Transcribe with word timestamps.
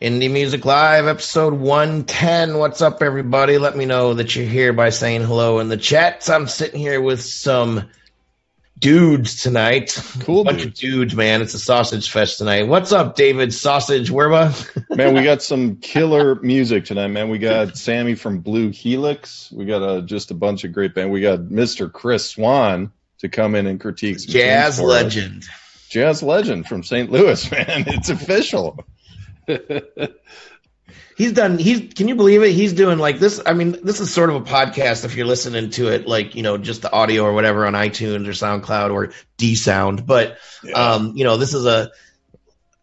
Indie 0.00 0.30
Music 0.30 0.64
Live, 0.64 1.06
episode 1.06 1.52
110. 1.52 2.56
What's 2.56 2.80
up, 2.80 3.02
everybody? 3.02 3.58
Let 3.58 3.76
me 3.76 3.84
know 3.84 4.14
that 4.14 4.34
you're 4.34 4.46
here 4.46 4.72
by 4.72 4.88
saying 4.88 5.24
hello 5.24 5.58
in 5.58 5.68
the 5.68 5.76
chat. 5.76 6.30
I'm 6.30 6.48
sitting 6.48 6.80
here 6.80 7.02
with 7.02 7.20
some 7.20 7.90
dudes 8.78 9.42
tonight. 9.42 10.02
Cool 10.20 10.44
bunch 10.44 10.62
dudes. 10.62 10.82
of 10.82 10.90
dudes, 10.90 11.14
man. 11.14 11.42
It's 11.42 11.52
a 11.52 11.58
sausage 11.58 12.10
fest 12.10 12.38
tonight. 12.38 12.66
What's 12.66 12.92
up, 12.92 13.14
David 13.14 13.52
Sausage 13.52 14.10
Werba? 14.10 14.50
Man, 14.96 15.12
we 15.12 15.22
got 15.22 15.42
some 15.42 15.76
killer 15.82 16.36
music 16.36 16.86
tonight, 16.86 17.08
man. 17.08 17.28
We 17.28 17.36
got 17.36 17.76
Sammy 17.76 18.14
from 18.14 18.40
Blue 18.40 18.70
Helix. 18.70 19.52
We 19.52 19.66
got 19.66 19.82
uh, 19.82 20.00
just 20.00 20.30
a 20.30 20.34
bunch 20.34 20.64
of 20.64 20.72
great 20.72 20.94
band. 20.94 21.10
We 21.10 21.20
got 21.20 21.40
Mr. 21.40 21.92
Chris 21.92 22.24
Swan 22.30 22.90
to 23.18 23.28
come 23.28 23.54
in 23.54 23.66
and 23.66 23.78
critique 23.78 24.20
some 24.20 24.32
Jazz 24.32 24.78
for 24.78 24.84
us. 24.84 25.02
legend. 25.02 25.44
Jazz 25.90 26.22
legend 26.22 26.66
from 26.66 26.84
St. 26.84 27.10
Louis, 27.12 27.50
man. 27.52 27.84
It's 27.86 28.08
official. 28.08 28.82
He's 31.16 31.32
done. 31.32 31.58
He's. 31.58 31.92
Can 31.92 32.08
you 32.08 32.14
believe 32.14 32.42
it? 32.42 32.52
He's 32.52 32.72
doing 32.72 32.98
like 32.98 33.18
this. 33.18 33.42
I 33.44 33.52
mean, 33.52 33.76
this 33.82 34.00
is 34.00 34.10
sort 34.12 34.30
of 34.30 34.36
a 34.36 34.40
podcast 34.40 35.04
if 35.04 35.16
you're 35.16 35.26
listening 35.26 35.68
to 35.72 35.88
it, 35.88 36.06
like 36.06 36.34
you 36.34 36.42
know, 36.42 36.56
just 36.56 36.80
the 36.80 36.90
audio 36.90 37.24
or 37.24 37.34
whatever 37.34 37.66
on 37.66 37.74
iTunes 37.74 38.26
or 38.26 38.30
SoundCloud 38.30 38.90
or 38.90 39.12
D 39.36 39.54
Sound. 39.54 40.06
But 40.06 40.38
um, 40.74 41.12
you 41.16 41.24
know, 41.24 41.36
this 41.36 41.52
is 41.52 41.66
a, 41.66 41.90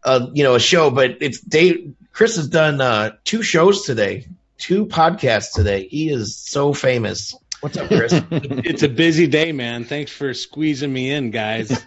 a 0.03 0.29
you 0.33 0.43
know 0.43 0.53
a 0.53 0.59
show. 0.59 0.91
But 0.91 1.17
it's 1.21 1.41
Dave. 1.41 1.95
Chris 2.11 2.35
has 2.35 2.47
done 2.47 2.79
uh, 2.79 3.13
two 3.23 3.41
shows 3.41 3.85
today, 3.85 4.27
two 4.59 4.85
podcasts 4.85 5.53
today. 5.53 5.87
He 5.87 6.09
is 6.09 6.37
so 6.37 6.73
famous. 6.73 7.33
What's 7.61 7.77
up, 7.77 7.87
Chris? 7.87 8.13
it's 8.31 8.83
a 8.83 8.89
busy 8.89 9.25
day, 9.25 9.51
man. 9.51 9.83
Thanks 9.83 10.11
for 10.11 10.35
squeezing 10.35 10.93
me 10.93 11.09
in, 11.11 11.31
guys. 11.31 11.83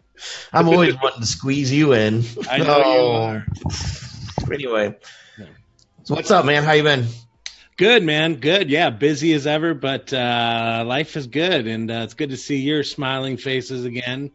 I'm 0.52 0.68
always 0.68 0.96
wanting 1.00 1.20
to 1.20 1.26
squeeze 1.26 1.72
you 1.72 1.92
in. 1.92 2.24
I 2.50 2.58
know 2.58 2.78
you 2.78 2.84
Oh. 2.84 3.22
are. 3.22 3.46
Anyway, 4.52 4.96
so 6.04 6.14
what's 6.14 6.30
up, 6.30 6.44
man? 6.44 6.64
How 6.64 6.72
you 6.72 6.82
been? 6.82 7.06
Good, 7.76 8.02
man. 8.02 8.36
Good. 8.36 8.70
Yeah, 8.70 8.90
busy 8.90 9.32
as 9.32 9.46
ever, 9.46 9.74
but 9.74 10.12
uh, 10.12 10.84
life 10.86 11.16
is 11.16 11.26
good, 11.26 11.66
and 11.66 11.90
uh, 11.90 12.02
it's 12.04 12.14
good 12.14 12.30
to 12.30 12.36
see 12.36 12.56
your 12.56 12.82
smiling 12.82 13.36
faces 13.36 13.84
again 13.84 14.30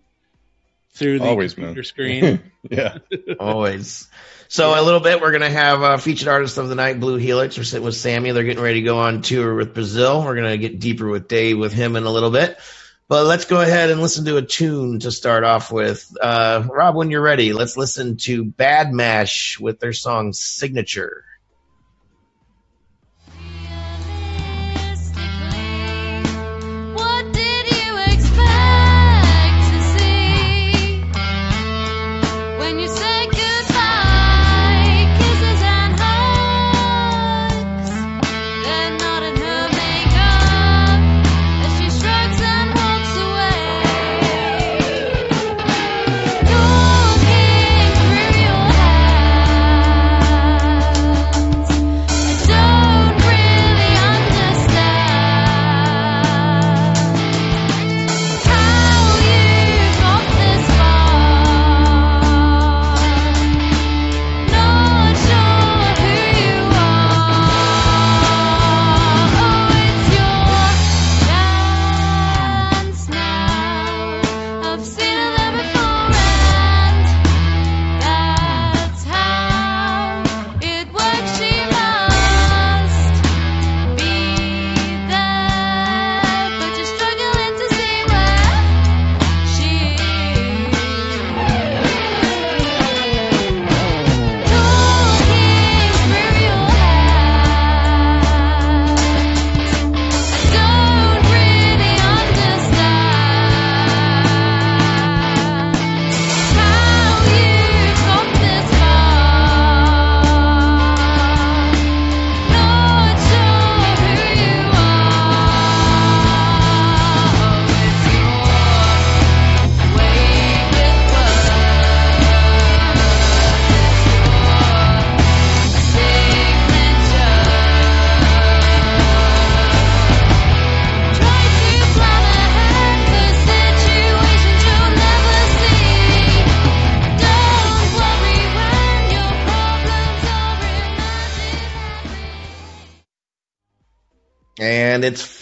through 0.93 1.19
the 1.19 1.25
Always, 1.25 1.53
computer 1.53 1.75
man. 1.75 1.83
screen. 1.83 2.51
yeah. 2.69 2.97
Always. 3.39 4.07
So 4.47 4.79
a 4.79 4.81
little 4.81 5.01
bit, 5.01 5.21
we're 5.21 5.31
gonna 5.31 5.49
have 5.49 5.83
uh, 5.83 5.97
featured 5.97 6.27
artist 6.29 6.57
of 6.57 6.69
the 6.69 6.75
night, 6.75 6.99
Blue 6.99 7.17
Helix. 7.17 7.57
We're 7.57 7.63
sitting 7.63 7.85
with 7.85 7.95
Sammy. 7.95 8.31
They're 8.31 8.43
getting 8.43 8.63
ready 8.63 8.81
to 8.81 8.85
go 8.85 8.99
on 8.99 9.21
tour 9.21 9.53
with 9.55 9.73
Brazil. 9.73 10.23
We're 10.23 10.35
gonna 10.35 10.57
get 10.57 10.79
deeper 10.79 11.07
with 11.07 11.27
Dave 11.27 11.57
with 11.59 11.73
him 11.73 11.95
in 11.95 12.03
a 12.03 12.11
little 12.11 12.31
bit. 12.31 12.57
But 13.09 13.25
let's 13.25 13.45
go 13.45 13.61
ahead 13.61 13.89
and 13.89 14.01
listen 14.01 14.25
to 14.25 14.35
a 14.35 14.41
tune 14.41 14.99
to 14.99 15.11
start 15.11 15.45
off 15.45 15.71
with. 15.71 16.11
Uh, 16.19 16.67
Rob, 16.69 16.95
when 16.95 17.09
you're 17.09 17.21
ready, 17.21 17.53
let's 17.53 17.77
listen 17.77 18.17
to 18.17 18.43
Bad 18.43 18.91
Mash 18.91 19.57
with 19.59 19.79
their 19.79 19.93
song 19.93 20.33
Signature. 20.33 21.23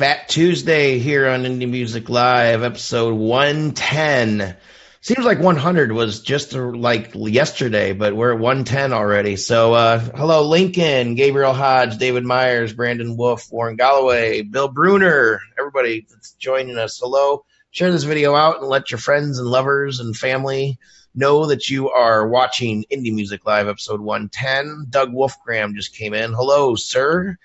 Fat 0.06 0.30
Tuesday 0.30 1.00
here 1.00 1.28
on 1.28 1.46
Indie 1.46 1.68
Music 1.68 2.10
Live, 2.10 2.62
episode 2.62 3.16
110. 3.16 4.56
Seems 5.02 5.26
like 5.26 5.40
100 5.40 5.92
was 5.92 6.22
just 6.22 6.56
uh, 6.56 6.62
like 6.62 7.14
yesterday, 7.16 7.92
but 7.94 8.16
we're 8.16 8.34
at 8.34 8.40
110 8.40 8.94
already. 8.94 9.36
So, 9.36 9.74
uh, 9.74 9.98
hello, 9.98 10.48
Lincoln, 10.48 11.16
Gabriel 11.16 11.54
Hodge, 11.54 11.98
David 11.98 12.24
Myers, 12.24 12.72
Brandon 12.72 13.18
Wolf, 13.18 13.52
Warren 13.52 13.78
Galloway, 13.78 14.44
Bill 14.44 14.68
Bruner, 14.68 15.40
everybody 15.58 16.06
that's 16.08 16.34
joining 16.34 16.78
us. 16.78 17.00
Hello. 17.00 17.44
Share 17.72 17.92
this 17.92 18.04
video 18.04 18.36
out 18.36 18.60
and 18.60 18.68
let 18.68 18.92
your 18.92 19.00
friends 19.00 19.40
and 19.40 19.48
lovers 19.48 20.02
and 20.02 20.16
family 20.16 20.78
know 21.16 21.48
that 21.48 21.68
you 21.68 21.90
are 21.90 22.28
watching 22.28 22.86
Indie 22.92 23.12
Music 23.12 23.44
Live, 23.44 23.68
episode 23.68 24.02
110. 24.02 24.86
Doug 24.88 25.14
Wolfgram 25.14 25.74
just 25.74 25.96
came 25.96 26.14
in. 26.14 26.32
Hello, 26.32 26.76
sir. 26.76 27.40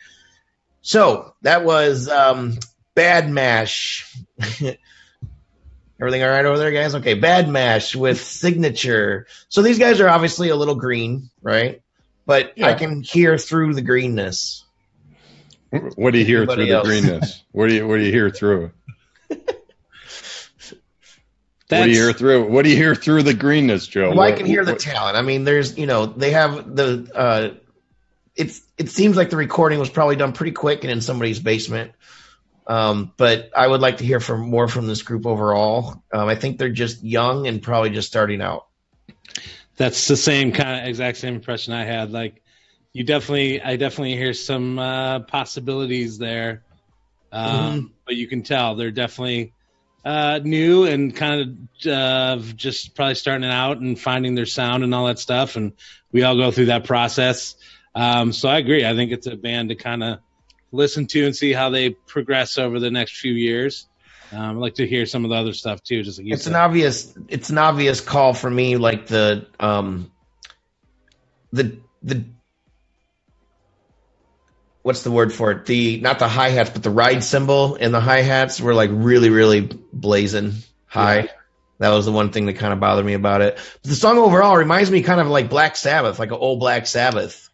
So 0.82 1.34
that 1.42 1.64
was 1.64 2.08
um, 2.08 2.58
Bad 2.94 3.28
Mash. 3.30 4.14
Everything 6.00 6.22
all 6.22 6.30
right 6.30 6.46
over 6.46 6.58
there, 6.58 6.70
guys? 6.70 6.94
Okay, 6.94 7.14
Bad 7.14 7.48
Mash 7.48 7.94
with 7.94 8.20
Signature. 8.20 9.26
So 9.48 9.60
these 9.60 9.78
guys 9.78 10.00
are 10.00 10.08
obviously 10.08 10.48
a 10.48 10.56
little 10.56 10.74
green, 10.74 11.30
right? 11.42 11.82
But 12.24 12.52
I 12.62 12.74
can 12.74 13.02
hear 13.02 13.36
through 13.36 13.74
the 13.74 13.82
greenness. 13.82 14.64
What 15.70 16.12
do 16.12 16.18
you 16.18 16.24
hear 16.24 16.42
Everybody 16.42 16.66
through 16.66 16.74
else. 16.74 16.88
the 16.88 17.00
greenness? 17.00 17.44
What 17.52 17.68
do 17.68 17.74
you 17.74 17.86
What 17.86 17.96
do 17.98 18.02
you 18.04 18.12
hear 18.12 18.30
through? 18.30 18.72
That's, 21.68 21.80
what 21.80 21.84
do 21.84 21.90
you 21.90 22.02
hear 22.02 22.12
through? 22.12 22.50
What 22.50 22.64
do 22.64 22.70
you 22.70 22.76
hear 22.76 22.94
through 22.96 23.22
the 23.22 23.34
greenness, 23.34 23.86
Joe? 23.86 24.10
Well, 24.10 24.20
I 24.20 24.32
can 24.32 24.46
hear 24.46 24.64
the 24.64 24.74
talent. 24.74 25.16
I 25.16 25.22
mean, 25.22 25.44
there's, 25.44 25.78
you 25.78 25.86
know, 25.86 26.06
they 26.06 26.32
have 26.32 26.74
the. 26.74 27.08
Uh, 27.14 27.50
it's 28.34 28.60
it 28.80 28.88
seems 28.88 29.14
like 29.14 29.28
the 29.28 29.36
recording 29.36 29.78
was 29.78 29.90
probably 29.90 30.16
done 30.16 30.32
pretty 30.32 30.52
quick 30.52 30.84
and 30.84 30.90
in 30.90 31.02
somebody's 31.02 31.38
basement. 31.38 31.92
Um, 32.66 33.12
but 33.18 33.50
I 33.54 33.66
would 33.66 33.82
like 33.82 33.98
to 33.98 34.04
hear 34.04 34.20
from 34.20 34.48
more 34.48 34.68
from 34.68 34.86
this 34.86 35.02
group 35.02 35.26
overall. 35.26 36.02
Um, 36.10 36.28
I 36.28 36.34
think 36.34 36.56
they're 36.56 36.70
just 36.70 37.02
young 37.04 37.46
and 37.46 37.62
probably 37.62 37.90
just 37.90 38.08
starting 38.08 38.40
out. 38.40 38.66
That's 39.76 40.08
the 40.08 40.16
same 40.16 40.52
kind 40.52 40.80
of 40.80 40.88
exact 40.88 41.18
same 41.18 41.34
impression 41.34 41.74
I 41.74 41.84
had. 41.84 42.10
Like 42.10 42.42
you 42.94 43.04
definitely, 43.04 43.60
I 43.60 43.76
definitely 43.76 44.16
hear 44.16 44.32
some 44.32 44.78
uh, 44.78 45.20
possibilities 45.20 46.16
there, 46.16 46.64
um, 47.32 47.50
Mm-hmm. 47.50 47.86
but 48.06 48.16
you 48.16 48.28
can 48.28 48.42
tell 48.42 48.76
they're 48.76 48.90
definitely 48.90 49.52
uh, 50.06 50.40
new 50.42 50.84
and 50.84 51.14
kind 51.14 51.68
of 51.84 51.92
uh, 51.92 52.42
just 52.56 52.94
probably 52.94 53.14
starting 53.14 53.50
out 53.50 53.76
and 53.78 54.00
finding 54.00 54.34
their 54.34 54.46
sound 54.46 54.84
and 54.84 54.94
all 54.94 55.06
that 55.06 55.18
stuff. 55.18 55.56
And 55.56 55.72
we 56.12 56.22
all 56.22 56.36
go 56.36 56.50
through 56.50 56.66
that 56.66 56.84
process. 56.84 57.56
Um, 57.94 58.32
so 58.32 58.48
I 58.48 58.58
agree. 58.58 58.84
I 58.86 58.94
think 58.94 59.12
it's 59.12 59.26
a 59.26 59.36
band 59.36 59.70
to 59.70 59.74
kind 59.74 60.02
of 60.02 60.20
listen 60.72 61.06
to 61.08 61.26
and 61.26 61.34
see 61.36 61.52
how 61.52 61.70
they 61.70 61.90
progress 61.90 62.58
over 62.58 62.80
the 62.80 62.90
next 62.90 63.16
few 63.18 63.32
years. 63.32 63.88
Um, 64.32 64.40
I'd 64.56 64.56
like 64.56 64.74
to 64.76 64.86
hear 64.86 65.06
some 65.06 65.24
of 65.24 65.30
the 65.30 65.36
other 65.36 65.52
stuff 65.54 65.82
too. 65.82 66.02
Just 66.02 66.18
like 66.20 66.28
It's 66.30 66.44
said. 66.44 66.52
an 66.52 66.56
obvious 66.56 67.12
it's 67.28 67.50
an 67.50 67.58
obvious 67.58 68.00
call 68.00 68.34
for 68.34 68.50
me, 68.50 68.76
like 68.76 69.06
the 69.08 69.46
um 69.58 70.12
the 71.52 71.78
the 72.02 72.24
what's 74.82 75.02
the 75.02 75.10
word 75.10 75.32
for 75.32 75.52
it? 75.52 75.66
The 75.66 76.00
not 76.00 76.18
the 76.20 76.28
hi 76.28 76.50
hats, 76.50 76.70
but 76.70 76.82
the 76.82 76.90
ride 76.90 77.24
cymbal 77.24 77.76
and 77.76 77.92
the 77.94 78.00
hi 78.00 78.22
hats 78.22 78.60
were 78.60 78.74
like 78.74 78.90
really, 78.92 79.30
really 79.30 79.62
blazing 79.92 80.54
high. 80.86 81.28
That 81.80 81.90
was 81.90 82.06
the 82.06 82.12
one 82.12 82.30
thing 82.32 82.46
that 82.46 82.54
kind 82.54 82.72
of 82.72 82.80
bothered 82.80 83.06
me 83.06 83.14
about 83.14 83.42
it. 83.42 83.56
But 83.56 83.90
the 83.90 83.96
song 83.96 84.18
overall 84.18 84.56
reminds 84.56 84.90
me 84.90 85.02
kind 85.02 85.20
of 85.20 85.28
like 85.28 85.50
Black 85.50 85.76
Sabbath, 85.76 86.18
like 86.20 86.30
an 86.30 86.38
old 86.38 86.60
Black 86.60 86.86
Sabbath, 86.86 87.49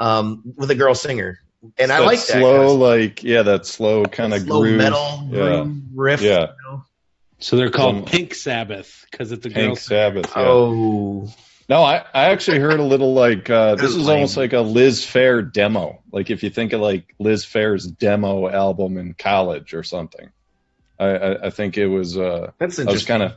um, 0.00 0.42
with 0.56 0.70
a 0.70 0.74
girl 0.74 0.94
singer. 0.94 1.38
And 1.78 1.92
I 1.92 1.98
like 1.98 2.18
that 2.18 2.38
slow, 2.38 2.68
kind 2.68 2.80
like 2.80 3.22
yeah, 3.22 3.42
that 3.42 3.66
slow 3.66 4.04
kind 4.06 4.32
of 4.32 4.40
slow 4.42 4.62
groove. 4.62 4.78
metal 4.78 5.28
yeah. 5.30 5.66
riff. 5.94 6.22
Yeah. 6.22 6.40
you 6.40 6.46
know? 6.70 6.84
so 7.38 7.56
they're 7.56 7.70
called 7.70 7.96
Um, 7.96 8.04
Pink 8.06 8.34
Sabbath 8.34 9.06
because 9.10 9.30
it's 9.30 9.44
a 9.44 9.50
girl. 9.50 9.66
Pink 9.66 9.78
Sabbath. 9.78 10.32
Yeah. 10.34 10.42
Oh, 10.42 11.28
No, 11.68 11.82
I, 11.82 11.98
I 12.14 12.30
actually 12.30 12.60
heard 12.60 12.80
a 12.80 12.84
little 12.84 13.12
like 13.12 13.50
uh, 13.50 13.74
this 13.74 13.94
is 13.94 14.08
almost 14.08 14.38
like 14.38 14.54
a 14.54 14.60
Liz 14.60 15.04
Phair 15.04 15.52
demo. 15.52 16.02
Like 16.10 16.30
if 16.30 16.42
you 16.42 16.48
think 16.50 16.72
of 16.72 16.80
like 16.80 17.14
Liz 17.18 17.44
Phair's 17.44 17.86
demo 17.86 18.48
album 18.48 18.96
in 18.96 19.12
college 19.14 19.74
or 19.74 19.82
something. 19.82 20.30
I, 20.98 21.06
I, 21.06 21.46
I 21.46 21.50
think 21.50 21.76
it 21.78 21.86
was 21.86 22.16
uh, 22.18 22.52
that's 22.58 22.78
interesting. 22.78 22.88
I 22.88 22.92
was 22.92 23.04
kind 23.04 23.22
of 23.22 23.32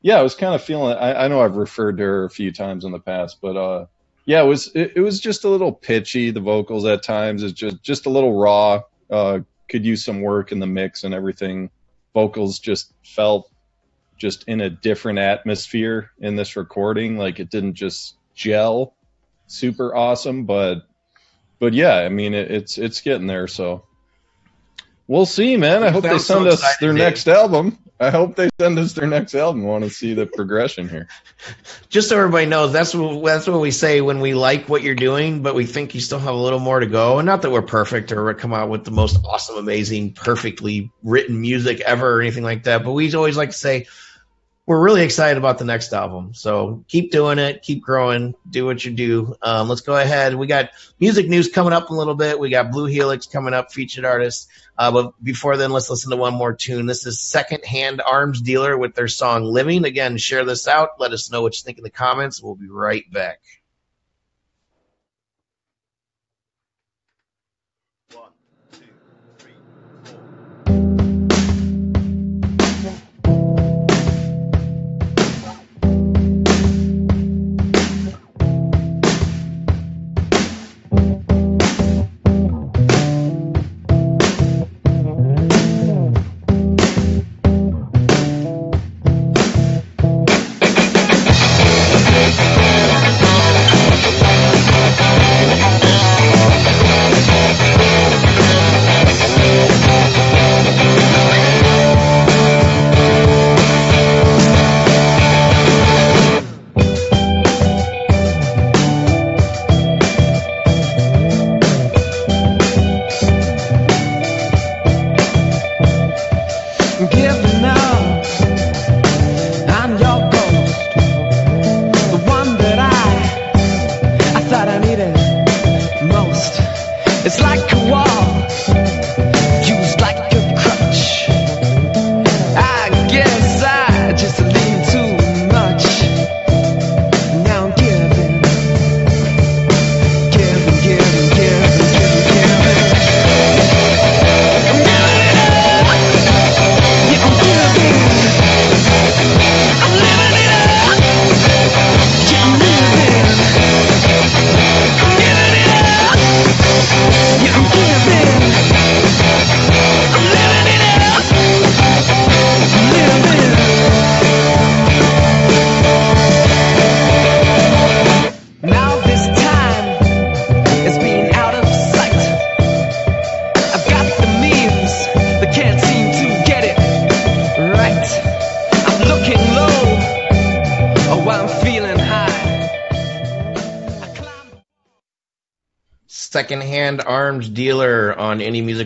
yeah, 0.00 0.18
I 0.18 0.22
was 0.22 0.34
kind 0.34 0.54
of 0.54 0.62
feeling 0.62 0.96
I, 0.96 1.24
I 1.24 1.28
know 1.28 1.40
I've 1.42 1.56
referred 1.56 1.98
to 1.98 2.02
her 2.02 2.24
a 2.24 2.30
few 2.30 2.52
times 2.52 2.84
in 2.84 2.92
the 2.92 3.00
past, 3.00 3.38
but 3.42 3.56
uh 3.56 3.86
yeah, 4.26 4.42
it 4.42 4.46
was 4.46 4.68
it, 4.74 4.92
it 4.96 5.00
was 5.00 5.20
just 5.20 5.44
a 5.44 5.48
little 5.48 5.72
pitchy, 5.72 6.30
the 6.30 6.40
vocals 6.40 6.84
at 6.84 7.02
times. 7.02 7.42
It's 7.42 7.54
just 7.54 7.82
just 7.82 8.06
a 8.06 8.10
little 8.10 8.38
raw. 8.38 8.82
Uh 9.08 9.40
could 9.68 9.84
use 9.84 10.04
some 10.04 10.20
work 10.20 10.52
in 10.52 10.58
the 10.58 10.66
mix 10.66 11.04
and 11.04 11.14
everything. 11.14 11.70
Vocals 12.12 12.58
just 12.58 12.92
felt 13.04 13.50
just 14.18 14.44
in 14.48 14.60
a 14.60 14.70
different 14.70 15.18
atmosphere 15.18 16.10
in 16.20 16.36
this 16.36 16.56
recording. 16.56 17.16
Like 17.18 17.40
it 17.40 17.50
didn't 17.50 17.74
just 17.74 18.16
gel 18.34 18.94
super 19.46 19.94
awesome, 19.94 20.44
but 20.44 20.86
but 21.58 21.72
yeah, 21.72 21.94
I 21.94 22.08
mean 22.08 22.34
it, 22.34 22.50
it's 22.50 22.78
it's 22.78 23.00
getting 23.00 23.26
there. 23.26 23.46
So 23.46 23.84
we'll 25.06 25.26
see, 25.26 25.56
man. 25.56 25.82
I 25.82 25.90
hope 25.90 26.02
they 26.02 26.18
sound 26.18 26.20
so 26.20 26.34
send 26.34 26.48
us 26.48 26.76
their 26.78 26.92
next 26.92 27.28
album. 27.28 27.78
I 27.98 28.10
hope 28.10 28.36
they 28.36 28.50
send 28.60 28.78
us 28.78 28.92
their 28.92 29.06
next 29.06 29.34
album. 29.34 29.62
I 29.62 29.68
want 29.68 29.84
to 29.84 29.90
see 29.90 30.12
the 30.12 30.26
progression 30.26 30.88
here. 30.88 31.08
just 31.88 32.10
so 32.10 32.18
everybody 32.18 32.44
knows, 32.44 32.72
that's 32.72 32.94
what 32.94 33.24
that's 33.24 33.46
what 33.46 33.60
we 33.60 33.70
say 33.70 34.02
when 34.02 34.20
we 34.20 34.34
like 34.34 34.68
what 34.68 34.82
you're 34.82 34.94
doing, 34.94 35.42
but 35.42 35.54
we 35.54 35.64
think 35.64 35.94
you 35.94 36.00
still 36.00 36.18
have 36.18 36.34
a 36.34 36.38
little 36.38 36.58
more 36.58 36.80
to 36.80 36.86
go. 36.86 37.18
And 37.18 37.26
not 37.26 37.42
that 37.42 37.50
we're 37.50 37.62
perfect 37.62 38.12
or 38.12 38.34
come 38.34 38.52
out 38.52 38.68
with 38.68 38.84
the 38.84 38.90
most 38.90 39.18
awesome, 39.24 39.56
amazing, 39.56 40.12
perfectly 40.12 40.90
written 41.02 41.40
music 41.40 41.80
ever 41.80 42.18
or 42.18 42.20
anything 42.20 42.44
like 42.44 42.64
that. 42.64 42.84
But 42.84 42.92
we 42.92 43.14
always 43.14 43.36
like 43.36 43.50
to 43.50 43.58
say 43.58 43.86
we're 44.66 44.82
really 44.82 45.02
excited 45.02 45.38
about 45.38 45.58
the 45.58 45.64
next 45.64 45.92
album. 45.92 46.34
So 46.34 46.84
keep 46.88 47.12
doing 47.12 47.38
it, 47.38 47.62
keep 47.62 47.82
growing, 47.82 48.34
do 48.50 48.66
what 48.66 48.84
you 48.84 48.90
do. 48.90 49.36
Um, 49.40 49.68
let's 49.68 49.82
go 49.82 49.96
ahead. 49.96 50.34
We 50.34 50.48
got 50.48 50.70
music 50.98 51.28
news 51.28 51.48
coming 51.48 51.72
up 51.72 51.90
a 51.90 51.94
little 51.94 52.16
bit. 52.16 52.40
We 52.40 52.50
got 52.50 52.72
Blue 52.72 52.86
Helix 52.86 53.26
coming 53.26 53.54
up, 53.54 53.72
featured 53.72 54.04
artist. 54.04 54.48
Uh, 54.76 54.90
but 54.90 55.12
before 55.22 55.56
then, 55.56 55.70
let's 55.70 55.88
listen 55.88 56.10
to 56.10 56.16
one 56.16 56.34
more 56.34 56.52
tune. 56.52 56.86
This 56.86 57.06
is 57.06 57.20
Secondhand 57.20 58.02
Arms 58.02 58.40
Dealer 58.40 58.76
with 58.76 58.96
their 58.96 59.06
song 59.06 59.44
Living. 59.44 59.84
Again, 59.84 60.18
share 60.18 60.44
this 60.44 60.66
out. 60.66 60.98
Let 60.98 61.12
us 61.12 61.30
know 61.30 61.42
what 61.42 61.56
you 61.56 61.62
think 61.62 61.78
in 61.78 61.84
the 61.84 61.90
comments. 61.90 62.42
We'll 62.42 62.56
be 62.56 62.68
right 62.68 63.10
back. 63.12 63.40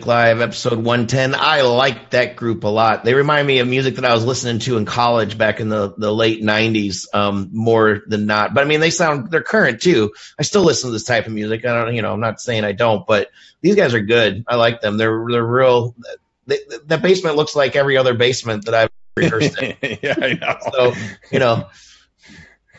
Music 0.00 0.07
Live, 0.07 0.40
episode 0.40 0.78
110. 0.78 1.35
I 1.35 1.61
like 1.61 2.11
that 2.11 2.35
group 2.35 2.64
a 2.64 2.69
lot. 2.69 3.04
They 3.04 3.12
remind 3.12 3.47
me 3.47 3.59
of 3.59 3.69
music 3.69 3.97
that 3.97 4.07
I 4.07 4.14
was 4.14 4.25
listening 4.25 4.59
to 4.61 4.78
in 4.78 4.87
college 4.87 5.37
back 5.37 5.61
in 5.61 5.69
the, 5.69 5.92
the 5.95 6.11
late 6.11 6.42
90s, 6.42 7.07
um, 7.12 7.50
more 7.52 8.00
than 8.07 8.25
not. 8.25 8.54
But 8.54 8.62
I 8.62 8.64
mean, 8.64 8.80
they 8.80 8.88
sound, 8.88 9.30
they're 9.30 9.42
current 9.42 9.83
too. 9.83 10.14
I 10.38 10.42
still 10.42 10.62
listen 10.62 10.88
to 10.88 10.92
this 10.92 11.04
type 11.04 11.26
of 11.26 11.33
music. 11.33 11.66
I 11.66 11.85
don't, 11.85 11.95
you 11.95 12.00
know, 12.00 12.14
I'm 12.14 12.21
not 12.21 12.40
saying 12.40 12.64
I 12.64 12.73
don't, 12.73 13.07
but 13.07 13.28
these 13.61 13.76
guys 13.76 13.92
are 13.92 14.00
good. 14.00 14.42
I 14.49 14.57
like 14.57 14.80
them. 14.80 14.97
They're, 14.97 15.23
they're 15.30 15.45
real. 15.45 15.95
They, 16.47 16.61
that 16.87 17.02
basement 17.02 17.37
looks 17.37 17.54
like 17.54 17.76
every 17.76 17.99
other 17.99 18.14
basement 18.14 18.64
that 18.64 18.75
I've 18.75 18.90
rehearsed 19.16 19.61
in. 19.61 19.76
yeah, 20.02 20.14
I 20.16 20.33
know. 20.33 20.57
So, 20.73 20.95
you 21.30 21.40
know, 21.40 21.69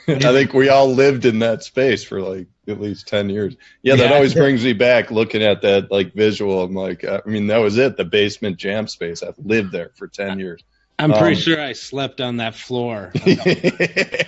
I 0.08 0.18
think 0.20 0.54
we 0.54 0.70
all 0.70 0.94
lived 0.94 1.26
in 1.26 1.40
that 1.40 1.64
space 1.64 2.04
for 2.04 2.22
like 2.22 2.48
at 2.68 2.80
least 2.80 3.08
10 3.08 3.30
years. 3.30 3.56
Yeah, 3.84 3.96
that 3.98 4.10
Yeah. 4.10 4.16
always 4.16 4.34
brings 4.34 4.64
me 4.64 4.74
back 4.74 5.12
looking 5.12 5.44
at 5.44 5.62
that 5.62 5.92
like 5.92 6.14
visual. 6.14 6.62
I'm 6.64 6.74
like, 6.74 7.04
I 7.06 7.22
mean, 7.26 7.48
that 7.48 7.58
was 7.60 7.78
it, 7.78 7.98
the 7.98 8.06
basement 8.06 8.58
jam 8.58 8.88
space. 8.88 9.24
I've 9.24 9.38
lived 9.38 9.72
there 9.72 9.92
for 9.96 10.08
10 10.08 10.40
years. 10.40 10.64
I'm 11.00 11.12
pretty 11.12 11.36
Um, 11.36 11.42
sure 11.42 11.60
I 11.62 11.74
slept 11.74 12.22
on 12.22 12.38
that 12.38 12.56
floor. 12.56 13.12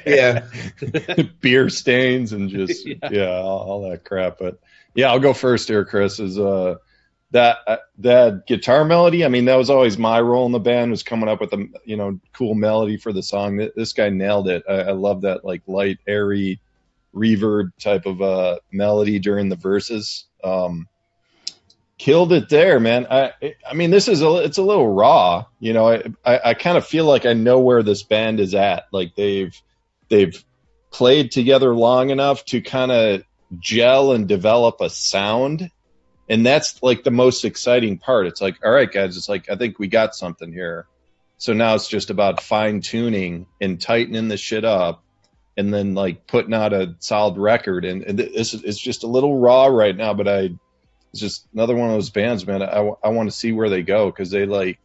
Yeah. 0.06 0.48
Beer 1.42 1.70
stains 1.70 2.34
and 2.34 2.50
just, 2.50 2.86
yeah, 2.86 2.96
Yeah. 3.12 3.30
all, 3.42 3.60
all 3.60 3.90
that 3.90 4.04
crap. 4.04 4.38
But 4.40 4.60
yeah, 4.96 5.10
I'll 5.10 5.20
go 5.20 5.34
first 5.34 5.68
here, 5.68 5.86
Chris. 5.86 6.20
Is 6.20 6.38
uh, 6.38 6.76
that 7.34 7.58
uh, 7.68 7.78
that 7.98 8.46
guitar 8.48 8.86
melody. 8.86 9.26
I 9.26 9.28
mean, 9.28 9.46
that 9.46 9.56
was 9.56 9.70
always 9.70 9.98
my 9.98 10.22
role 10.22 10.46
in 10.46 10.52
the 10.52 10.60
band 10.60 10.92
was 10.92 11.04
coming 11.04 11.28
up 11.28 11.42
with 11.42 11.52
a 11.54 11.68
you 11.84 11.98
know 11.98 12.20
cool 12.32 12.54
melody 12.54 12.98
for 12.98 13.12
the 13.12 13.24
song. 13.24 13.58
This 13.76 13.94
guy 13.94 14.10
nailed 14.10 14.48
it. 14.48 14.64
I, 14.70 14.74
I 14.74 14.92
love 14.92 15.22
that 15.22 15.44
like 15.44 15.64
light, 15.68 16.00
airy, 16.08 16.60
reverb 17.14 17.72
type 17.80 18.06
of 18.06 18.22
uh, 18.22 18.60
melody 18.72 19.20
during 19.20 19.50
the 19.50 19.56
verses. 19.56 20.26
Um, 20.44 20.88
killed 21.98 22.34
it 22.34 22.50
there, 22.50 22.80
man. 22.80 23.08
I 23.10 23.34
I 23.68 23.74
mean, 23.74 23.90
this 23.90 24.08
is 24.08 24.22
a 24.22 24.36
it's 24.38 24.60
a 24.60 24.64
little 24.64 24.88
raw. 24.88 25.46
You 25.60 25.74
know, 25.74 25.90
I 25.90 26.04
I, 26.24 26.40
I 26.46 26.54
kind 26.54 26.78
of 26.78 26.86
feel 26.86 27.06
like 27.06 27.26
I 27.26 27.34
know 27.34 27.60
where 27.60 27.82
this 27.82 28.04
band 28.04 28.40
is 28.40 28.54
at. 28.54 28.86
Like 28.92 29.16
they've 29.16 29.60
they've 30.08 30.44
played 30.92 31.32
together 31.32 31.76
long 31.76 32.12
enough 32.12 32.46
to 32.46 32.62
kind 32.62 32.92
of 32.92 33.24
gel 33.60 34.12
and 34.12 34.28
develop 34.28 34.82
a 34.82 34.90
sound 34.92 35.72
and 36.30 36.46
that's 36.46 36.82
like 36.82 37.04
the 37.04 37.12
most 37.12 37.46
exciting 37.46 37.98
part. 37.98 38.28
It's 38.28 38.42
like 38.42 38.58
all 38.64 38.72
right 38.72 38.92
guys 38.92 39.18
it's 39.18 39.30
like 39.30 39.50
i 39.50 39.56
think 39.56 39.80
we 39.80 39.88
got 39.88 40.16
something 40.16 40.52
here. 40.52 40.88
So 41.38 41.54
now 41.54 41.76
it's 41.76 41.88
just 41.88 42.10
about 42.10 42.42
fine 42.42 42.82
tuning 42.82 43.48
and 43.60 43.82
tightening 43.82 44.30
the 44.30 44.38
shit 44.38 44.64
up 44.64 45.04
and 45.58 45.74
then 45.74 45.94
like 45.94 46.26
putting 46.26 46.54
out 46.54 46.74
a 46.74 46.96
solid 47.00 47.38
record. 47.38 47.86
And, 47.86 48.04
and 48.04 48.18
this 48.18 48.54
is 48.54 48.64
it's 48.64 48.80
just 48.80 49.04
a 49.04 49.08
little 49.08 49.38
raw 49.40 49.66
right 49.66 49.96
now 49.96 50.14
but 50.14 50.28
i 50.28 50.50
it's 51.12 51.22
just 51.22 51.48
another 51.54 51.76
one 51.76 51.90
of 51.90 51.96
those 51.96 52.10
bands 52.10 52.48
man 52.48 52.64
i, 52.64 52.92
I 53.04 53.10
want 53.10 53.30
to 53.30 53.36
see 53.36 53.52
where 53.52 53.70
they 53.70 53.84
go 53.84 54.08
because 54.08 54.32
they 54.32 54.48
like 54.48 54.80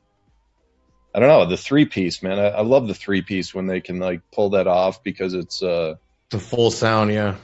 i 1.14 1.20
don't 1.20 1.28
know 1.28 1.46
the 1.46 1.56
three 1.56 1.86
piece 1.86 2.22
man 2.22 2.38
I, 2.38 2.48
I 2.48 2.60
love 2.60 2.86
the 2.86 2.94
three 2.94 3.22
piece 3.22 3.54
when 3.54 3.66
they 3.66 3.80
can 3.80 3.98
like 3.98 4.20
pull 4.30 4.50
that 4.50 4.66
off 4.66 5.02
because 5.02 5.32
it's 5.32 5.62
uh 5.62 5.94
The 6.30 6.38
full 6.38 6.70
sound, 6.70 7.10
yeah. 7.10 7.36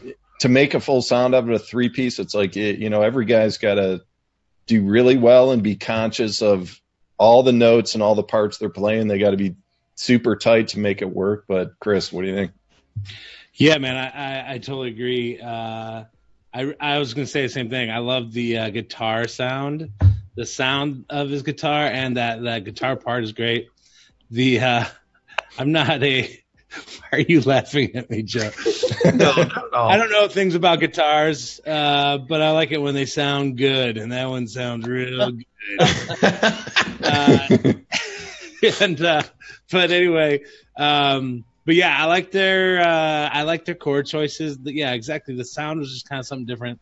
To 0.45 0.51
make 0.51 0.75
a 0.75 0.81
full 0.81 1.01
sound 1.01 1.35
out 1.35 1.45
of 1.45 1.49
a 1.49 1.59
three 1.59 1.89
piece, 1.89 2.19
it's 2.19 2.35
like 2.35 2.55
it, 2.59 2.79
you 2.79 2.91
know 2.91 3.01
every 3.01 3.25
guy's 3.25 3.57
got 3.57 3.77
to 3.77 4.03
do 4.67 4.83
really 4.83 5.17
well 5.17 5.53
and 5.53 5.63
be 5.63 5.75
conscious 5.75 6.43
of 6.43 6.79
all 7.17 7.43
the 7.43 7.53
notes 7.53 7.95
and 7.95 8.03
all 8.03 8.15
the 8.15 8.23
parts 8.23 8.59
they're 8.59 8.69
playing. 8.69 9.09
They 9.09 9.19
got 9.19 9.31
to 9.31 9.39
be 9.39 9.57
super 9.95 10.37
tight 10.37 10.69
to 10.69 10.81
make 10.81 11.01
it 11.01 11.09
work. 11.09 11.47
But 11.49 11.79
Chris, 11.81 12.13
what 12.13 12.23
do 12.23 12.29
you 12.29 12.35
think? 12.35 12.53
Yeah, 13.55 13.79
man, 13.79 13.97
I, 13.97 14.09
I, 14.09 14.53
I 14.53 14.59
totally 14.59 14.91
agree. 14.91 15.41
Uh, 15.41 16.05
I, 16.53 16.75
I 16.79 16.99
was 16.99 17.15
to 17.15 17.27
say 17.27 17.43
the 17.43 17.49
same 17.49 17.71
thing. 17.71 17.91
I 17.91 17.99
love 17.99 18.31
the 18.31 18.59
uh, 18.59 18.69
guitar 18.69 19.27
sound, 19.29 19.93
the 20.35 20.45
sound 20.45 21.07
of 21.09 21.31
his 21.31 21.43
guitar, 21.43 21.87
and 21.87 22.19
that, 22.19 22.43
that 22.43 22.65
guitar 22.65 22.97
part 22.97 23.25
is 23.25 23.33
great. 23.33 23.69
The 24.31 24.61
uh, 24.61 24.85
I'm 25.59 25.73
not 25.73 26.03
a. 26.03 26.44
Why 27.11 27.19
are 27.19 27.21
you 27.21 27.41
laughing 27.43 27.95
at 27.97 28.11
me, 28.11 28.23
Joe? 28.23 28.51
No, 29.05 29.33
not 29.33 29.39
at 29.39 29.73
all. 29.75 29.91
I 29.91 29.99
don't 29.99 30.11
know 30.11 30.29
things 30.29 30.55
about 30.55 30.81
guitars, 30.81 31.61
uh, 31.67 32.17
but 32.17 32.41
I 32.41 32.53
like 32.53 32.73
it 32.73 32.81
when 32.81 32.95
they 32.95 33.05
sound 33.05 33.59
good, 33.59 33.99
and 33.99 34.13
that 34.13 34.31
one 34.31 34.49
sounds 34.49 34.87
real 34.89 35.31
good. 35.33 35.45
uh, 37.03 37.49
and 38.81 39.01
uh, 39.03 39.23
but 39.71 39.91
anyway, 39.91 40.41
um, 40.77 41.45
but 41.67 41.75
yeah, 41.75 41.95
I 41.97 42.07
like 42.07 42.31
their 42.31 42.81
uh, 42.81 43.29
I 43.31 43.43
like 43.43 43.67
their 43.67 43.75
chord 43.75 44.07
choices. 44.07 44.59
Yeah, 44.63 44.93
exactly. 44.93 45.35
The 45.37 45.45
sound 45.45 45.81
was 45.81 45.93
just 45.93 46.09
kind 46.09 46.21
of 46.21 46.27
something 46.27 46.47
different. 46.47 46.81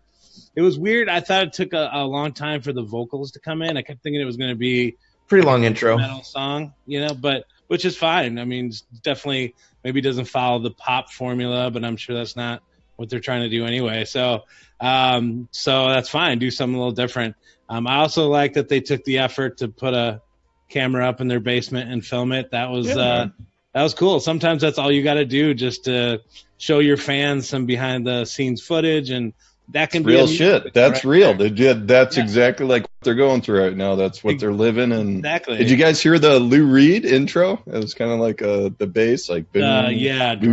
It 0.55 0.63
was 0.63 0.79
weird. 0.79 1.09
I 1.09 1.21
thought 1.21 1.43
it 1.45 1.53
took 1.55 1.73
a, 1.73 1.91
a 1.93 2.05
long 2.05 2.33
time 2.33 2.63
for 2.63 2.73
the 2.73 2.83
vocals 2.83 3.33
to 3.33 3.41
come 3.41 3.63
in. 3.63 3.77
I 3.77 3.83
kept 3.83 4.03
thinking 4.03 4.21
it 4.21 4.27
was 4.27 4.37
going 4.37 4.51
to 4.51 4.57
be 4.57 4.97
Pretty 5.33 5.47
long 5.47 5.65
intro. 5.65 5.97
metal 5.97 6.23
song, 6.23 6.75
you 6.85 7.01
know, 7.01 7.15
but 7.15 7.47
which 7.69 7.87
is 7.87 7.97
fine. 7.97 8.39
I 8.39 8.45
mean, 8.45 8.71
definitely 9.03 9.55
maybe 9.83 10.03
doesn't 10.03 10.27
follow 10.27 10.59
the 10.59 10.73
pop 10.73 11.11
formula, 11.11 11.71
but 11.71 11.87
I'm 11.87 11.97
sure 11.97 12.15
that's 12.15 12.37
not 12.37 12.63
what 12.97 13.09
they're 13.09 13.19
trying 13.19 13.41
to 13.41 13.49
do 13.49 13.65
anyway. 13.65 14.05
So, 14.05 14.43
um, 14.79 15.49
so 15.51 15.89
that's 15.89 16.11
fine. 16.11 16.39
Do 16.39 16.51
something 16.51 16.75
a 16.75 16.79
little 16.79 16.93
different. 16.93 17.35
Um, 17.67 17.87
I 17.87 18.01
also 18.01 18.29
like 18.29 18.53
that 18.53 18.69
they 18.69 18.81
took 18.81 19.05
the 19.05 19.21
effort 19.21 19.57
to 19.59 19.69
put 19.69 19.95
a 19.95 20.21
camera 20.69 21.09
up 21.09 21.23
in 21.23 21.29
their 21.29 21.41
basement 21.41 21.91
and 21.91 22.05
film 22.05 22.33
it. 22.33 22.51
That 22.51 22.69
was 22.69 22.89
Yeah, 22.89 22.97
uh, 22.97 23.29
that 23.73 23.83
was 23.83 23.95
cool. 23.95 24.21
Sometimes 24.21 24.61
that's 24.61 24.77
all 24.77 24.93
you 24.93 25.03
got 25.03 25.15
to 25.15 25.25
do, 25.25 25.55
just 25.55 25.85
to 25.85 26.21
show 26.59 26.81
your 26.81 26.99
fans 26.99 27.49
some 27.49 27.65
behind 27.65 28.07
the 28.07 28.27
scenes 28.27 28.61
footage, 28.61 29.09
and 29.09 29.33
that 29.73 29.91
can 29.91 30.03
be 30.03 30.13
Real 30.13 30.25
a- 30.25 30.29
shit. 30.29 30.73
That's 30.75 31.05
right 31.05 31.11
real. 31.11 31.35
there. 31.35 31.49
They 31.49 31.55
did. 31.55 31.89
That's 31.89 32.17
Yeah. 32.17 32.23
exactly 32.23 32.67
like 32.67 32.83
what 32.83 32.91
they're 33.03 33.15
going 33.15 33.43
through 33.43 33.61
right 33.63 33.77
now. 33.77 33.97
That's 33.97 34.23
what 34.23 34.39
they're 34.39 34.53
living. 34.53 34.93
And 34.93 35.19
Exactly. 35.19 35.57
did 35.59 35.71
you 35.71 35.77
guys 35.77 36.01
hear 36.03 36.19
the 36.19 36.39
Lou 36.39 36.65
Reed 36.67 37.05
intro? 37.05 37.63
It 37.67 37.73
was 37.75 37.95
kind 37.95 38.11
of 38.11 38.21
like 38.21 38.41
uh, 38.43 38.71
the 38.79 38.87
bass, 38.87 39.29
like 39.29 39.47
Uh, 39.55 39.89
yeah, 39.93 40.35
Boo, 40.35 40.47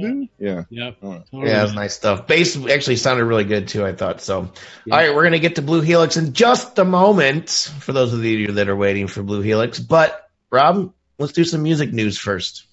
boo. 0.00 0.28
yeah. 0.38 0.64
Yep. 0.70 0.96
Oh. 1.02 1.22
Totally. 1.30 1.50
Yeah, 1.50 1.60
it 1.60 1.64
was 1.64 1.74
nice 1.74 1.94
stuff. 1.94 2.26
Bass 2.26 2.56
actually 2.68 2.96
sounded 2.96 3.24
really 3.24 3.44
good 3.44 3.68
too, 3.68 3.84
I 3.84 3.92
thought. 3.92 4.20
So, 4.20 4.50
Yeah. 4.84 4.94
all 4.94 5.00
right, 5.00 5.14
we're 5.14 5.22
going 5.22 5.32
to 5.32 5.38
get 5.40 5.56
to 5.56 5.62
Blue 5.62 5.80
Helix 5.80 6.16
in 6.16 6.32
just 6.32 6.78
a 6.78 6.84
moment 6.84 7.50
for 7.80 7.92
those 7.92 8.12
of 8.12 8.24
you 8.24 8.52
that 8.52 8.68
are 8.68 8.76
waiting 8.76 9.06
for 9.08 9.22
Blue 9.22 9.40
Helix. 9.42 9.78
But, 9.78 10.28
Rob, 10.50 10.92
let's 11.18 11.32
do 11.32 11.44
some 11.44 11.62
music 11.62 11.92
news 11.92 12.18
first. 12.18 12.64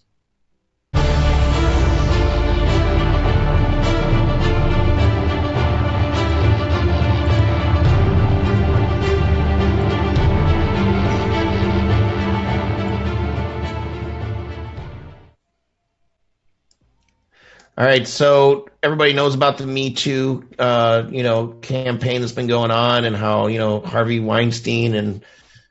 All 17.75 17.85
right, 17.85 18.07
so 18.07 18.69
everybody 18.83 19.13
knows 19.13 19.33
about 19.33 19.57
the 19.57 19.65
Me 19.65 19.93
Too, 19.93 20.47
uh, 20.59 21.05
you 21.09 21.23
know, 21.23 21.47
campaign 21.47 22.21
that's 22.21 22.31
been 22.31 22.45
going 22.45 22.69
on, 22.69 23.03
and 23.03 23.15
how 23.15 23.47
you 23.47 23.57
know 23.57 23.79
Harvey 23.79 24.19
Weinstein 24.19 24.93
and 24.93 25.25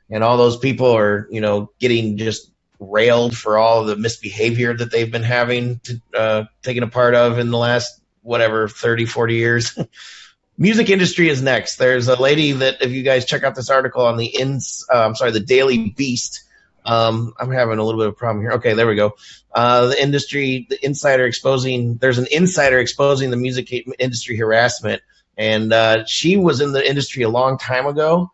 and 0.09 0.21
all 0.21 0.35
those 0.35 0.57
people 0.57 0.95
are, 0.97 1.27
you 1.31 1.39
know, 1.39 1.71
getting 1.79 2.17
just 2.17 2.51
railed 2.79 3.37
for 3.37 3.57
all 3.57 3.85
the 3.85 3.95
misbehavior 3.95 4.75
that 4.75 4.91
they've 4.91 5.11
been 5.11 5.23
having 5.23 5.79
to 5.79 6.01
uh, 6.13 6.43
a 6.65 6.87
part 6.87 7.15
of 7.15 7.39
in 7.39 7.51
the 7.51 7.57
last 7.57 8.01
whatever 8.21 8.67
30, 8.67 9.05
40 9.05 9.35
years. 9.35 9.79
Music 10.57 10.89
industry 10.89 11.29
is 11.29 11.41
next. 11.41 11.77
There's 11.77 12.09
a 12.09 12.21
lady 12.21 12.51
that 12.51 12.81
if 12.81 12.91
you 12.91 13.01
guys 13.01 13.25
check 13.25 13.43
out 13.43 13.55
this 13.55 13.69
article 13.69 14.05
on 14.05 14.17
the 14.17 14.25
ins, 14.25 14.85
uh, 14.93 15.05
I'm 15.05 15.15
sorry, 15.15 15.31
the 15.31 15.39
Daily 15.39 15.89
Beast. 15.89 16.43
Um, 16.85 17.33
I'm 17.39 17.51
having 17.51 17.79
a 17.79 17.83
little 17.83 17.99
bit 17.99 18.07
of 18.07 18.13
a 18.13 18.15
problem 18.15 18.43
here. 18.43 18.53
Okay, 18.53 18.73
there 18.73 18.87
we 18.87 18.95
go 18.95 19.15
uh, 19.53 19.87
the 19.87 20.01
industry, 20.01 20.65
the 20.69 20.83
insider 20.83 21.25
exposing. 21.25 21.95
There's 21.97 22.17
an 22.17 22.27
insider 22.31 22.79
exposing 22.79 23.29
the 23.29 23.37
music 23.37 23.71
industry 23.99 24.35
harassment, 24.35 25.01
and 25.37 25.71
uh, 25.71 26.05
she 26.05 26.37
was 26.37 26.61
in 26.61 26.71
the 26.71 26.87
industry 26.87 27.23
a 27.23 27.29
long 27.29 27.57
time 27.57 27.85
ago, 27.85 28.31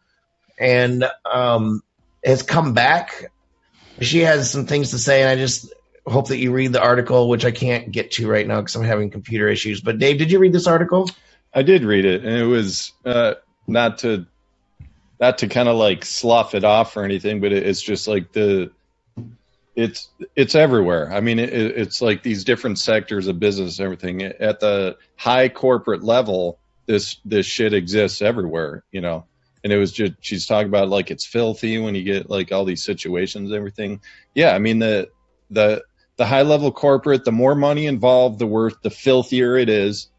and 0.57 1.05
um, 1.25 1.81
has 2.23 2.41
come 2.41 2.73
back. 2.73 3.31
She 3.99 4.19
has 4.19 4.49
some 4.49 4.65
things 4.65 4.91
to 4.91 4.97
say, 4.97 5.21
and 5.21 5.29
I 5.29 5.35
just 5.35 5.73
hope 6.07 6.29
that 6.29 6.37
you 6.37 6.53
read 6.53 6.71
the 6.71 6.81
article, 6.81 7.27
which 7.27 7.43
I 7.43 7.51
can't 7.51 7.91
get 7.91 8.11
to 8.11 8.29
right 8.29 8.47
now 8.47 8.61
because 8.61 8.75
I'm 8.75 8.83
having 8.83 9.09
computer 9.09 9.49
issues. 9.49 9.81
But 9.81 9.99
Dave, 9.99 10.17
did 10.17 10.31
you 10.31 10.39
read 10.39 10.53
this 10.53 10.67
article? 10.67 11.09
I 11.53 11.63
did 11.63 11.83
read 11.83 12.05
it, 12.05 12.23
and 12.23 12.37
it 12.37 12.45
was 12.45 12.93
uh, 13.05 13.35
not 13.67 13.99
to 13.99 14.25
not 15.19 15.39
to 15.39 15.47
kind 15.47 15.69
of 15.69 15.75
like 15.77 16.05
slough 16.05 16.55
it 16.55 16.63
off 16.63 16.95
or 16.97 17.03
anything, 17.03 17.41
but 17.41 17.51
it, 17.51 17.65
it's 17.65 17.81
just 17.81 18.07
like 18.07 18.31
the 18.31 18.71
it's 19.75 20.09
it's 20.35 20.55
everywhere. 20.55 21.11
I 21.11 21.21
mean, 21.21 21.39
it, 21.39 21.53
it's 21.53 22.01
like 22.01 22.23
these 22.23 22.43
different 22.43 22.79
sectors 22.79 23.27
of 23.27 23.39
business, 23.39 23.79
everything 23.79 24.21
at 24.23 24.59
the 24.59 24.97
high 25.15 25.49
corporate 25.49 26.03
level. 26.03 26.59
This 26.85 27.17
this 27.25 27.45
shit 27.45 27.73
exists 27.73 28.21
everywhere, 28.21 28.83
you 28.91 29.01
know. 29.01 29.25
And 29.63 29.73
it 29.73 29.77
was 29.77 29.91
just 29.91 30.13
she's 30.21 30.47
talking 30.47 30.67
about 30.69 30.89
like 30.89 31.11
it's 31.11 31.25
filthy 31.25 31.77
when 31.77 31.95
you 31.95 32.03
get 32.03 32.29
like 32.29 32.51
all 32.51 32.65
these 32.65 32.83
situations, 32.83 33.49
and 33.49 33.57
everything. 33.57 34.01
Yeah, 34.33 34.53
I 34.55 34.59
mean 34.59 34.79
the 34.79 35.09
the 35.51 35.83
the 36.17 36.25
high 36.25 36.41
level 36.41 36.71
corporate, 36.71 37.25
the 37.25 37.31
more 37.31 37.55
money 37.55 37.85
involved, 37.85 38.39
the 38.39 38.47
worse, 38.47 38.75
the 38.83 38.89
filthier 38.89 39.57
it 39.57 39.69
is 39.69 40.09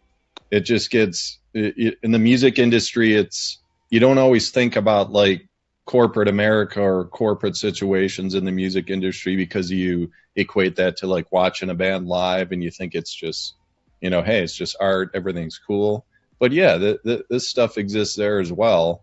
it 0.51 0.61
just 0.61 0.91
gets 0.91 1.39
it, 1.55 1.75
it- 1.77 1.99
in 2.03 2.11
the 2.13 2.19
music 2.19 2.59
industry 2.59 3.15
it's 3.15 3.60
you 3.91 4.01
don't 4.01 4.19
always 4.19 4.51
think 4.51 4.77
about 4.77 5.11
like 5.11 5.49
corporate 5.85 6.29
america 6.29 6.81
or 6.81 7.07
corporate 7.07 7.57
situations 7.57 8.35
in 8.35 8.45
the 8.45 8.53
music 8.53 8.91
industry 8.91 9.35
because 9.37 9.71
you 9.71 10.11
equate 10.37 10.77
that 10.77 10.99
to 10.99 11.07
like 11.07 11.31
watching 11.33 11.71
a 11.71 11.75
band 11.75 12.07
live 12.07 12.53
and 12.53 12.63
you 12.63 12.71
think 12.71 12.95
it's 12.95 13.13
just 13.13 13.55
you 14.01 14.09
know 14.09 14.23
hey 14.23 14.43
it's 14.43 14.55
just 14.55 14.77
art 14.81 15.11
everything's 15.15 15.59
cool 15.59 16.07
but 16.39 16.53
yeah 16.53 16.77
the, 16.77 17.01
the, 17.05 17.25
this 17.29 17.49
stuff 17.49 17.77
exists 17.77 18.15
there 18.15 18.39
as 18.39 18.53
well 18.53 19.03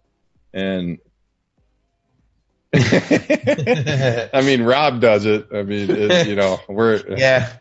and 0.54 1.00
i 2.74 4.42
mean 4.44 4.62
rob 4.62 5.02
does 5.02 5.26
it 5.26 5.48
i 5.54 5.64
mean 5.64 5.90
it, 5.90 6.28
you 6.28 6.36
know 6.36 6.60
we're 6.70 6.98
Yeah, 7.18 7.52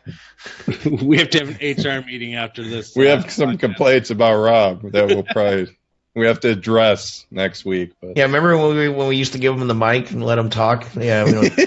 we 1.01 1.17
have 1.17 1.29
to 1.31 1.39
have 1.39 1.61
an 1.61 1.83
HR 1.83 2.05
meeting 2.05 2.35
after 2.35 2.63
this. 2.63 2.95
we 2.95 3.09
uh, 3.09 3.17
have 3.17 3.31
some 3.31 3.51
podcast. 3.51 3.59
complaints 3.59 4.09
about 4.11 4.35
Rob 4.35 4.91
that 4.91 5.07
we'll 5.07 5.23
probably 5.23 5.76
we 6.17 6.27
have 6.27 6.39
to 6.41 6.49
address 6.49 7.25
next 7.31 7.65
week. 7.65 7.93
But 8.01 8.17
yeah. 8.17 8.23
Remember 8.23 8.57
when 8.57 8.75
we 8.75 8.89
when 8.89 9.07
we 9.07 9.15
used 9.15 9.33
to 9.33 9.39
give 9.39 9.53
him 9.53 9.67
the 9.67 9.75
mic 9.75 10.11
and 10.11 10.23
let 10.23 10.37
him 10.37 10.49
talk? 10.49 10.87
Yeah, 10.95 11.25
we 11.25 11.31
don't, 11.31 11.53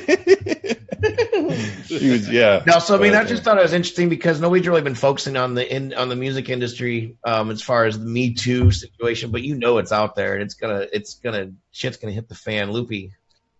he 1.86 2.10
was, 2.10 2.28
yeah. 2.28 2.62
No, 2.66 2.78
so 2.78 2.96
I 2.96 2.98
mean, 2.98 3.12
But, 3.12 3.26
I 3.26 3.28
just 3.28 3.42
thought 3.42 3.58
it 3.58 3.62
was 3.62 3.72
interesting 3.72 4.08
because 4.08 4.40
nobody's 4.40 4.66
really 4.66 4.82
been 4.82 4.94
focusing 4.94 5.36
on 5.36 5.54
the 5.54 5.74
in 5.74 5.94
on 5.94 6.08
the 6.08 6.16
music 6.16 6.48
industry 6.48 7.16
um, 7.24 7.50
as 7.50 7.62
far 7.62 7.84
as 7.84 7.98
the 7.98 8.04
Me 8.04 8.34
Too 8.34 8.70
situation, 8.70 9.30
but 9.30 9.42
you 9.42 9.54
know 9.54 9.78
it's 9.78 9.92
out 9.92 10.16
there 10.16 10.34
and 10.34 10.42
it's 10.42 10.54
gonna 10.54 10.86
it's 10.92 11.14
gonna 11.14 11.52
shit's 11.70 11.96
gonna 11.96 12.12
hit 12.12 12.28
the 12.28 12.34
fan. 12.34 12.72
Loopy, 12.72 13.12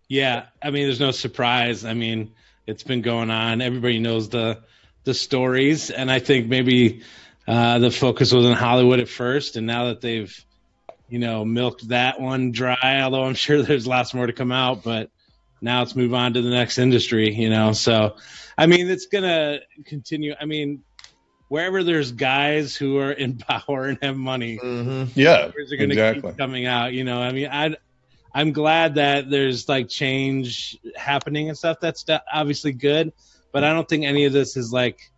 Yeah, 0.07 0.45
I 0.61 0.71
mean, 0.71 0.85
there's 0.85 0.99
no 0.99 1.11
surprise. 1.11 1.85
I 1.85 1.93
mean, 1.93 2.33
it's 2.67 2.83
been 2.83 3.01
going 3.01 3.31
on. 3.31 3.61
Everybody 3.61 3.99
knows 3.99 4.29
the 4.29 4.61
the 5.03 5.13
stories, 5.13 5.89
and 5.89 6.11
I 6.11 6.19
think 6.19 6.47
maybe 6.47 7.01
uh, 7.47 7.79
the 7.79 7.91
focus 7.91 8.31
was 8.31 8.45
in 8.45 8.53
Hollywood 8.53 8.99
at 8.99 9.09
first, 9.09 9.55
and 9.55 9.65
now 9.65 9.85
that 9.85 10.01
they've, 10.01 10.45
you 11.11 11.19
know, 11.19 11.43
milked 11.43 11.89
that 11.89 12.21
one 12.21 12.51
dry. 12.51 13.01
Although 13.03 13.25
I'm 13.25 13.33
sure 13.45 13.61
there's 13.61 13.85
lots 13.85 14.13
more 14.13 14.25
to 14.25 14.33
come 14.33 14.51
out, 14.51 14.81
but 14.81 15.11
now 15.61 15.79
let's 15.79 15.95
move 15.95 16.13
on 16.13 16.33
to 16.33 16.41
the 16.41 16.49
next 16.49 16.77
industry. 16.77 17.33
You 17.35 17.49
know, 17.49 17.73
so 17.73 18.15
I 18.57 18.65
mean, 18.65 18.89
it's 18.89 19.07
gonna 19.07 19.59
continue. 19.85 20.33
I 20.39 20.45
mean, 20.45 20.83
wherever 21.49 21.83
there's 21.83 22.13
guys 22.13 22.77
who 22.77 22.97
are 22.97 23.11
in 23.11 23.37
power 23.37 23.87
and 23.87 23.99
have 24.01 24.15
money, 24.15 24.57
mm-hmm. 24.57 25.19
yeah, 25.19 25.47
are 25.47 25.51
going 25.51 25.67
to 25.67 25.83
exactly. 25.85 26.31
keep 26.31 26.37
coming 26.37 26.65
out. 26.65 26.93
You 26.93 27.03
know, 27.03 27.21
I 27.21 27.33
mean, 27.33 27.49
I 27.51 27.75
I'm 28.33 28.53
glad 28.53 28.95
that 28.95 29.29
there's 29.29 29.67
like 29.67 29.89
change 29.89 30.79
happening 30.95 31.49
and 31.49 31.57
stuff. 31.57 31.81
That's 31.81 32.05
obviously 32.31 32.71
good, 32.71 33.11
but 33.51 33.65
I 33.65 33.73
don't 33.73 33.87
think 33.87 34.05
any 34.05 34.23
of 34.25 34.31
this 34.33 34.55
is 34.55 34.71
like 34.71 35.11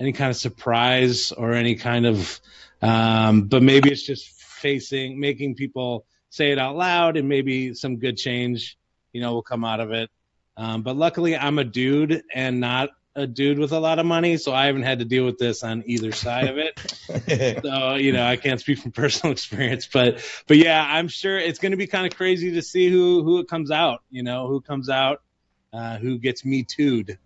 any 0.00 0.12
kind 0.12 0.30
of 0.30 0.36
surprise 0.36 1.30
or 1.30 1.52
any 1.52 1.76
kind 1.76 2.06
of. 2.06 2.40
Um, 2.80 3.42
but 3.42 3.62
maybe 3.62 3.90
it's 3.90 4.04
just 4.04 4.37
facing, 4.58 5.18
making 5.18 5.54
people 5.54 6.04
say 6.30 6.50
it 6.50 6.58
out 6.58 6.76
loud, 6.76 7.16
and 7.16 7.28
maybe 7.28 7.74
some 7.74 7.96
good 7.98 8.16
change, 8.16 8.76
you 9.12 9.20
know, 9.20 9.34
will 9.34 9.42
come 9.42 9.64
out 9.64 9.80
of 9.80 9.92
it. 9.92 10.10
Um, 10.56 10.82
but 10.82 10.96
luckily, 10.96 11.36
I'm 11.36 11.58
a 11.58 11.64
dude 11.64 12.22
and 12.34 12.60
not 12.60 12.90
a 13.14 13.26
dude 13.26 13.58
with 13.58 13.72
a 13.72 13.80
lot 13.80 13.98
of 13.98 14.06
money, 14.06 14.36
so 14.36 14.52
I 14.52 14.66
haven't 14.66 14.82
had 14.82 15.00
to 15.00 15.04
deal 15.04 15.24
with 15.24 15.38
this 15.38 15.64
on 15.64 15.82
either 15.86 16.12
side 16.12 16.48
of 16.48 16.58
it 16.58 16.78
so 17.62 17.94
you 17.94 18.12
know 18.12 18.24
I 18.24 18.36
can't 18.36 18.60
speak 18.60 18.78
from 18.78 18.92
personal 19.04 19.32
experience, 19.32 19.88
but 19.92 20.24
but 20.46 20.56
yeah, 20.56 20.84
I'm 20.88 21.08
sure 21.08 21.38
it's 21.38 21.58
going 21.58 21.72
to 21.72 21.76
be 21.76 21.86
kind 21.86 22.06
of 22.06 22.16
crazy 22.16 22.52
to 22.52 22.62
see 22.62 22.88
who 22.88 23.24
who 23.24 23.38
it 23.40 23.48
comes 23.48 23.70
out. 23.70 24.02
You 24.10 24.22
know, 24.22 24.46
who 24.46 24.60
comes 24.60 24.88
out, 24.88 25.22
uh, 25.72 25.98
who 25.98 26.18
gets 26.18 26.44
me 26.44 26.64
tooed 26.64 27.18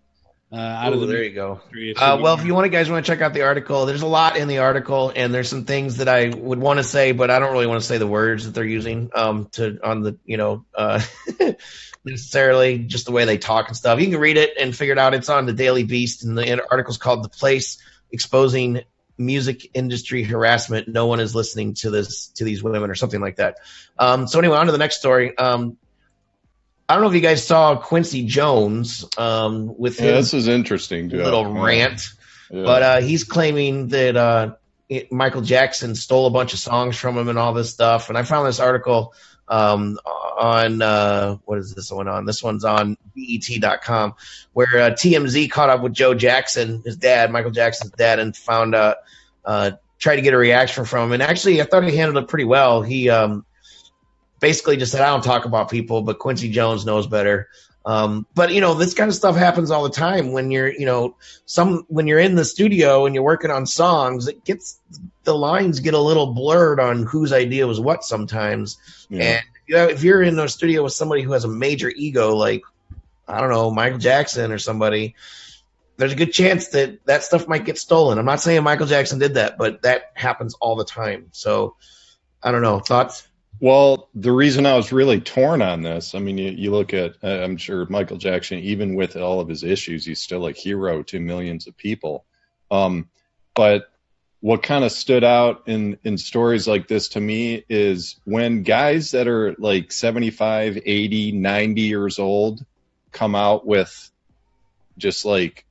uh, 0.53 0.57
out 0.57 0.93
of 0.93 1.01
the 1.01 1.07
there 1.07 1.23
you 1.23 1.31
go. 1.31 1.53
industry. 1.53 1.91
It 1.91 1.99
should 1.99 2.05
Uh, 2.05 2.19
well, 2.21 2.39
if 2.39 2.45
you 2.45 2.53
want 2.55 2.67
to, 2.67 2.69
guys 2.69 2.91
want 2.91 3.05
to 3.05 3.11
check 3.11 3.23
out 3.23 3.33
the 3.33 3.43
article, 3.43 3.87
there's 3.87 4.03
a 4.03 4.07
lot 4.07 4.37
in 4.37 4.49
the 4.49 4.59
article, 4.59 5.11
and 5.15 5.33
there's 5.33 5.49
some 5.49 5.65
things 5.65 5.97
that 5.97 6.09
I 6.09 6.29
would 6.29 6.59
want 6.59 6.79
to 6.79 6.85
say, 6.85 7.13
but 7.13 7.31
I 7.31 7.39
don't 7.39 7.53
really 7.53 7.67
want 7.67 7.81
to 7.81 7.87
say 7.87 7.97
the 7.97 8.07
words 8.07 8.45
that 8.45 8.53
they're 8.53 8.65
using 8.65 9.11
um, 9.15 9.47
to 9.53 9.79
on 9.83 10.03
the 10.03 10.19
you 10.27 10.37
know 10.37 10.67
uh, 10.75 11.01
necessarily 12.05 12.81
just 12.81 13.07
the 13.07 13.13
way 13.13 13.25
they 13.25 13.39
talk 13.39 13.69
and 13.69 13.77
stuff. 13.77 13.99
You 13.99 14.09
can 14.11 14.21
read 14.21 14.37
it 14.37 14.59
and 14.61 14.77
figure 14.77 14.93
it 14.93 14.99
out. 14.99 15.15
It's 15.15 15.31
on 15.31 15.47
the 15.47 15.55
Daily 15.55 15.85
Beast, 15.85 16.23
and 16.25 16.37
the 16.37 16.63
article's 16.71 16.99
called 16.99 17.25
"The 17.25 17.31
Place: 17.31 17.79
Exposing 18.11 18.83
Music 19.17 19.71
Industry 19.73 20.23
Harassment." 20.23 20.87
No 20.87 21.07
one 21.07 21.21
is 21.21 21.35
listening 21.35 21.75
to 21.77 21.91
this 21.91 22.29
to 22.35 22.45
these 22.45 22.63
women, 22.63 22.91
or 22.91 22.95
something 22.95 23.23
like 23.23 23.37
that. 23.37 23.57
Um, 23.99 24.29
so 24.29 24.39
anyway, 24.39 24.59
on 24.59 24.67
to 24.67 24.73
the 24.73 24.79
next 24.79 24.99
story. 24.99 25.35
Um, 25.39 25.79
I 26.93 26.95
don't 26.97 27.05
know 27.05 27.09
if 27.09 27.15
you 27.15 27.23
guys 27.23 27.47
saw 27.47 27.77
Quincy 27.77 28.27
Jones 28.27 29.07
um, 29.17 29.79
with 29.79 29.99
Yeah, 29.99 30.17
his 30.17 30.31
this 30.31 30.43
is 30.43 30.49
interesting. 30.49 31.09
Joe. 31.09 31.25
little 31.25 31.51
rant. 31.51 32.07
Yeah. 32.51 32.65
But 32.65 32.83
uh, 32.83 33.01
he's 33.01 33.25
claiming 33.25 33.89
that 33.89 34.15
uh, 34.15 34.57
it, 34.91 35.11
Michael 35.11 35.41
Jackson 35.41 35.95
stole 35.95 36.27
a 36.27 36.31
bunch 36.31 36.53
of 36.53 36.59
songs 36.59 36.99
from 36.99 37.17
him 37.17 37.31
and 37.31 37.39
all 37.39 37.55
this 37.55 37.71
stuff. 37.71 38.11
And 38.11 38.19
I 38.19 38.25
found 38.25 38.47
this 38.47 38.61
article 38.61 39.15
um, 39.49 39.99
on 40.05 40.83
uh, 40.83 41.37
what 41.47 41.61
is 41.61 41.75
this 41.75 41.91
one 41.91 42.09
on? 42.09 42.27
This 42.27 42.43
one's 42.43 42.63
on 42.63 42.99
BET.com, 43.17 44.13
where 44.53 44.67
uh, 44.77 44.91
TMZ 44.91 45.51
caught 45.51 45.71
up 45.71 45.81
with 45.81 45.95
Joe 45.95 46.13
Jackson, 46.13 46.83
his 46.85 46.99
dad, 46.99 47.33
Michael 47.33 47.53
Jackson's 47.53 47.93
dad, 47.93 48.19
and 48.19 48.37
found 48.37 48.75
out, 48.75 48.99
uh, 49.47 49.71
tried 49.99 50.17
to 50.17 50.23
get 50.23 50.35
a 50.35 50.37
reaction 50.39 50.85
from 50.85 51.07
him. 51.07 51.13
And 51.13 51.23
actually, 51.23 51.63
I 51.63 51.65
thought 51.65 51.85
he 51.85 51.97
handled 51.97 52.23
it 52.23 52.29
pretty 52.29 52.45
well. 52.45 52.83
He 52.83 53.09
um, 53.09 53.47
basically 54.43 54.77
just 54.77 54.93
said, 54.93 55.01
"I 55.01 55.07
don't 55.07 55.25
talk 55.25 55.47
about 55.47 55.71
people, 55.71 56.03
but 56.03 56.19
Quincy 56.19 56.51
Jones 56.51 56.85
knows 56.85 57.07
better." 57.07 57.49
Um, 57.85 58.27
but 58.35 58.53
you 58.53 58.61
know, 58.61 58.75
this 58.75 58.95
kind 58.95 59.09
of 59.09 59.15
stuff 59.15 59.37
happens 59.37 59.71
all 59.71 59.83
the 59.83 59.91
time 59.91 60.33
when 60.33 60.51
you're, 60.51 60.71
you 60.71 60.87
know, 60.87 61.17
some 61.47 61.85
when 61.89 62.07
you're 62.07 62.19
in 62.19 62.35
the 62.35 62.45
studio 62.45 63.07
and 63.07 63.15
you're 63.15 63.25
working 63.25 63.51
on 63.51 63.67
songs, 63.67 64.29
it 64.29 64.45
gets 64.45 64.79
the 65.25 65.35
lines 65.35 65.81
get 65.81 65.95
a 65.95 65.99
little 65.99 66.35
blurred 66.35 66.79
on 66.79 67.05
whose 67.05 67.33
idea 67.33 67.67
was 67.67 67.81
what 67.81 68.05
sometimes. 68.05 68.77
Yeah. 69.09 69.23
And 69.23 69.45
if, 69.55 69.63
you 69.69 69.77
have, 69.77 69.91
if 69.91 70.05
you're 70.05 70.23
in 70.23 70.39
a 70.39 70.49
studio 70.49 70.85
with 70.85 70.93
somebody 70.93 71.23
who 71.23 71.33
has 71.33 71.45
a 71.45 71.49
major 71.49 71.91
ego, 71.91 72.37
like 72.37 72.63
I 73.27 73.41
don't 73.41 73.51
know 73.51 73.71
Michael 73.71 73.99
Jackson 73.99 74.53
or 74.53 74.59
somebody, 74.59 75.17
there's 75.97 76.13
a 76.13 76.17
good 76.17 76.33
chance 76.33 76.69
that 76.69 77.05
that 77.07 77.25
stuff 77.25 77.49
might 77.49 77.65
get 77.65 77.79
stolen. 77.79 78.19
I'm 78.19 78.25
not 78.25 78.41
saying 78.41 78.63
Michael 78.63 78.87
Jackson 78.87 79.19
did 79.19 79.35
that, 79.35 79.59
but 79.59 79.83
that 79.83 80.13
happens 80.15 80.55
all 80.55 80.77
the 80.77 80.85
time. 80.85 81.29
So 81.33 81.75
I 82.43 82.53
don't 82.53 82.63
know 82.63 82.79
thoughts. 82.79 83.27
Well, 83.63 84.09
the 84.13 84.33
reason 84.33 84.67
I 84.67 84.75
was 84.75 84.91
really 84.91 85.21
torn 85.21 85.63
on 85.63 85.83
this, 85.83 86.17
I 86.17 86.19
mean, 86.19 86.37
you, 86.37 86.51
you 86.51 86.73
look 86.73 86.93
at, 86.93 87.15
uh, 87.23 87.45
I'm 87.45 87.57
sure 87.57 87.87
Michael 87.89 88.17
Jackson, 88.17 88.59
even 88.59 88.97
with 88.97 89.17
all 89.17 89.39
of 89.39 89.49
his 89.49 89.63
issues, 89.63 90.05
he's 90.05 90.21
still 90.21 90.49
a 90.49 90.53
hero 90.53 91.05
to 91.05 91.21
millions 91.21 91.69
of 91.69 91.77
people. 91.77 92.25
Um, 92.73 93.09
but 93.55 93.89
what 94.41 94.65
kind 94.65 94.83
of 94.83 94.91
stood 94.91 95.23
out 95.23 95.63
in, 95.67 95.97
in 96.03 96.19
stories 96.19 96.67
like 96.67 96.89
this 96.89 97.11
to 97.11 97.21
me 97.21 97.65
is 97.69 98.17
when 98.25 98.65
guys 98.65 99.13
that 99.13 99.29
are 99.29 99.55
like 99.61 99.93
75, 99.93 100.81
80, 100.85 101.31
90 101.31 101.81
years 101.83 102.19
old 102.19 102.67
come 103.13 103.37
out 103.37 103.65
with 103.65 104.11
just 104.99 105.25
like 105.25 105.65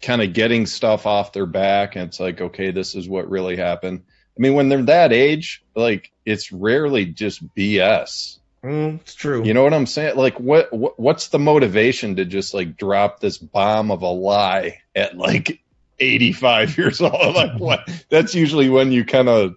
kind 0.00 0.22
of 0.22 0.32
getting 0.32 0.64
stuff 0.64 1.04
off 1.04 1.34
their 1.34 1.44
back, 1.44 1.94
and 1.94 2.06
it's 2.06 2.20
like, 2.20 2.40
okay, 2.40 2.70
this 2.70 2.94
is 2.94 3.06
what 3.06 3.28
really 3.28 3.56
happened. 3.56 4.04
I 4.36 4.40
mean, 4.40 4.54
when 4.54 4.68
they're 4.68 4.82
that 4.82 5.12
age, 5.12 5.62
like 5.74 6.10
it's 6.24 6.50
rarely 6.52 7.06
just 7.06 7.46
BS. 7.54 8.38
Mm, 8.64 9.00
it's 9.00 9.14
true. 9.14 9.44
You 9.44 9.54
know 9.54 9.62
what 9.62 9.74
I'm 9.74 9.86
saying? 9.86 10.16
Like, 10.16 10.40
what, 10.40 10.72
what 10.72 10.98
what's 10.98 11.28
the 11.28 11.38
motivation 11.38 12.16
to 12.16 12.24
just 12.24 12.54
like 12.54 12.76
drop 12.76 13.20
this 13.20 13.36
bomb 13.38 13.90
of 13.90 14.02
a 14.02 14.08
lie 14.08 14.80
at 14.96 15.16
like 15.16 15.60
85 16.00 16.78
years 16.78 17.00
old? 17.00 17.34
Like, 17.34 17.58
what? 17.58 17.88
That's 18.08 18.34
usually 18.34 18.70
when 18.70 18.90
you 18.90 19.04
kind 19.04 19.28
of, 19.28 19.56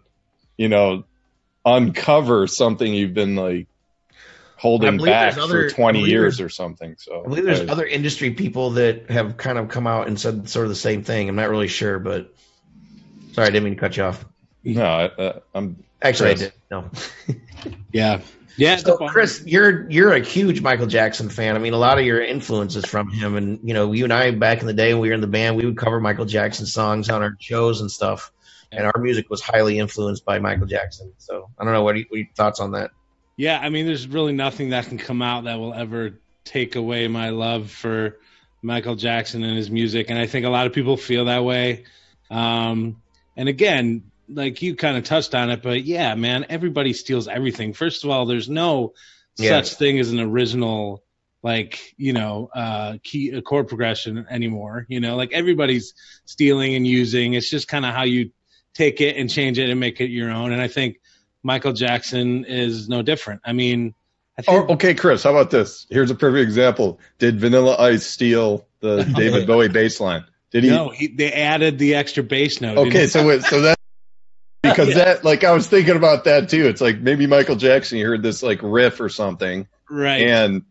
you 0.57 0.67
know, 0.67 1.05
uncover 1.65 2.47
something 2.47 2.93
you've 2.93 3.13
been 3.13 3.35
like 3.35 3.67
holding 4.57 4.97
back 4.97 5.37
other- 5.37 5.69
for 5.69 5.75
20 5.75 6.03
years 6.03 6.41
or 6.41 6.49
something. 6.49 6.95
So 6.99 7.21
I 7.21 7.27
believe 7.27 7.45
there's 7.45 7.61
I- 7.61 7.71
other 7.71 7.85
industry 7.85 8.31
people 8.31 8.71
that 8.71 9.09
have 9.09 9.37
kind 9.37 9.57
of 9.57 9.69
come 9.69 9.87
out 9.87 10.07
and 10.07 10.19
said 10.19 10.49
sort 10.49 10.65
of 10.65 10.69
the 10.69 10.75
same 10.75 11.03
thing. 11.03 11.29
I'm 11.29 11.35
not 11.35 11.49
really 11.49 11.67
sure, 11.67 11.97
but 11.99 12.33
sorry, 13.33 13.47
I 13.47 13.51
didn't 13.51 13.63
mean 13.63 13.75
to 13.75 13.79
cut 13.79 13.95
you 13.97 14.03
off. 14.03 14.25
No, 14.75 14.85
I, 14.85 15.05
uh, 15.05 15.39
I'm 15.53 15.83
Actually, 16.01 16.35
Chris. 16.35 16.41
I 16.41 16.45
did. 16.45 16.53
No. 16.69 16.89
yeah, 17.91 18.21
yeah. 18.55 18.75
So. 18.75 18.97
Chris, 19.07 19.43
you're 19.45 19.89
you're 19.89 20.13
a 20.13 20.19
huge 20.19 20.61
Michael 20.61 20.85
Jackson 20.85 21.29
fan. 21.29 21.55
I 21.55 21.59
mean, 21.59 21.73
a 21.73 21.77
lot 21.77 21.97
of 21.97 22.05
your 22.05 22.23
influences 22.23 22.85
from 22.85 23.09
him, 23.09 23.35
and 23.35 23.59
you 23.63 23.73
know, 23.73 23.91
you 23.93 24.03
and 24.03 24.13
I 24.13 24.31
back 24.31 24.61
in 24.61 24.67
the 24.67 24.73
day 24.73 24.93
when 24.93 25.01
we 25.01 25.09
were 25.09 25.15
in 25.15 25.21
the 25.21 25.27
band, 25.27 25.57
we 25.57 25.65
would 25.65 25.77
cover 25.77 25.99
Michael 25.99 26.25
Jackson 26.25 26.65
songs 26.65 27.09
on 27.09 27.23
our 27.23 27.35
shows 27.39 27.81
and 27.81 27.89
stuff, 27.89 28.31
and 28.71 28.85
our 28.85 29.01
music 29.01 29.29
was 29.29 29.41
highly 29.41 29.79
influenced 29.79 30.23
by 30.23 30.37
Michael 30.37 30.67
Jackson. 30.67 31.13
So 31.17 31.49
I 31.57 31.63
don't 31.63 31.73
know 31.73 31.83
what 31.83 31.95
are, 31.95 31.99
you, 31.99 32.05
what 32.09 32.15
are 32.15 32.19
your 32.19 32.27
thoughts 32.35 32.59
on 32.59 32.71
that? 32.71 32.91
Yeah, 33.37 33.59
I 33.59 33.69
mean, 33.69 33.87
there's 33.87 34.07
really 34.07 34.33
nothing 34.33 34.69
that 34.69 34.85
can 34.85 34.97
come 34.97 35.21
out 35.21 35.45
that 35.45 35.55
will 35.55 35.73
ever 35.73 36.19
take 36.43 36.75
away 36.75 37.07
my 37.07 37.29
love 37.29 37.71
for 37.71 38.17
Michael 38.61 38.95
Jackson 38.95 39.43
and 39.43 39.57
his 39.57 39.71
music, 39.71 40.11
and 40.11 40.19
I 40.19 40.27
think 40.27 40.45
a 40.45 40.49
lot 40.49 40.67
of 40.67 40.73
people 40.73 40.97
feel 40.97 41.25
that 41.25 41.43
way. 41.43 41.85
Um, 42.29 43.01
and 43.35 43.49
again, 43.49 44.03
like 44.29 44.61
you 44.61 44.75
kind 44.75 44.97
of 44.97 45.03
touched 45.03 45.33
on 45.35 45.49
it, 45.49 45.61
but 45.61 45.83
yeah, 45.83 46.15
man, 46.15 46.45
everybody 46.49 46.93
steals 46.93 47.27
everything. 47.27 47.73
First 47.73 48.03
of 48.03 48.09
all, 48.09 48.25
there's 48.25 48.49
no 48.49 48.93
Yeah. 49.37 49.49
such 49.61 49.75
thing 49.75 49.99
as 49.99 50.11
an 50.11 50.19
original, 50.19 51.03
like 51.43 51.93
you 51.97 52.13
know, 52.13 52.49
uh, 52.53 52.97
key 53.03 53.29
a 53.29 53.41
chord 53.41 53.67
progression 53.67 54.25
anymore. 54.29 54.85
You 54.89 54.99
know, 54.99 55.15
like 55.15 55.31
everybody's 55.33 55.93
stealing 56.25 56.75
and 56.75 56.85
using. 56.85 57.33
It's 57.33 57.49
just 57.49 57.67
kind 57.67 57.85
of 57.85 57.93
how 57.93 58.03
you 58.03 58.31
take 58.73 59.01
it 59.01 59.15
and 59.17 59.29
change 59.29 59.59
it 59.59 59.69
and 59.69 59.79
make 59.79 60.01
it 60.01 60.09
your 60.09 60.29
own. 60.31 60.51
And 60.51 60.61
I 60.61 60.67
think 60.67 60.99
Michael 61.43 61.73
Jackson 61.73 62.45
is 62.45 62.89
no 62.89 63.01
different. 63.01 63.41
I 63.45 63.53
mean, 63.53 63.93
I 64.37 64.41
think 64.41 64.69
Oh, 64.69 64.73
okay, 64.73 64.93
Chris. 64.93 65.23
How 65.23 65.31
about 65.31 65.49
this? 65.51 65.87
Here's 65.89 66.11
a 66.11 66.15
perfect 66.15 66.43
example. 66.43 66.99
Did 67.17 67.39
Vanilla 67.39 67.75
Ice 67.79 68.05
steal 68.05 68.67
the 68.81 69.03
David 69.15 69.47
Bowie 69.47 69.69
bass 69.69 69.99
line? 69.99 70.25
Did 70.51 70.63
he? 70.63 70.69
no, 70.69 70.89
he, 70.89 71.07
they 71.07 71.31
added 71.33 71.77
the 71.77 71.95
extra 71.95 72.23
bass 72.23 72.61
note. 72.61 72.77
Okay, 72.77 73.07
so 73.07 73.29
it, 73.29 73.43
so 73.43 73.61
that 73.61 73.76
because 74.77 74.95
Yeah. 74.95 75.05
that 75.05 75.23
like 75.23 75.43
I 75.43 75.51
was 75.51 75.67
thinking 75.67 75.95
about 75.95 76.25
that 76.25 76.49
too. 76.49 76.67
It's 76.67 76.81
like 76.81 76.99
maybe 76.99 77.25
Michael 77.27 77.55
Jackson 77.55 77.97
you 77.97 78.05
heard 78.05 78.21
this 78.23 78.43
like 78.43 78.59
riff 78.61 78.99
or 79.01 79.09
something, 79.09 79.67
right? 79.89 80.21
and 80.21 80.63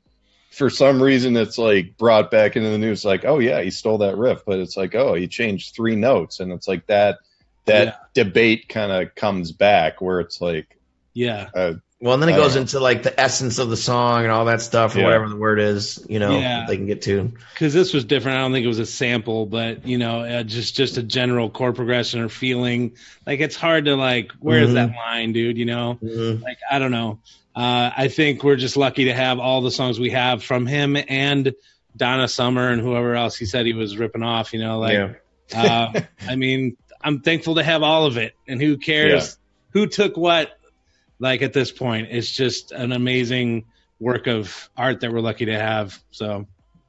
for 0.53 0.71
some 0.71 1.03
reason 1.03 1.37
it's 1.37 1.59
like 1.59 1.97
brought 1.99 2.31
back 2.31 2.57
into 2.57 2.71
the 2.71 2.79
news 2.79 3.05
like 3.05 3.25
oh 3.25 3.39
yeah 3.41 3.61
he 3.61 3.71
stole 3.71 3.99
that 3.99 4.17
riff, 4.17 4.43
but 4.47 4.59
it's 4.59 4.77
like 4.77 4.95
oh 4.95 5.15
he 5.15 5.27
changed 5.29 5.75
three 5.75 5.97
notes, 5.97 6.41
and 6.41 6.53
it's 6.53 6.69
like 6.69 6.87
that 6.87 7.19
that 7.67 7.87
Yeah. 8.15 8.25
debate 8.25 8.69
kind 8.69 8.93
of 8.93 9.15
comes 9.15 9.53
back 9.53 10.01
where 10.01 10.21
it's 10.21 10.41
like 10.41 10.79
yeah, 11.13 11.49
uh, 11.55 11.73
Well, 11.99 12.13
and 12.13 12.23
then 12.23 12.29
it 12.29 12.37
goes 12.37 12.57
into 12.57 12.79
like 12.79 13.03
the 13.05 13.19
essence 13.19 13.59
of 13.59 13.71
the 13.71 13.77
song 13.77 14.25
and 14.25 14.31
all 14.31 14.45
that 14.47 14.61
stuff, 14.61 14.95
or 14.95 14.99
Yeah. 14.99 15.05
whatever 15.07 15.29
the 15.31 15.37
word 15.37 15.59
is, 15.59 16.05
you 16.11 16.19
know, 16.19 16.39
Yeah. 16.39 16.67
they 16.69 16.77
can 16.77 16.87
get 16.87 17.01
to. 17.03 17.33
because 17.55 17.73
this 17.73 17.95
was 17.95 18.05
different. 18.05 18.37
I 18.37 18.43
don't 18.43 18.53
think 18.53 18.65
it 18.65 18.69
was 18.69 18.79
a 18.79 18.85
sample, 18.87 19.47
but 19.47 19.87
you 19.87 19.97
know, 19.97 20.21
uh, 20.21 20.43
just 20.43 20.77
just 20.77 20.99
a 20.99 21.03
general 21.03 21.49
chord 21.49 21.75
progression 21.75 22.21
or 22.21 22.29
feeling. 22.29 22.93
Like 23.27 23.41
it's 23.41 23.57
hard 23.57 23.87
to 23.87 23.97
like, 23.97 24.33
where's 24.41 24.71
Mhm. 24.71 24.75
that 24.75 24.91
line, 24.95 25.33
dude? 25.33 25.57
You 25.57 25.65
know, 25.65 25.99
Mhm. 26.03 26.43
like 26.43 26.59
I 26.71 26.79
don't 26.79 26.91
know. 26.91 27.21
Uh, 27.55 27.91
I 27.97 28.09
think 28.09 28.45
we're 28.45 28.57
just 28.57 28.77
lucky 28.77 29.07
to 29.07 29.15
have 29.15 29.39
all 29.39 29.63
the 29.63 29.71
songs 29.71 29.99
we 29.99 30.11
have 30.11 30.45
from 30.45 30.67
him 30.67 30.99
and 31.09 31.55
Donna 31.97 32.29
Summer 32.29 32.69
and 32.69 32.83
whoever 32.83 33.15
else 33.15 33.37
he 33.37 33.47
said 33.47 33.65
he 33.65 33.73
was 33.73 33.97
ripping 33.97 34.23
off. 34.23 34.53
You 34.53 34.61
know, 34.61 34.79
like 34.81 34.93
yeah. 34.93 35.13
uh, 35.95 36.01
I 36.29 36.37
mean, 36.37 36.77
I'm 37.01 37.21
thankful 37.21 37.55
to 37.55 37.63
have 37.63 37.83
all 37.83 38.05
of 38.05 38.19
it. 38.19 38.35
And 38.47 38.61
who 38.61 38.77
cares 38.77 39.39
who 39.71 39.87
took 39.87 40.17
what? 40.19 40.56
Like 41.19 41.43
at 41.43 41.53
this 41.53 41.73
point, 41.73 42.09
it's 42.11 42.31
just 42.31 42.73
an 42.73 42.93
amazing 42.93 43.65
work 43.99 44.27
of 44.27 44.71
art 44.77 45.01
that 45.01 45.13
we're 45.13 45.21
lucky 45.21 45.47
to 45.47 45.59
have. 45.59 45.99
So 46.11 46.47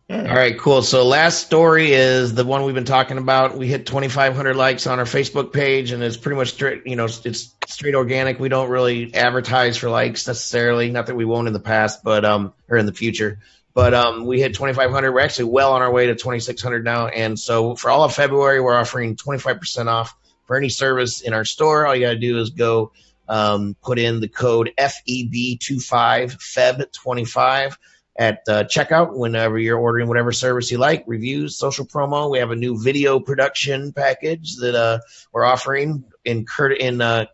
All 0.09 0.35
right, 0.35 0.57
cool. 0.57 0.83
So 0.83 1.05
last 1.05 1.45
story 1.45 1.91
is 1.91 2.33
the 2.33 2.45
one 2.45 2.63
we've 2.63 2.73
been 2.73 2.85
talking 2.85 3.17
about. 3.17 3.57
We 3.57 3.67
hit 3.67 3.85
2,500 3.85 4.55
likes 4.55 4.87
on 4.87 4.99
our 4.99 5.05
Facebook 5.05 5.51
page, 5.51 5.91
and 5.91 6.01
it's 6.01 6.15
pretty 6.15 6.37
much 6.37 6.53
straight. 6.53 6.83
You 6.85 6.95
know, 6.95 7.05
it's 7.05 7.53
straight 7.67 7.93
organic. 7.93 8.39
We 8.39 8.47
don't 8.47 8.69
really 8.69 9.13
advertise 9.13 9.75
for 9.75 9.89
likes 9.89 10.25
necessarily. 10.25 10.89
Not 10.91 11.07
that 11.07 11.15
we 11.15 11.25
won't 11.25 11.47
in 11.47 11.53
the 11.53 11.59
past, 11.59 12.05
but 12.05 12.23
um, 12.23 12.53
or 12.69 12.77
in 12.77 12.85
the 12.85 12.93
future. 12.93 13.39
But 13.73 13.93
um, 13.93 14.25
we 14.25 14.39
hit 14.39 14.53
2,500. 14.53 15.11
We're 15.11 15.19
actually 15.19 15.51
well 15.51 15.73
on 15.73 15.81
our 15.81 15.91
way 15.91 16.07
to 16.07 16.15
2,600 16.15 16.85
now. 16.85 17.07
And 17.07 17.37
so 17.37 17.75
for 17.75 17.91
all 17.91 18.05
of 18.05 18.13
February, 18.13 18.61
we're 18.61 18.73
offering 18.73 19.17
25% 19.17 19.87
off 19.87 20.15
for 20.45 20.55
any 20.55 20.69
service 20.69 21.19
in 21.19 21.33
our 21.33 21.45
store. 21.45 21.85
All 21.85 21.93
you 21.93 22.07
got 22.07 22.13
to 22.13 22.17
do 22.17 22.39
is 22.39 22.51
go 22.51 22.93
um, 23.27 23.75
put 23.81 23.99
in 23.99 24.19
the 24.19 24.27
code 24.27 24.71
FEB25 24.77 26.37
FEB25 26.37 27.77
at 28.19 28.39
uh, 28.47 28.63
checkout 28.63 29.15
whenever 29.15 29.59
you're 29.59 29.77
ordering 29.77 30.07
whatever 30.07 30.31
service 30.31 30.71
you 30.71 30.77
like, 30.79 31.03
reviews, 31.07 31.57
social 31.57 31.85
promo. 31.85 32.31
We 32.31 32.39
have 32.39 32.51
a 32.51 32.55
new 32.55 32.81
video 32.81 33.19
production 33.19 33.93
package 33.93 34.55
that 34.57 34.75
uh, 34.75 34.99
we're 35.31 35.45
offering 35.45 36.03
in 36.25 36.45
cur- 36.45 36.71
in 36.71 36.99
uh, 36.99 37.25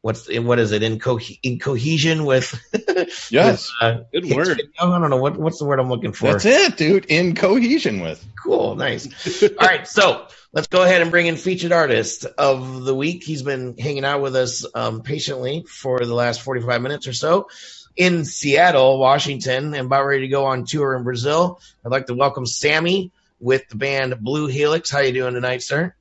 what's 0.00 0.28
in 0.28 0.46
what 0.46 0.60
is 0.60 0.70
it 0.72 0.82
in 0.84 1.00
co- 1.00 1.18
in 1.42 1.58
cohesion 1.58 2.24
with 2.24 2.54
Yes. 3.30 3.32
with, 3.32 3.70
uh, 3.80 4.02
good 4.12 4.32
word. 4.34 4.46
Video. 4.56 4.70
I 4.80 4.98
don't 4.98 5.10
know 5.10 5.16
what 5.16 5.36
what's 5.36 5.58
the 5.58 5.64
word 5.64 5.80
I'm 5.80 5.88
looking 5.88 6.12
for. 6.12 6.32
That's 6.32 6.44
it, 6.44 6.76
dude. 6.76 7.06
In 7.06 7.34
cohesion 7.34 8.00
with. 8.00 8.24
Cool, 8.40 8.76
nice. 8.76 9.42
All 9.42 9.66
right, 9.66 9.86
so 9.86 10.28
let's 10.52 10.68
go 10.68 10.82
ahead 10.82 11.02
and 11.02 11.10
bring 11.10 11.26
in 11.26 11.36
featured 11.36 11.72
artist 11.72 12.24
of 12.24 12.84
the 12.84 12.94
week. 12.94 13.24
He's 13.24 13.42
been 13.42 13.76
hanging 13.76 14.04
out 14.04 14.22
with 14.22 14.36
us 14.36 14.66
um, 14.74 15.02
patiently 15.02 15.64
for 15.68 15.98
the 16.00 16.14
last 16.14 16.42
45 16.42 16.80
minutes 16.80 17.06
or 17.06 17.12
so 17.12 17.48
in 17.96 18.24
Seattle, 18.24 18.98
Washington, 18.98 19.74
and 19.74 19.86
about 19.86 20.06
ready 20.06 20.22
to 20.22 20.28
go 20.28 20.46
on 20.46 20.64
tour 20.64 20.94
in 20.96 21.04
Brazil. 21.04 21.60
I'd 21.84 21.90
like 21.90 22.06
to 22.06 22.14
welcome 22.14 22.46
Sammy 22.46 23.12
with 23.40 23.68
the 23.68 23.76
band 23.76 24.18
Blue 24.20 24.46
Helix. 24.46 24.90
How 24.90 24.98
are 24.98 25.04
you 25.04 25.12
doing 25.12 25.34
tonight, 25.34 25.62
sir? 25.62 25.94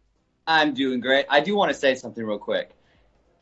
I'm 0.45 0.73
doing 0.73 1.01
great. 1.01 1.25
I 1.29 1.41
do 1.41 1.55
want 1.55 1.71
to 1.71 1.77
say 1.77 1.95
something 1.95 2.23
real 2.23 2.37
quick. 2.37 2.71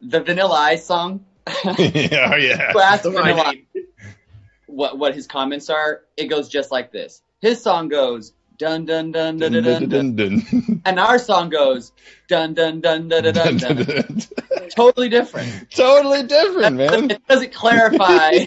The 0.02 0.22
Vanilla 0.22 0.56
Ice 0.56 0.86
song. 0.86 1.26
oh 1.48 1.76
yeah. 1.80 2.72
Who 2.72 2.80
asked 2.80 3.04
Come 3.04 3.18
on, 3.18 3.24
Vanilla. 3.24 3.44
Ice 3.48 3.84
what 4.76 4.98
what 4.98 5.16
his 5.16 5.28
comments 5.28 5.70
are? 5.70 6.02
It 6.18 6.26
goes 6.26 6.50
just 6.50 6.72
like 6.72 6.92
this. 6.92 7.22
His 7.40 7.62
song 7.62 7.88
goes 7.88 8.34
dun 8.58 8.86
dun 8.86 9.12
dun 9.12 9.38
dun 9.38 9.52
dun 9.52 9.64
dun, 9.64 9.90
dun. 9.90 10.16
Dun, 10.16 10.16
dun, 10.16 10.82
and 10.86 11.00
our 11.00 11.20
song 11.20 11.50
goes 11.50 11.92
dun 12.28 12.54
dun 12.54 12.82
dun 12.82 13.08
dun 13.08 13.24
dun 13.24 13.34
dun. 13.34 13.58
dun, 13.58 13.76
dun. 13.76 13.86
dun. 13.86 14.22
Totally 14.76 15.10
different. 15.10 15.70
totally 15.72 16.24
different, 16.24 16.78
man. 16.78 17.12
It 17.12 17.28
doesn't 17.28 17.54
clarify 17.54 18.46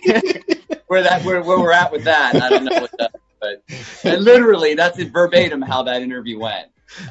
where 0.86 1.02
that 1.02 1.24
where, 1.24 1.42
where 1.42 1.58
we're 1.58 1.72
at 1.72 1.92
with 1.92 2.04
that. 2.04 2.36
I 2.36 2.48
don't 2.48 2.64
know 2.64 2.80
what 2.80 2.90
that, 2.98 3.12
but 3.40 3.62
and 4.04 4.24
literally 4.24 4.74
that's 4.74 4.98
it 4.98 5.12
verbatim 5.12 5.62
how 5.62 5.84
that 5.84 6.02
interview 6.02 6.38
went. 6.38 6.68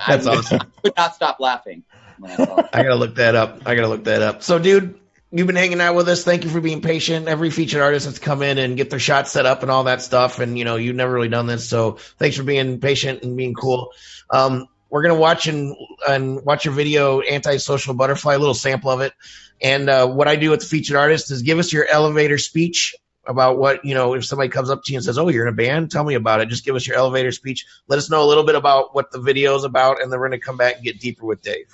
That's 0.08 0.26
I, 0.26 0.36
awesome. 0.36 0.60
I 0.62 0.66
could 0.82 0.94
not 0.98 1.16
stop 1.16 1.40
laughing. 1.40 1.84
when 2.20 2.32
I 2.32 2.36
saw 2.36 2.58
it. 2.58 2.70
I 2.74 2.84
gotta 2.84 2.96
look 2.96 3.16
that 3.16 3.36
up. 3.36 3.62
I 3.66 3.76
gotta 3.76 3.88
look 3.88 4.06
that 4.06 4.22
up. 4.22 4.44
So, 4.44 4.60
dude, 4.60 5.00
you've 5.32 5.48
been 5.48 5.56
hanging 5.56 5.82
out 5.82 5.96
with 5.96 6.08
us. 6.08 6.24
Thank 6.24 6.44
you 6.44 6.50
for 6.50 6.62
being 6.62 6.82
patient. 6.82 7.28
Every 7.28 7.50
featured 7.50 7.82
artist 7.82 8.06
that's 8.06 8.20
come 8.20 8.42
in 8.42 8.58
and 8.58 8.78
get 8.78 8.90
their 8.90 9.00
shot 9.00 9.28
set 9.28 9.46
up 9.46 9.62
and 9.62 9.72
all 9.72 9.86
that 9.86 10.02
stuff. 10.02 10.40
And 10.40 10.58
you 10.58 10.66
know, 10.66 10.76
you've 10.76 10.96
never 10.96 11.14
really 11.14 11.30
done 11.30 11.48
this, 11.48 11.70
so 11.70 11.94
thanks 12.18 12.38
for 12.38 12.44
being 12.44 12.80
patient 12.80 13.24
and 13.24 13.36
being 13.36 13.54
cool. 13.54 13.92
Um, 14.30 14.68
we're 14.90 15.02
gonna 15.02 15.16
watch 15.16 15.48
and 15.48 15.76
and 16.08 16.44
watch 16.46 16.66
your 16.66 16.74
video, 16.74 17.22
"Antisocial 17.22 17.94
Butterfly," 17.94 18.36
a 18.36 18.40
little 18.40 18.54
sample 18.54 18.92
of 18.92 19.02
it. 19.02 19.14
And 19.62 19.90
uh, 19.90 20.08
what 20.08 20.28
I 20.28 20.36
do 20.36 20.52
with 20.52 20.62
the 20.62 20.66
featured 20.66 20.96
artist 20.96 21.32
is 21.32 21.42
give 21.42 21.60
us 21.60 21.74
your 21.74 21.86
elevator 21.86 22.38
speech 22.38 22.96
about 23.26 23.58
what 23.58 23.84
you 23.84 23.96
know. 23.96 24.14
If 24.14 24.26
somebody 24.26 24.50
comes 24.50 24.70
up 24.70 24.84
to 24.86 24.94
you 24.94 24.98
and 24.98 25.06
says, 25.06 25.18
"Oh, 25.18 25.28
you're 25.28 25.46
in 25.48 25.54
a 25.54 25.56
band," 25.56 25.92
tell 25.92 26.04
me 26.04 26.16
about 26.16 26.40
it. 26.40 26.48
Just 26.48 26.64
give 26.64 26.76
us 26.76 26.88
your 26.88 26.96
elevator 26.96 27.32
speech. 27.34 27.66
Let 27.88 27.98
us 27.98 28.10
know 28.10 28.24
a 28.24 28.28
little 28.28 28.46
bit 28.46 28.56
about 28.56 28.96
what 28.96 29.12
the 29.12 29.20
video 29.20 29.56
is 29.56 29.66
about, 29.66 30.02
and 30.02 30.12
then 30.12 30.20
we're 30.20 30.30
gonna 30.30 30.40
come 30.40 30.58
back 30.58 30.76
and 30.76 30.86
get 30.86 31.02
deeper 31.02 31.26
with 31.26 31.42
Dave. 31.42 31.68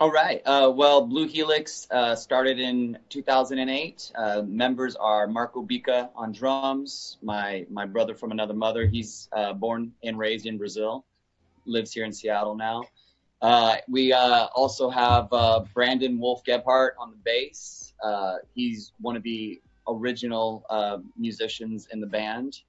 All 0.00 0.10
right. 0.10 0.42
Uh, 0.44 0.72
well, 0.74 1.06
Blue 1.06 1.28
Helix 1.28 1.86
uh, 1.88 2.16
started 2.16 2.58
in 2.58 2.98
2008. 3.10 4.10
Uh, 4.16 4.42
members 4.44 4.96
are 4.96 5.28
Marco 5.28 5.62
Bica 5.62 6.10
on 6.16 6.32
drums. 6.32 7.16
My 7.22 7.64
my 7.70 7.86
brother 7.86 8.16
from 8.16 8.32
another 8.32 8.54
mother. 8.54 8.86
He's 8.86 9.28
uh, 9.32 9.52
born 9.52 9.92
and 10.02 10.18
raised 10.18 10.46
in 10.46 10.58
Brazil. 10.58 11.04
Lives 11.64 11.92
here 11.92 12.04
in 12.04 12.12
Seattle 12.12 12.56
now. 12.56 12.82
Uh, 13.40 13.76
we 13.88 14.12
uh, 14.12 14.46
also 14.46 14.90
have 14.90 15.30
Brandon 15.72 16.18
Wolf 16.18 16.42
Gebhart 16.42 16.96
on 16.98 17.12
the 17.12 17.16
bass. 17.24 17.92
He's 18.52 18.92
one 19.00 19.14
of 19.14 19.22
the 19.22 19.62
original 19.86 20.66
musicians 21.16 21.86
in 21.92 22.00
the 22.00 22.08
band. 22.08 22.62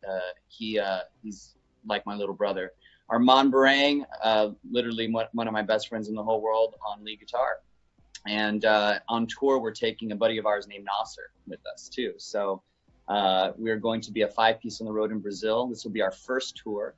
He 0.47 0.79
he's 1.23 1.55
like 1.87 2.05
my 2.05 2.13
little 2.13 2.35
brother. 2.35 2.71
Armand 3.09 3.53
Barang, 3.53 4.05
uh, 4.23 4.49
literally 4.69 5.11
one, 5.11 5.47
of 5.47 5.53
my 5.53 5.61
best 5.61 5.87
friends 5.87 6.09
in 6.09 6.15
the 6.15 6.23
whole 6.23 6.41
world 6.41 6.75
on 6.87 7.03
lead 7.03 7.19
guitar. 7.19 7.59
And 8.27 8.65
uh, 8.65 8.99
on 9.07 9.27
tour, 9.27 9.59
we're 9.59 9.71
taking 9.71 10.11
a 10.11 10.15
buddy 10.15 10.37
of 10.39 10.45
ours 10.47 10.67
named 10.67 10.85
Nasser 10.85 11.29
with 11.47 11.59
us 11.71 11.87
too. 11.89 12.13
So 12.17 12.63
uh, 13.07 13.51
we're 13.57 13.77
going 13.77 14.01
to 14.01 14.11
be 14.11 14.23
a 14.23 14.27
five 14.27 14.59
piece 14.59 14.81
on 14.81 14.85
the 14.85 14.93
road 14.93 15.11
in 15.11 15.19
Brazil. 15.19 15.67
This 15.67 15.83
will 15.83 15.91
be 15.91 16.01
our 16.01 16.11
first 16.11 16.59
tour. 16.63 16.95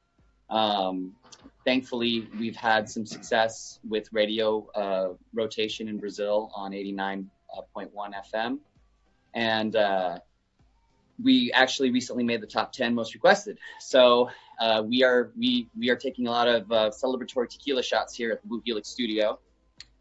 Um, 0.50 1.13
thankfully, 1.65 2.30
we've 2.39 2.56
had 2.56 2.89
some 2.89 3.06
success 3.06 3.80
with 3.88 4.08
radio 4.13 4.65
uh, 4.74 5.10
rotation 5.34 5.89
in 5.89 6.00
Brazil 6.00 6.50
on 6.56 6.72
89.1 6.72 7.28
FM. 8.34 8.60
And 9.34 9.76
uh, 9.76 10.20
we 11.22 11.52
actually 11.52 11.91
recently 11.91 12.24
made 12.24 12.41
the 12.41 12.48
top 12.48 12.72
10 12.72 12.96
most 12.96 13.13
requested. 13.13 13.58
So 13.80 14.30
uh, 14.60 14.84
we 14.86 15.04
are 15.04 15.32
we 15.38 15.70
we 15.78 15.89
are 15.89 15.96
taking 15.96 16.28
a 16.28 16.32
lot 16.32 16.48
of 16.48 16.72
uh, 16.72 16.89
celebratory 16.89 17.50
tequila 17.50 17.84
shots 17.84 18.15
here 18.15 18.32
at 18.32 18.41
the 18.41 18.48
Blue 18.48 18.62
Helix 18.65 18.89
Studio. 18.89 19.39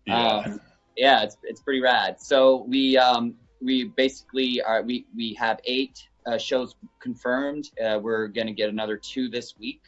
Yeah. 0.07 0.29
Um, 0.29 0.61
yeah, 0.97 1.23
it's 1.23 1.37
it's 1.43 1.61
pretty 1.61 1.81
rad. 1.81 2.21
So 2.21 2.65
we 2.69 2.97
um, 2.97 3.35
we 3.61 3.85
basically 3.85 4.63
are 4.63 4.83
we 4.83 5.07
we 5.15 5.35
have 5.35 5.61
eight 5.65 6.09
uh, 6.27 6.39
shows 6.39 6.75
confirmed. 7.01 7.71
Uh, 7.85 7.99
we're 8.01 8.29
gonna 8.29 8.53
get 8.53 8.69
another 8.69 8.97
two 8.97 9.29
this 9.29 9.59
week. 9.59 9.83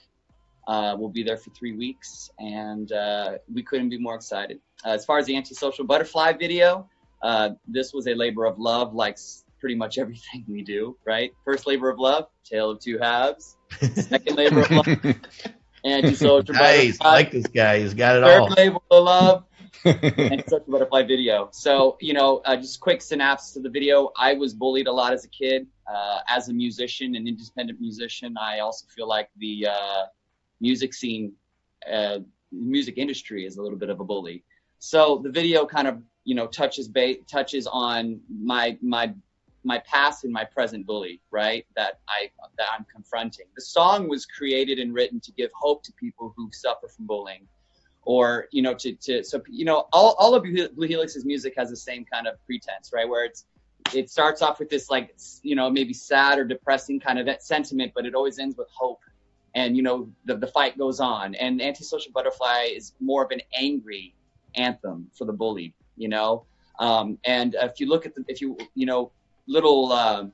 Uh, 0.66 0.94
we'll 0.98 1.08
be 1.08 1.22
there 1.22 1.38
for 1.38 1.50
three 1.50 1.74
weeks, 1.74 2.30
and 2.38 2.92
uh, 2.92 3.38
we 3.52 3.62
couldn't 3.62 3.88
be 3.88 3.98
more 3.98 4.14
excited. 4.14 4.60
Uh, 4.84 4.90
as 4.90 5.04
far 5.04 5.18
as 5.18 5.24
the 5.24 5.34
antisocial 5.34 5.84
butterfly 5.84 6.32
video, 6.32 6.86
uh, 7.22 7.50
this 7.66 7.94
was 7.94 8.06
a 8.06 8.14
labor 8.14 8.44
of 8.44 8.58
love, 8.58 8.94
like 8.94 9.16
pretty 9.60 9.74
much 9.74 9.98
everything 9.98 10.44
we 10.48 10.62
do. 10.62 10.96
Right? 11.06 11.32
First 11.44 11.66
labor 11.66 11.88
of 11.90 11.98
love, 11.98 12.26
tale 12.44 12.70
of 12.70 12.80
two 12.80 12.98
halves. 12.98 13.56
Second 13.94 14.36
labor 14.36 14.60
of 14.62 14.70
love, 14.70 14.86
antisocial 15.84 16.54
Nice. 16.54 16.98
butterfly. 16.98 17.06
I 17.08 17.12
like 17.12 17.30
this 17.30 17.46
guy. 17.46 17.80
He's 17.80 17.94
got 17.94 18.16
it 18.16 18.24
Third 18.24 18.40
all. 18.40 18.48
labor 18.56 18.78
of 18.90 19.04
love, 19.04 19.44
and 19.84 20.42
such 20.46 20.62
a 20.66 20.70
butterfly 20.70 21.02
video. 21.02 21.48
So, 21.52 21.96
you 22.00 22.14
know, 22.14 22.38
uh, 22.44 22.56
just 22.56 22.80
quick 22.80 23.02
synapse 23.02 23.52
to 23.52 23.60
the 23.60 23.68
video. 23.68 24.10
I 24.16 24.34
was 24.34 24.54
bullied 24.54 24.86
a 24.86 24.92
lot 24.92 25.12
as 25.12 25.24
a 25.24 25.28
kid. 25.28 25.66
Uh, 25.86 26.18
as 26.28 26.48
a 26.48 26.52
musician, 26.52 27.14
an 27.14 27.26
independent 27.26 27.80
musician, 27.80 28.36
I 28.40 28.60
also 28.60 28.86
feel 28.94 29.08
like 29.08 29.30
the 29.38 29.68
uh, 29.70 30.04
music 30.60 30.92
scene, 30.94 31.32
uh, 31.90 32.18
music 32.52 32.98
industry 32.98 33.46
is 33.46 33.56
a 33.56 33.62
little 33.62 33.78
bit 33.78 33.88
of 33.90 34.00
a 34.00 34.04
bully. 34.04 34.44
So 34.78 35.20
the 35.22 35.30
video 35.30 35.66
kind 35.66 35.88
of, 35.88 36.02
you 36.24 36.34
know, 36.34 36.46
touches 36.46 36.88
ba- 36.88 37.22
touches 37.30 37.66
on 37.66 38.20
my 38.30 38.76
my 38.82 39.12
my 39.68 39.78
past 39.80 40.24
and 40.24 40.32
my 40.32 40.44
present 40.44 40.86
bully, 40.86 41.20
right? 41.30 41.64
That 41.76 42.00
I 42.08 42.30
that 42.56 42.66
I'm 42.76 42.84
confronting. 42.92 43.46
The 43.54 43.62
song 43.62 44.08
was 44.08 44.26
created 44.26 44.78
and 44.78 44.92
written 44.92 45.20
to 45.20 45.32
give 45.32 45.50
hope 45.54 45.84
to 45.84 45.92
people 45.92 46.34
who 46.36 46.50
suffer 46.52 46.88
from 46.88 47.06
bullying 47.06 47.46
or 48.02 48.48
you 48.50 48.62
know 48.62 48.74
to, 48.74 48.94
to 48.94 49.22
so 49.22 49.42
you 49.48 49.66
know 49.66 49.86
all, 49.92 50.16
all 50.18 50.34
of 50.34 50.42
Blue 50.42 50.88
Helix's 50.88 51.24
music 51.24 51.52
has 51.56 51.68
the 51.68 51.76
same 51.76 52.04
kind 52.04 52.26
of 52.26 52.34
pretense 52.46 52.90
right 52.92 53.08
where 53.08 53.24
it's 53.26 53.44
it 53.94 54.10
starts 54.10 54.40
off 54.42 54.58
with 54.58 54.70
this 54.70 54.88
like 54.88 55.14
you 55.42 55.54
know 55.54 55.68
maybe 55.70 55.92
sad 55.92 56.38
or 56.38 56.44
depressing 56.44 56.98
kind 56.98 57.18
of 57.18 57.28
sentiment 57.40 57.92
but 57.94 58.06
it 58.06 58.14
always 58.14 58.38
ends 58.38 58.56
with 58.56 58.68
hope 58.74 59.00
and 59.54 59.76
you 59.76 59.82
know 59.82 60.08
the, 60.24 60.36
the 60.36 60.46
fight 60.46 60.78
goes 60.78 61.00
on 61.00 61.34
and 61.34 61.60
antisocial 61.60 62.10
butterfly 62.12 62.68
is 62.72 62.94
more 63.00 63.22
of 63.24 63.30
an 63.30 63.42
angry 63.54 64.14
anthem 64.54 65.06
for 65.16 65.26
the 65.26 65.32
bullied 65.32 65.74
you 65.96 66.08
know 66.08 66.46
um, 66.80 67.18
and 67.24 67.56
if 67.60 67.80
you 67.80 67.88
look 67.88 68.06
at 68.06 68.14
the 68.14 68.24
if 68.28 68.40
you 68.40 68.56
you 68.74 68.86
know 68.86 69.12
little 69.48 69.90
uh, 69.90 70.26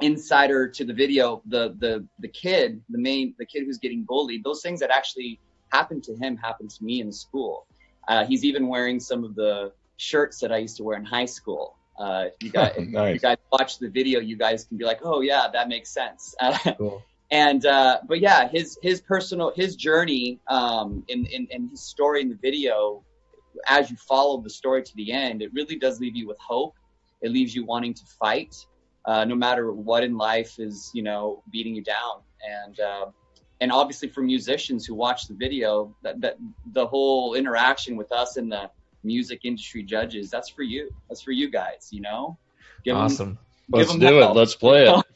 insider 0.00 0.68
to 0.68 0.84
the 0.84 0.92
video, 0.92 1.42
the 1.46 1.74
the 1.78 2.06
the 2.20 2.28
kid, 2.28 2.80
the 2.90 2.98
main 2.98 3.34
the 3.38 3.46
kid 3.46 3.64
who's 3.64 3.78
getting 3.78 4.04
bullied, 4.04 4.44
those 4.44 4.62
things 4.62 4.80
that 4.80 4.90
actually 4.90 5.40
happened 5.72 6.04
to 6.04 6.14
him 6.16 6.36
happened 6.36 6.70
to 6.70 6.84
me 6.84 7.00
in 7.00 7.10
school. 7.10 7.66
Uh, 8.08 8.24
he's 8.24 8.44
even 8.44 8.68
wearing 8.68 9.00
some 9.00 9.24
of 9.24 9.34
the 9.34 9.72
shirts 9.96 10.40
that 10.40 10.52
I 10.52 10.58
used 10.58 10.76
to 10.76 10.84
wear 10.84 10.96
in 10.96 11.04
high 11.04 11.24
school. 11.24 11.76
Uh, 11.98 12.26
you 12.40 12.50
guys, 12.50 12.74
if 12.76 12.88
you 12.88 13.18
guys 13.18 13.36
watch 13.50 13.78
the 13.78 13.88
video, 13.88 14.20
you 14.20 14.36
guys 14.36 14.64
can 14.64 14.76
be 14.76 14.84
like, 14.84 15.00
oh 15.02 15.20
yeah, 15.20 15.48
that 15.52 15.68
makes 15.68 15.90
sense. 15.90 16.34
Cool. 16.78 17.02
and 17.30 17.64
uh, 17.64 17.98
but 18.06 18.20
yeah, 18.20 18.48
his 18.48 18.78
his 18.82 19.00
personal 19.00 19.52
his 19.54 19.76
journey 19.76 20.40
um, 20.48 21.04
in, 21.08 21.26
in 21.26 21.46
in 21.50 21.68
his 21.68 21.80
story 21.80 22.20
in 22.22 22.28
the 22.28 22.38
video, 22.42 23.02
as 23.68 23.90
you 23.90 23.96
follow 23.96 24.40
the 24.40 24.50
story 24.50 24.82
to 24.82 24.96
the 24.96 25.12
end, 25.12 25.42
it 25.42 25.52
really 25.52 25.76
does 25.76 26.00
leave 26.00 26.16
you 26.16 26.26
with 26.26 26.38
hope. 26.38 26.74
It 27.22 27.30
leaves 27.30 27.54
you 27.54 27.64
wanting 27.64 27.94
to 27.94 28.02
fight, 28.18 28.54
uh, 29.04 29.24
no 29.24 29.34
matter 29.34 29.72
what 29.72 30.02
in 30.04 30.16
life 30.16 30.58
is 30.58 30.90
you 30.94 31.02
know 31.02 31.42
beating 31.50 31.74
you 31.74 31.82
down. 31.82 32.20
And 32.46 32.78
uh, 32.80 33.06
and 33.60 33.70
obviously 33.72 34.08
for 34.08 34.22
musicians 34.22 34.84
who 34.84 34.94
watch 34.94 35.28
the 35.28 35.34
video, 35.34 35.94
that, 36.02 36.20
that 36.20 36.36
the 36.72 36.86
whole 36.86 37.34
interaction 37.34 37.96
with 37.96 38.10
us 38.12 38.36
and 38.36 38.50
the 38.50 38.70
music 39.04 39.40
industry 39.44 39.82
judges, 39.84 40.30
that's 40.30 40.48
for 40.48 40.62
you. 40.62 40.90
That's 41.08 41.22
for 41.22 41.30
you 41.32 41.50
guys. 41.50 41.88
You 41.92 42.00
know, 42.02 42.38
Give 42.84 42.96
'em- 42.96 43.02
Awesome. 43.02 43.38
give 43.72 43.78
Let's 43.80 43.92
'em 43.94 44.00
do 44.00 44.18
it. 44.18 44.22
hell. 44.22 44.34
Let's 44.34 44.54
play 44.56 44.86
it. 44.88 45.04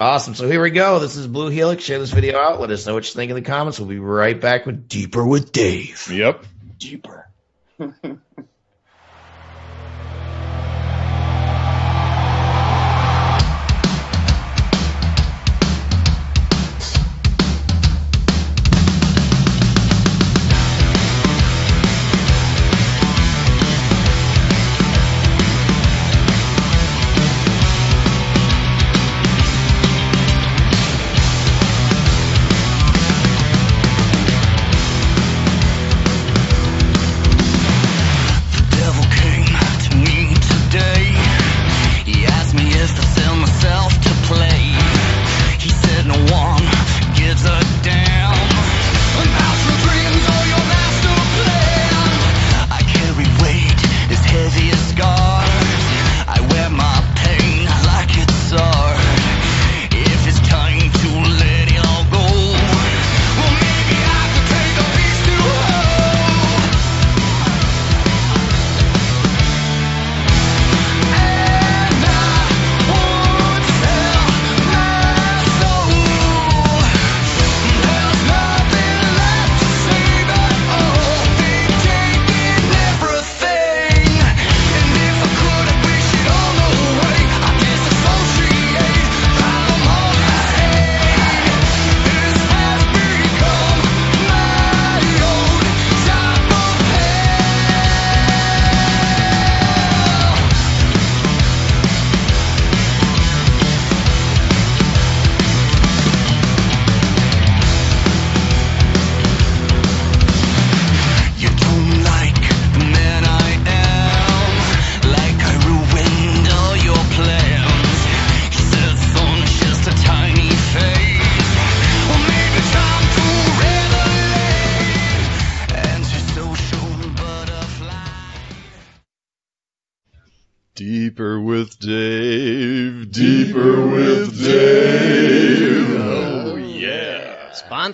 Awesome. 0.00 0.34
So 0.34 0.48
here 0.48 0.60
we 0.60 0.70
go. 0.70 0.98
This 0.98 1.14
is 1.14 1.28
Blue 1.28 1.50
Helix. 1.50 1.84
Share 1.84 2.00
this 2.00 2.10
video 2.10 2.36
out. 2.36 2.60
Let 2.60 2.68
us 2.72 2.84
know 2.84 2.94
what 2.94 3.06
you 3.06 3.14
think 3.14 3.30
in 3.30 3.36
the 3.36 3.42
comments. 3.42 3.78
We'll 3.78 3.88
be 3.88 4.00
right 4.00 4.38
back 4.38 4.66
with 4.66 4.88
Deeper 4.88 5.24
with 5.24 5.52
Dave. 5.52 6.10
Yep. 6.12 6.44
deeper. 6.80 7.30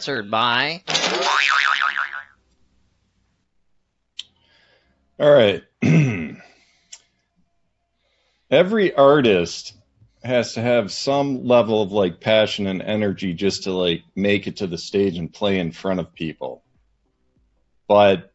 Sponsored 0.01 0.31
by. 0.31 0.83
All 5.19 5.31
right. 5.31 5.63
Every 8.51 8.95
artist 8.95 9.75
has 10.25 10.55
to 10.55 10.63
have 10.63 10.91
some 10.91 11.45
level 11.45 11.83
of 11.83 11.93
like 11.93 12.19
passion 12.19 12.67
and 12.67 12.81
energy 12.81 13.35
just 13.35 13.65
to 13.65 13.73
like 13.73 14.05
make 14.17 14.47
it 14.47 14.57
to 14.57 14.67
the 14.67 14.79
stage 14.79 15.19
and 15.19 15.31
play 15.31 15.59
in 15.59 15.71
front 15.71 16.01
of 16.01 16.15
people. 16.15 16.65
But 17.87 18.33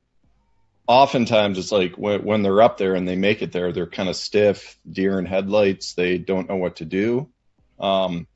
oftentimes 0.85 1.57
it's 1.57 1.71
like 1.71 1.97
when, 1.97 2.23
when 2.23 2.43
they're 2.43 2.61
up 2.61 2.77
there 2.77 2.93
and 2.93 3.07
they 3.07 3.15
make 3.15 3.41
it 3.41 3.51
there, 3.51 3.71
they're 3.71 3.87
kind 3.87 4.07
of 4.07 4.15
stiff, 4.15 4.77
deer 4.87 5.17
in 5.17 5.25
headlights. 5.25 5.95
They 5.95 6.19
don't 6.19 6.47
know 6.47 6.57
what 6.57 6.75
to 6.75 6.85
do. 6.85 7.27
Um, 7.79 8.27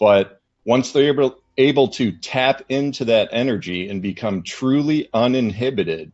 but 0.00 0.40
once 0.64 0.90
they're 0.90 1.06
able, 1.06 1.41
able 1.56 1.88
to 1.88 2.12
tap 2.12 2.62
into 2.68 3.06
that 3.06 3.28
energy 3.32 3.88
and 3.88 4.02
become 4.02 4.42
truly 4.42 5.08
uninhibited, 5.12 6.12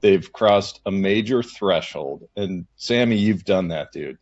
they've 0.00 0.32
crossed 0.32 0.80
a 0.86 0.90
major 0.90 1.42
threshold. 1.42 2.28
And 2.36 2.66
Sammy, 2.76 3.16
you've 3.16 3.44
done 3.44 3.68
that, 3.68 3.92
dude. 3.92 4.18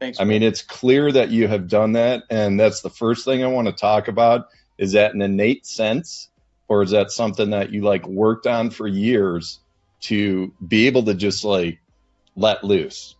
Thanks. 0.00 0.20
I 0.20 0.24
mean, 0.24 0.42
it's 0.42 0.62
clear 0.62 1.10
that 1.10 1.30
you 1.30 1.48
have 1.48 1.68
done 1.68 1.92
that, 1.92 2.24
and 2.28 2.60
that's 2.60 2.82
the 2.82 2.90
first 2.90 3.24
thing 3.24 3.42
I 3.42 3.48
want 3.48 3.66
to 3.68 3.72
talk 3.72 4.08
about. 4.08 4.48
Is 4.76 4.92
that 4.92 5.14
an 5.14 5.22
innate 5.22 5.66
sense, 5.66 6.28
or 6.68 6.82
is 6.82 6.90
that 6.90 7.10
something 7.10 7.50
that 7.50 7.72
you 7.72 7.82
like 7.82 8.06
worked 8.06 8.46
on 8.46 8.70
for 8.70 8.86
years 8.86 9.58
to 10.02 10.52
be 10.66 10.86
able 10.86 11.04
to 11.04 11.14
just 11.14 11.44
like 11.44 11.78
let 12.36 12.62
loose? 12.62 13.16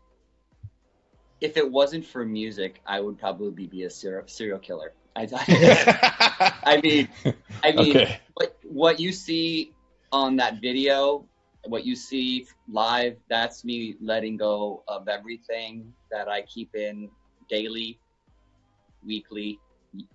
if 1.41 1.57
it 1.57 1.71
wasn't 1.71 2.05
for 2.05 2.25
music, 2.25 2.81
I 2.87 3.01
would 3.01 3.19
probably 3.19 3.67
be 3.67 3.85
a 3.85 3.91
serial 3.91 4.27
serial 4.27 4.59
killer. 4.59 4.93
I, 5.17 6.63
I 6.65 6.81
mean, 6.81 7.09
I 7.65 7.73
mean, 7.73 7.97
okay. 7.97 8.21
what 8.35 8.57
what 8.63 9.01
you 9.01 9.13
see 9.13 9.73
on 10.13 10.37
that 10.37 10.61
video, 10.61 11.25
what 11.65 11.85
you 11.85 11.97
see 11.97 12.47
live, 12.69 13.17
that's 13.29 13.65
me 13.65 13.97
letting 14.01 14.37
go 14.37 14.85
of 14.87 15.09
everything 15.09 15.93
that 16.11 16.29
I 16.29 16.43
keep 16.43 16.75
in 16.75 17.09
daily, 17.49 17.99
weekly, 19.05 19.59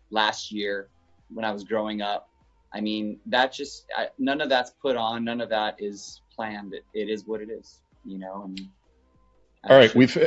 last 0.09 0.51
year 0.51 0.87
when 1.33 1.45
I 1.45 1.51
was 1.51 1.63
growing 1.63 2.01
up. 2.01 2.29
I 2.73 2.79
mean, 2.79 3.19
that 3.25 3.51
just 3.51 3.85
I, 3.95 4.07
none 4.17 4.39
of 4.41 4.49
that's 4.49 4.71
put 4.81 4.95
on, 4.95 5.25
none 5.25 5.41
of 5.41 5.49
that 5.49 5.75
is 5.79 6.21
planned. 6.33 6.73
It, 6.73 6.85
it 6.93 7.09
is 7.09 7.25
what 7.25 7.41
it 7.41 7.49
is, 7.49 7.81
you 8.05 8.17
know. 8.17 8.43
And 8.45 8.61
All 9.69 9.77
right, 9.77 9.93
we've 9.93 10.17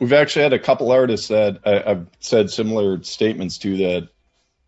we've 0.00 0.12
actually 0.12 0.42
had 0.42 0.52
a 0.52 0.58
couple 0.58 0.90
artists 0.90 1.28
that 1.28 1.60
uh, 1.64 1.70
I, 1.70 1.90
I've 1.92 2.06
said 2.18 2.50
similar 2.50 3.02
statements 3.04 3.56
to 3.58 3.76
that, 3.78 4.08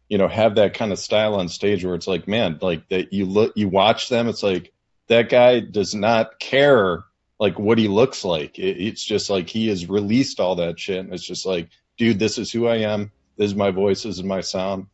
you 0.09 0.19
know, 0.19 0.29
have 0.29 0.57
that 0.57 0.75
kind 0.75 0.93
of 0.93 0.99
style 0.99 1.35
on 1.37 1.49
stage 1.49 1.85
where 1.85 1.95
it's 1.95 2.07
like, 2.07 2.29
man, 2.29 2.59
like 2.61 2.89
that 2.89 3.13
you 3.13 3.25
look, 3.25 3.53
you 3.57 3.69
watch 3.69 4.09
them, 4.09 4.29
it's 4.29 4.43
like 4.43 4.73
that 5.09 5.29
guy 5.29 5.61
does 5.61 5.95
not 5.95 6.39
care 6.39 7.05
like 7.39 7.59
what 7.59 7.79
he 7.79 7.89
looks 7.89 8.25
like. 8.25 8.59
It, 8.59 8.81
it's 8.81 9.05
just 9.05 9.31
like 9.31 9.49
he 9.49 9.69
has 9.69 9.89
released 9.89 10.41
all 10.41 10.57
that 10.57 10.79
shit, 10.79 10.99
and 10.99 11.13
it's 11.13 11.27
just 11.27 11.47
like, 11.47 11.71
dude, 11.99 12.19
this 12.19 12.39
is 12.39 12.53
who 12.53 12.67
I 12.67 12.77
am. 12.79 13.11
This 13.37 13.47
is 13.51 13.57
my 13.57 13.71
voice. 13.71 14.03
This 14.03 14.17
is 14.17 14.25
my 14.25 14.41
sound. 14.41 14.87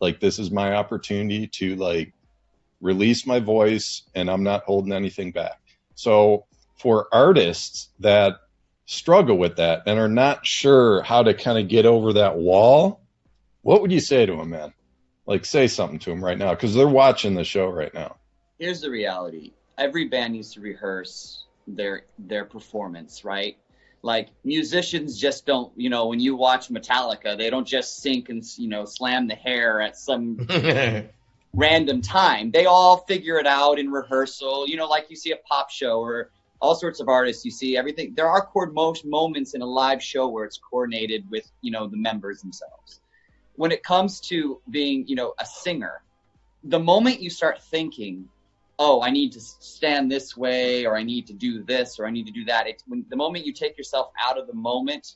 Like 0.00 0.20
this 0.20 0.38
is 0.38 0.50
my 0.50 0.74
opportunity 0.74 1.46
to 1.46 1.76
like 1.76 2.12
release 2.80 3.26
my 3.26 3.40
voice, 3.40 4.02
and 4.14 4.30
I'm 4.30 4.42
not 4.42 4.64
holding 4.64 4.92
anything 4.92 5.32
back. 5.32 5.60
So 5.94 6.46
for 6.76 7.08
artists 7.12 7.88
that 8.00 8.36
struggle 8.86 9.38
with 9.38 9.56
that 9.56 9.84
and 9.86 9.98
are 9.98 10.08
not 10.08 10.44
sure 10.44 11.02
how 11.02 11.22
to 11.22 11.34
kind 11.34 11.58
of 11.58 11.68
get 11.68 11.86
over 11.86 12.14
that 12.14 12.36
wall, 12.36 13.01
what 13.62 13.80
would 13.80 13.92
you 13.92 14.00
say 14.00 14.26
to 14.26 14.36
them, 14.36 14.50
man? 14.50 14.72
Like, 15.26 15.44
say 15.44 15.68
something 15.68 15.98
to 16.00 16.10
them 16.10 16.22
right 16.22 16.36
now 16.36 16.50
because 16.50 16.74
they're 16.74 16.88
watching 16.88 17.34
the 17.34 17.44
show 17.44 17.68
right 17.68 17.94
now. 17.94 18.16
here's 18.58 18.80
the 18.80 18.90
reality. 18.90 19.52
Every 19.78 20.06
band 20.06 20.34
needs 20.34 20.52
to 20.54 20.60
rehearse 20.60 21.44
their 21.66 22.02
their 22.18 22.44
performance 22.44 23.24
right? 23.24 23.56
Like 24.02 24.28
musicians 24.44 25.18
just 25.18 25.46
don't 25.46 25.72
you 25.76 25.90
know 25.90 26.08
when 26.08 26.18
you 26.20 26.34
watch 26.34 26.68
metallica 26.68 27.38
they 27.38 27.50
don't 27.50 27.66
just 27.66 27.98
sink 28.02 28.28
and 28.28 28.42
you 28.56 28.68
know 28.68 28.84
slam 28.84 29.28
the 29.28 29.34
hair 29.36 29.80
at 29.80 29.96
some 29.96 30.38
random 31.54 32.02
time. 32.02 32.50
They 32.50 32.66
all 32.66 32.98
figure 33.06 33.38
it 33.38 33.46
out 33.46 33.78
in 33.78 33.90
rehearsal. 33.90 34.68
You 34.68 34.76
know 34.76 34.88
like 34.88 35.06
you 35.08 35.16
see 35.16 35.32
a 35.32 35.36
pop 35.48 35.70
show 35.70 36.00
or 36.00 36.30
all 36.60 36.74
sorts 36.74 37.00
of 37.00 37.08
artists 37.08 37.44
you 37.44 37.50
see 37.52 37.76
everything. 37.76 38.14
There 38.14 38.28
are 38.28 38.44
cord 38.44 38.74
most 38.74 39.04
moments 39.04 39.54
in 39.54 39.62
a 39.62 39.66
live 39.66 40.02
show 40.02 40.28
where 40.28 40.44
it's 40.44 40.58
coordinated 40.58 41.30
with 41.30 41.48
you 41.60 41.70
know 41.70 41.86
the 41.86 41.96
members 41.96 42.40
themselves 42.40 43.01
when 43.56 43.72
it 43.72 43.82
comes 43.82 44.20
to 44.20 44.60
being 44.70 45.06
you 45.06 45.16
know 45.16 45.34
a 45.38 45.46
singer 45.46 46.02
the 46.64 46.78
moment 46.78 47.20
you 47.20 47.30
start 47.30 47.62
thinking 47.62 48.28
oh, 48.78 49.00
I 49.00 49.10
need 49.10 49.30
to 49.32 49.40
stand 49.40 50.10
this 50.10 50.36
way, 50.36 50.86
or 50.86 50.96
I 50.96 51.04
need 51.04 51.28
to 51.28 51.32
do 51.32 51.62
this, 51.62 52.00
or 52.00 52.06
I 52.06 52.10
need 52.10 52.26
to 52.26 52.32
do 52.32 52.44
that. 52.46 52.66
It's 52.66 52.82
when 52.86 53.04
the 53.08 53.16
moment 53.16 53.46
you 53.46 53.52
take 53.52 53.78
yourself 53.78 54.10
out 54.20 54.38
of 54.38 54.48
the 54.48 54.54
moment, 54.54 55.14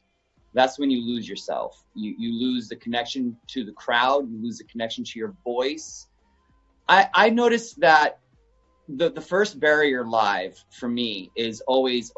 that's 0.54 0.78
when 0.78 0.88
you 0.88 1.00
lose 1.04 1.28
yourself. 1.28 1.84
You 1.94 2.14
you 2.16 2.32
lose 2.32 2.68
the 2.68 2.76
connection 2.76 3.36
to 3.48 3.64
the 3.64 3.72
crowd. 3.72 4.30
You 4.30 4.40
lose 4.40 4.58
the 4.58 4.64
connection 4.64 5.02
to 5.04 5.18
your 5.18 5.34
voice. 5.42 6.06
I 6.88 7.08
I 7.12 7.30
noticed 7.30 7.80
that 7.80 8.20
the 8.88 9.10
the 9.10 9.20
first 9.20 9.58
barrier 9.58 10.06
live 10.06 10.62
for 10.70 10.88
me 10.88 11.32
is 11.34 11.60
always 11.62 12.12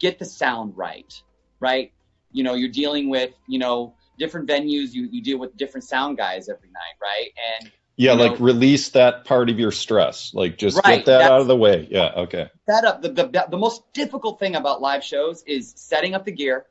get 0.00 0.18
the 0.18 0.24
sound 0.24 0.76
right, 0.76 1.22
right? 1.60 1.92
You 2.32 2.42
know, 2.42 2.54
you're 2.54 2.68
dealing 2.68 3.08
with 3.08 3.32
you 3.46 3.60
know 3.60 3.94
different 4.20 4.48
venues. 4.48 4.92
You 4.92 5.08
you 5.10 5.20
deal 5.22 5.38
with 5.38 5.56
different 5.56 5.84
sound 5.84 6.16
guys 6.16 6.48
every 6.48 6.70
night, 6.70 6.96
right? 7.02 7.30
And 7.60 7.72
Yeah, 7.96 8.12
You 8.12 8.18
know- 8.18 8.24
like 8.26 8.40
release 8.40 8.90
that 8.90 9.24
part 9.24 9.50
of 9.50 9.58
your 9.58 9.72
stress. 9.72 10.32
Like 10.32 10.56
just 10.56 10.76
Right, 10.84 10.98
get 10.98 11.06
that 11.06 11.22
out 11.32 11.40
of 11.40 11.48
the 11.48 11.56
way. 11.56 11.88
Yeah, 11.90 12.12
okay. 12.24 12.50
setup 12.68 13.02
the, 13.02 13.08
the 13.08 13.46
the 13.50 13.58
most 13.58 13.92
difficult 13.92 14.38
thing 14.38 14.54
about 14.54 14.80
live 14.80 15.02
shows 15.02 15.42
is 15.46 15.72
setting 15.76 16.14
up 16.14 16.24
the 16.24 16.32
gear 16.32 16.66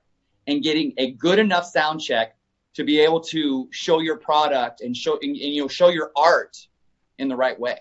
and 0.48 0.64
getting 0.64 0.94
a 0.98 1.12
good 1.12 1.40
enough 1.40 1.66
sound 1.66 2.00
check 2.00 2.36
to 2.76 2.84
be 2.86 3.00
able 3.02 3.20
to 3.20 3.68
show 3.72 4.00
your 4.00 4.18
product 4.18 4.80
and 4.82 4.96
show 4.96 5.14
and, 5.22 5.32
and, 5.36 5.54
you 5.56 5.62
know 5.62 5.68
show 5.68 5.90
your 5.90 6.12
art 6.16 6.56
in 7.18 7.28
the 7.28 7.36
right 7.36 7.60
way 7.60 7.78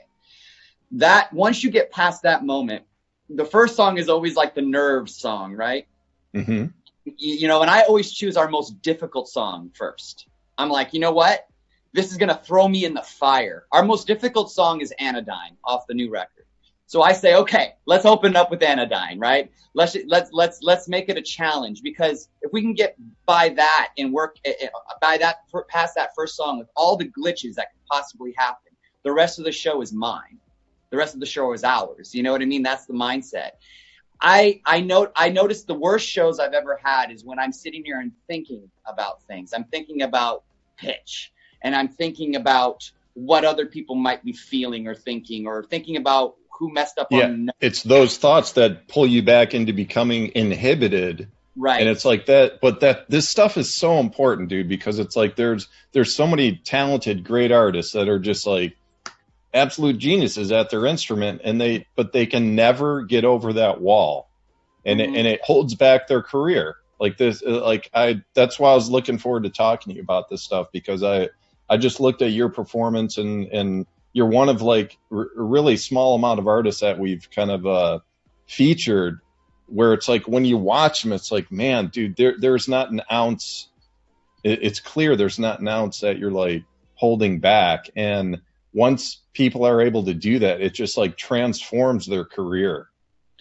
that 0.93 1.33
once 1.33 1.63
you 1.63 1.71
get 1.71 1.91
past 1.93 2.23
that 2.23 2.45
moment 2.45 2.83
the 3.31 3.45
first 3.45 3.77
song 3.77 3.99
is 3.99 4.09
always 4.09 4.35
like 4.35 4.55
the 4.55 4.63
nerve 4.63 5.09
song 5.09 5.53
right 5.55 5.87
hmm 6.35 6.65
you, 7.17 7.49
know, 7.49 7.63
and 7.63 7.71
I 7.71 7.83
always 7.83 8.13
choose 8.13 8.37
our 8.37 8.49
most 8.49 8.83
difficult 8.83 9.29
song 9.29 9.71
first. 9.75 10.27
I'm 10.57 10.69
like, 10.69 10.93
you 10.93 11.01
know 11.01 11.13
what? 11.13 11.47
This 11.93 12.11
is 12.11 12.19
gonna 12.19 12.41
throw 12.43 12.69
me 12.69 12.85
in 12.85 12.95
the 12.95 13.03
fire. 13.03 13.65
Our 13.73 13.85
most 13.85 14.07
difficult 14.07 14.51
song 14.51 14.81
is 14.81 14.93
Anodyne 14.99 15.57
off 15.65 15.87
the 15.87 15.95
new 15.95 16.11
record. 16.11 16.45
So 16.87 17.03
I 17.03 17.13
say, 17.13 17.35
okay, 17.35 17.75
let's 17.85 18.07
open 18.07 18.35
up 18.35 18.51
with 18.51 18.63
Anodyne, 18.63 19.19
right? 19.19 19.51
Let's 19.75 19.97
let's 20.07 20.31
let's 20.33 20.61
let's 20.63 20.89
make 20.89 21.11
it 21.11 21.19
a 21.19 21.23
challenge 21.23 21.83
because 21.83 22.29
if 22.41 22.51
we 22.53 22.63
can 22.63 22.73
get 22.73 22.97
by 23.27 23.51
that 23.51 23.91
and 23.99 24.13
work 24.13 24.37
eh, 24.45 24.55
eh, 24.61 24.69
by 25.01 25.19
that 25.19 25.37
past 25.69 25.95
that 25.97 26.15
first 26.17 26.35
song 26.35 26.59
with 26.59 26.69
all 26.77 26.97
the 26.97 27.05
glitches 27.05 27.55
that 27.55 27.73
could 27.73 27.85
possibly 27.91 28.35
happen, 28.39 28.73
the 29.03 29.13
rest 29.13 29.39
of 29.39 29.45
the 29.45 29.53
show 29.53 29.83
is 29.83 29.93
mine. 29.93 30.39
The 30.91 30.97
rest 30.97 31.13
of 31.13 31.21
the 31.21 31.27
show 31.27 31.53
is 31.53 31.63
ours. 31.63 32.15
You 32.15 32.23
know 32.23 32.33
what 32.33 32.41
I 32.41 32.47
mean? 32.47 32.63
That's 32.63 32.87
the 32.87 32.95
mindset. 32.95 33.51
I 34.21 34.61
I 34.65 34.81
note 34.81 35.13
I 35.17 35.29
notice 35.31 35.65
the 35.65 35.75
worst 35.75 36.09
shows 36.09 36.39
I've 36.41 36.53
ever 36.55 36.79
had 36.83 37.11
is 37.13 37.25
when 37.25 37.39
I'm 37.39 37.53
sitting 37.53 37.85
here 37.85 38.01
and 38.01 38.13
thinking 38.27 38.71
about 38.87 39.23
things. 39.25 39.53
I'm 39.53 39.65
thinking 39.65 40.03
about 40.03 40.45
pitch 40.77 41.33
and 41.63 41.75
I'm 41.75 41.89
thinking 41.89 42.37
about 42.37 42.91
what 43.15 43.45
other 43.45 43.67
people 43.67 43.97
might 43.97 44.25
be 44.25 44.33
feeling 44.33 44.87
or 44.87 44.95
thinking 44.95 45.47
or 45.47 45.65
thinking 45.65 45.97
about 45.97 46.37
who 46.59 46.73
messed 46.73 46.99
up 46.99 47.09
Yeah. 47.11 47.25
on 47.27 47.51
It's 47.61 47.83
those 47.83 48.17
thoughts 48.17 48.53
that 48.53 48.89
pull 48.89 49.07
you 49.07 49.23
back 49.23 49.55
into 49.55 49.73
becoming 49.73 50.33
inhibited 50.35 51.29
right. 51.57 51.81
and 51.81 51.89
it's 51.89 52.05
like 52.05 52.27
that 52.27 52.61
but 52.61 52.81
that 52.81 53.09
this 53.11 53.29
stuff 53.29 53.57
is 53.57 53.73
so 53.75 53.99
important 53.99 54.49
dude 54.49 54.69
because 54.69 54.99
it's 54.99 55.17
like 55.17 55.37
there's 55.37 55.69
there's 55.93 56.15
so 56.15 56.27
many 56.27 56.57
talented 56.57 57.25
great 57.25 57.53
artists 57.53 57.93
that 57.93 58.09
are 58.09 58.19
just 58.19 58.47
like 58.47 58.77
absolute 59.55 59.99
geniuses 59.99 60.53
at 60.53 60.71
their 60.71 60.85
instrument 60.87 61.41
and 61.45 61.61
they 61.61 61.87
but 61.97 62.13
they 62.13 62.27
can 62.27 62.55
never 62.55 63.03
get 63.03 63.25
over 63.25 63.55
that 63.55 63.81
wall 63.81 64.29
and 64.85 65.01
Mhm. 65.01 65.05
it, 65.05 65.15
and 65.17 65.27
it 65.27 65.41
holds 65.43 65.75
back 65.75 66.07
their 66.07 66.23
career 66.23 66.77
like 67.01 67.17
this 67.17 67.43
uh, 67.47 67.63
like 67.65 67.89
i 67.95 68.21
that's 68.35 68.59
why 68.59 68.73
i 68.73 68.75
was 68.75 68.91
looking 68.91 69.19
forward 69.19 69.45
to 69.45 69.51
talking 69.51 69.93
to 69.93 69.97
you 69.97 70.03
about 70.03 70.29
this 70.29 70.43
stuff 70.43 70.69
because 70.73 71.03
i 71.03 71.29
i 71.69 71.77
just 71.79 71.99
looked 72.01 72.21
at 72.23 72.31
your 72.33 72.51
performance 72.51 73.17
and 73.17 73.47
and 73.47 73.87
you're 74.13 74.27
one 74.27 74.49
of 74.49 74.61
like 74.63 74.99
r- 75.11 75.29
a 75.37 75.43
really 75.43 75.77
small 75.77 76.15
amount 76.15 76.41
of 76.41 76.47
artists 76.47 76.83
that 76.83 76.99
we've 76.99 77.29
kind 77.31 77.51
of 77.51 77.67
uh 77.67 77.99
featured 78.47 79.21
where 79.67 79.93
it's 79.93 80.09
like 80.09 80.27
when 80.27 80.47
you 80.47 80.57
watch 80.57 81.03
them, 81.03 81.13
it's 81.13 81.31
like, 81.31 81.53
man, 81.53 81.89
dude, 81.89 82.17
there 82.17 82.35
there's 82.39 82.69
not 82.69 82.91
an 82.91 83.03
ounce. 83.13 83.69
It, 84.43 84.61
it's 84.63 84.81
clear 84.81 85.15
there's 85.15 85.39
not 85.39 85.61
an 85.61 85.69
ounce 85.69 86.01
that 86.01 86.19
you're 86.19 86.31
like 86.31 86.65
holding 86.95 87.41
back, 87.41 87.91
and 87.95 88.41
once 88.73 89.23
people 89.33 89.65
are 89.65 89.81
able 89.81 90.05
to 90.05 90.15
do 90.15 90.39
that, 90.41 90.61
it 90.61 90.75
just 90.75 90.97
like 90.97 91.17
transforms 91.17 92.07
their 92.07 92.25
career. 92.25 92.89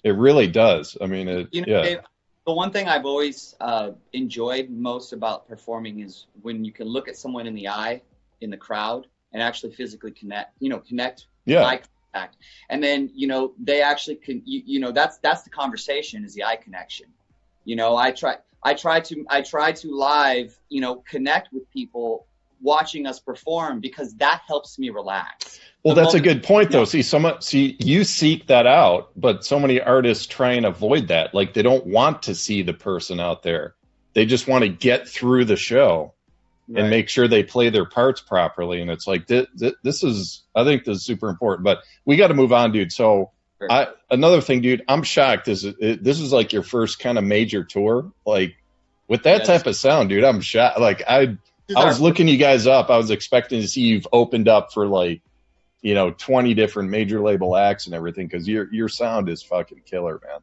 It 0.03 0.11
really 0.11 0.47
does. 0.47 0.97
I 1.01 1.07
mean, 1.07 1.27
it, 1.27 1.49
you 1.51 1.61
know, 1.61 1.67
yeah, 1.67 1.81
Dave, 1.81 1.99
the 2.45 2.53
one 2.53 2.71
thing 2.71 2.87
I've 2.87 3.05
always 3.05 3.55
uh, 3.59 3.91
enjoyed 4.13 4.69
most 4.69 5.11
about 5.11 5.47
performing 5.47 5.99
is 5.99 6.27
when 6.41 6.63
you 6.63 6.71
can 6.71 6.87
look 6.87 7.07
at 7.07 7.17
someone 7.17 7.47
in 7.47 7.55
the 7.55 7.67
eye 7.67 8.01
in 8.41 8.49
the 8.49 8.57
crowd 8.57 9.07
and 9.33 9.41
actually 9.41 9.73
physically 9.73 10.11
connect. 10.11 10.53
You 10.59 10.69
know, 10.69 10.79
connect 10.79 11.27
yeah, 11.45 11.63
eye 11.63 11.81
contact 12.13 12.37
and 12.69 12.83
then 12.83 13.09
you 13.13 13.27
know 13.27 13.53
they 13.59 13.81
actually 13.81 14.15
can 14.15 14.41
you, 14.45 14.61
you 14.65 14.79
know 14.79 14.91
that's 14.91 15.17
that's 15.19 15.43
the 15.43 15.49
conversation 15.49 16.23
is 16.23 16.33
the 16.33 16.43
eye 16.43 16.55
connection 16.55 17.07
you 17.65 17.75
know 17.75 17.95
i 17.95 18.11
try 18.11 18.37
i 18.63 18.73
try 18.73 18.99
to 18.99 19.25
i 19.29 19.41
try 19.41 19.71
to 19.71 19.89
live 19.89 20.57
you 20.69 20.81
know 20.81 21.03
connect 21.09 21.51
with 21.53 21.69
people 21.71 22.26
watching 22.61 23.05
us 23.05 23.19
perform 23.19 23.79
because 23.79 24.13
that 24.15 24.41
helps 24.47 24.77
me 24.79 24.89
relax 24.89 25.59
Well, 25.83 25.95
the 25.95 26.01
that's 26.01 26.13
a 26.13 26.19
good 26.19 26.43
point, 26.43 26.71
though. 26.71 26.79
Yeah. 26.79 26.85
See, 26.85 27.01
some 27.01 27.31
see 27.39 27.75
you 27.79 28.03
seek 28.03 28.47
that 28.47 28.67
out, 28.67 29.11
but 29.15 29.45
so 29.45 29.59
many 29.59 29.79
artists 29.79 30.25
try 30.25 30.53
and 30.53 30.65
avoid 30.65 31.09
that. 31.09 31.33
Like 31.33 31.53
they 31.53 31.61
don't 31.61 31.85
want 31.85 32.23
to 32.23 32.35
see 32.35 32.61
the 32.63 32.73
person 32.73 33.19
out 33.19 33.43
there; 33.43 33.75
they 34.13 34.25
just 34.25 34.47
want 34.47 34.63
to 34.63 34.69
get 34.69 35.07
through 35.07 35.45
the 35.45 35.55
show 35.55 36.13
and 36.75 36.89
make 36.89 37.07
sure 37.07 37.29
they 37.29 37.43
play 37.43 37.69
their 37.69 37.85
parts 37.85 38.19
properly. 38.19 38.81
And 38.81 38.91
it's 38.91 39.07
like 39.07 39.25
this, 39.27 39.47
this 39.83 40.03
is, 40.03 40.43
I 40.53 40.65
think, 40.65 40.83
this 40.83 40.97
is 40.97 41.05
super 41.05 41.29
important. 41.29 41.63
But 41.63 41.79
we 42.03 42.17
got 42.17 42.27
to 42.27 42.33
move 42.33 42.51
on, 42.51 42.71
dude. 42.73 42.91
So, 42.91 43.31
Sure. 43.59 43.71
I 43.71 43.87
another 44.11 44.39
thing, 44.41 44.61
dude, 44.61 44.83
I'm 44.87 45.01
shocked. 45.01 45.47
Is 45.47 45.63
it, 45.65 46.03
this 46.03 46.19
is 46.19 46.31
like 46.31 46.53
your 46.53 46.61
first 46.61 46.99
kind 46.99 47.17
of 47.17 47.23
major 47.23 47.63
tour? 47.63 48.11
Like 48.23 48.55
with 49.07 49.23
that 49.23 49.39
Yeah, 49.39 49.45
type 49.57 49.65
of 49.65 49.75
sound, 49.75 50.09
dude, 50.09 50.23
I'm 50.23 50.41
shocked. 50.41 50.79
Like 50.79 51.01
I 51.07 51.37
I 51.75 51.85
was 51.85 51.99
looking 51.99 52.27
you 52.27 52.37
guys 52.37 52.67
up. 52.67 52.89
I 52.89 52.97
was 52.97 53.11
expecting 53.11 53.61
to 53.61 53.67
see 53.67 53.81
you've 53.81 54.07
opened 54.13 54.47
up 54.47 54.73
for 54.73 54.87
like, 54.87 55.21
you 55.81 55.93
know, 55.93 56.11
20 56.11 56.53
different 56.53 56.89
major 56.89 57.21
label 57.21 57.55
acts 57.55 57.85
and 57.85 57.95
everything 57.95 58.27
because 58.27 58.47
your 58.47 58.71
your 58.73 58.87
sound 58.89 59.29
is 59.29 59.43
fucking 59.43 59.81
killer, 59.85 60.19
man. 60.25 60.39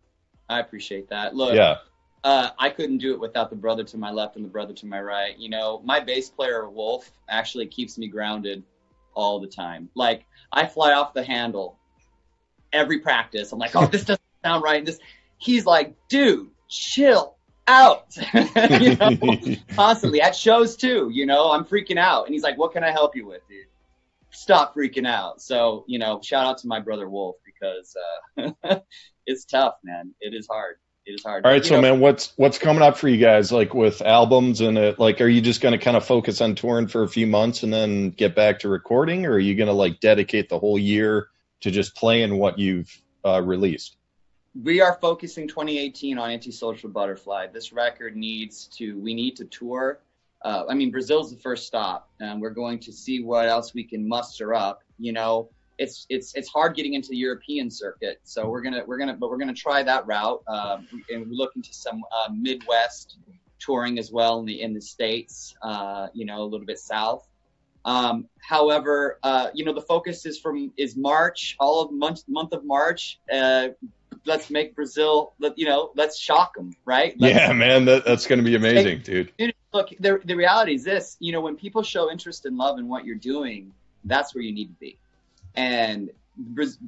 i 0.48 0.60
appreciate 0.60 1.08
that 1.08 1.34
look 1.34 1.54
Yeah, 1.54 1.76
uh, 2.24 2.50
I 2.58 2.70
couldn't 2.70 2.98
do 2.98 3.12
it 3.12 3.20
without 3.20 3.50
the 3.50 3.56
brother 3.56 3.84
to 3.84 3.98
my 3.98 4.10
left 4.10 4.36
and 4.36 4.44
the 4.44 4.48
brother 4.48 4.72
to 4.74 4.86
my 4.86 5.00
right. 5.00 5.36
You 5.38 5.50
know, 5.50 5.82
my 5.84 6.00
bass 6.00 6.30
player 6.30 6.68
Wolf 6.68 7.12
actually 7.28 7.66
keeps 7.66 7.98
me 7.98 8.08
grounded 8.08 8.62
all 9.12 9.40
the 9.40 9.46
time. 9.46 9.90
Like 9.94 10.26
I 10.50 10.66
fly 10.66 10.92
off 10.92 11.12
the 11.12 11.22
handle 11.22 11.78
every 12.72 13.00
practice. 13.00 13.52
I'm 13.52 13.58
like, 13.58 13.76
oh, 13.76 13.86
this 13.86 14.04
doesn't 14.06 14.22
sound 14.42 14.62
right. 14.62 14.78
And 14.78 14.86
this, 14.86 14.98
he's 15.36 15.66
like, 15.66 15.94
dude, 16.08 16.48
chill 16.68 17.33
out. 17.66 18.16
you 18.34 18.96
know, 18.96 19.56
constantly 19.74 20.20
at 20.20 20.34
shows 20.34 20.76
too. 20.76 21.10
You 21.12 21.26
know, 21.26 21.50
I'm 21.50 21.64
freaking 21.64 21.98
out, 21.98 22.26
and 22.26 22.34
he's 22.34 22.42
like, 22.42 22.58
what 22.58 22.72
can 22.72 22.84
I 22.84 22.90
help 22.90 23.16
you 23.16 23.26
with, 23.26 23.46
dude? 23.48 23.66
Stop 24.30 24.74
freaking 24.74 25.06
out. 25.06 25.40
So 25.40 25.84
you 25.86 25.98
know, 25.98 26.20
shout 26.22 26.46
out 26.46 26.58
to 26.58 26.66
my 26.66 26.80
brother 26.80 27.08
Wolf 27.08 27.36
because 27.44 27.96
uh, 28.68 28.76
it's 29.26 29.44
tough, 29.44 29.74
man. 29.84 30.14
It 30.20 30.34
is 30.34 30.46
hard. 30.50 30.76
It 31.06 31.12
is 31.12 31.22
hard. 31.22 31.44
All 31.44 31.52
right, 31.52 31.64
so 31.64 31.76
know, 31.76 31.82
man, 31.82 32.00
what's 32.00 32.32
what's 32.36 32.58
coming 32.58 32.82
up 32.82 32.96
for 32.96 33.08
you 33.08 33.18
guys? 33.18 33.52
Like 33.52 33.74
with 33.74 34.00
albums 34.00 34.60
and 34.62 34.78
it, 34.78 34.98
like, 34.98 35.20
are 35.20 35.28
you 35.28 35.42
just 35.42 35.60
going 35.60 35.78
to 35.78 35.84
kind 35.84 35.96
of 35.96 36.04
focus 36.04 36.40
on 36.40 36.54
touring 36.54 36.88
for 36.88 37.02
a 37.02 37.08
few 37.08 37.26
months 37.26 37.62
and 37.62 37.72
then 37.72 38.10
get 38.10 38.34
back 38.34 38.60
to 38.60 38.68
recording, 38.68 39.26
or 39.26 39.32
are 39.32 39.38
you 39.38 39.54
going 39.54 39.66
to 39.66 39.74
like 39.74 40.00
dedicate 40.00 40.48
the 40.48 40.58
whole 40.58 40.78
year 40.78 41.28
to 41.60 41.70
just 41.70 41.94
playing 41.94 42.38
what 42.38 42.58
you've 42.58 42.90
uh, 43.24 43.40
released? 43.42 43.96
We 44.62 44.80
are 44.80 44.98
focusing 45.00 45.48
2018 45.48 46.18
on 46.18 46.30
antisocial 46.30 46.88
butterfly 46.88 47.46
this 47.46 47.72
record 47.72 48.16
needs 48.16 48.66
to 48.68 48.98
we 49.00 49.14
need 49.14 49.34
to 49.36 49.44
tour 49.46 50.00
uh, 50.44 50.64
i 50.68 50.74
mean 50.74 50.90
brazil's 50.90 51.32
the 51.32 51.40
first 51.40 51.66
stop 51.66 52.08
and 52.20 52.40
we're 52.40 52.50
going 52.50 52.78
to 52.78 52.92
see 52.92 53.22
what 53.22 53.48
else 53.48 53.74
we 53.74 53.82
can 53.82 54.06
muster 54.06 54.54
up 54.54 54.82
you 54.98 55.12
know 55.12 55.48
it's 55.78 56.06
it's 56.08 56.34
it's 56.34 56.48
hard 56.48 56.76
getting 56.76 56.94
into 56.94 57.08
the 57.08 57.16
European 57.16 57.70
circuit. 57.70 58.20
So 58.24 58.48
we're 58.48 58.62
gonna 58.62 58.82
we're 58.86 58.98
gonna 58.98 59.14
but 59.14 59.30
we're 59.30 59.38
gonna 59.38 59.54
try 59.54 59.82
that 59.82 60.06
route. 60.06 60.42
Uh, 60.46 60.78
and 61.10 61.26
we're 61.26 61.32
looking 61.32 61.62
to 61.62 61.74
some 61.74 62.02
uh, 62.12 62.32
Midwest 62.32 63.18
touring 63.58 63.98
as 63.98 64.12
well 64.12 64.38
in 64.40 64.46
the 64.46 64.60
in 64.60 64.72
the 64.72 64.80
states. 64.80 65.54
Uh, 65.62 66.08
you 66.12 66.24
know, 66.24 66.42
a 66.42 66.44
little 66.44 66.66
bit 66.66 66.78
south. 66.78 67.28
Um, 67.84 68.28
however, 68.40 69.18
uh, 69.22 69.48
you 69.54 69.64
know 69.64 69.72
the 69.72 69.82
focus 69.82 70.24
is 70.26 70.38
from 70.38 70.72
is 70.76 70.96
March, 70.96 71.56
all 71.58 71.82
of 71.82 71.92
month 71.92 72.22
month 72.28 72.52
of 72.52 72.64
March. 72.64 73.18
Let's 74.26 74.50
make 74.50 74.74
Brazil. 74.74 75.34
Let, 75.38 75.58
you 75.58 75.66
know, 75.66 75.90
let's 75.94 76.18
shock 76.18 76.54
them, 76.54 76.74
right? 76.84 77.14
Let's, 77.18 77.34
Yeah, 77.34 77.52
man, 77.52 77.84
that, 77.86 78.04
that's 78.04 78.26
going 78.26 78.38
to 78.38 78.44
be 78.44 78.54
amazing, 78.54 79.00
dude. 79.00 79.32
Dude, 79.36 79.54
look, 79.72 79.90
the, 80.00 80.20
the 80.24 80.34
reality 80.34 80.74
is 80.74 80.84
this, 80.84 81.16
you 81.20 81.32
know, 81.32 81.40
when 81.40 81.56
people 81.56 81.82
show 81.82 82.10
interest 82.10 82.46
and 82.46 82.56
love 82.56 82.78
in 82.78 82.88
what 82.88 83.04
you're 83.04 83.16
doing, 83.16 83.72
that's 84.04 84.34
where 84.34 84.42
you 84.42 84.52
need 84.52 84.66
to 84.66 84.80
be. 84.80 84.98
And 85.54 86.10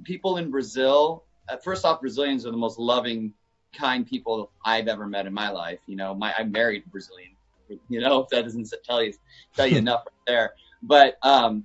people 0.04 0.38
in 0.38 0.50
Brazil, 0.50 1.24
uh, 1.48 1.56
first 1.58 1.84
off, 1.84 2.00
Brazilians 2.00 2.46
are 2.46 2.50
the 2.50 2.56
most 2.56 2.78
loving, 2.78 3.32
kind 3.72 4.06
people 4.06 4.50
I've 4.64 4.88
ever 4.88 5.06
met 5.06 5.26
in 5.26 5.34
my 5.34 5.50
life. 5.50 5.78
You 5.86 5.96
know, 5.96 6.14
my 6.14 6.34
I 6.36 6.44
married 6.44 6.84
a 6.86 6.90
Brazilian. 6.90 7.30
You 7.88 8.00
know, 8.00 8.20
if 8.20 8.28
that 8.30 8.42
doesn't 8.42 8.72
tell 8.84 9.02
you 9.02 9.12
tell 9.54 9.66
you 9.66 9.78
enough 9.84 10.04
right 10.06 10.26
there. 10.26 10.54
But 10.82 11.18
um, 11.22 11.64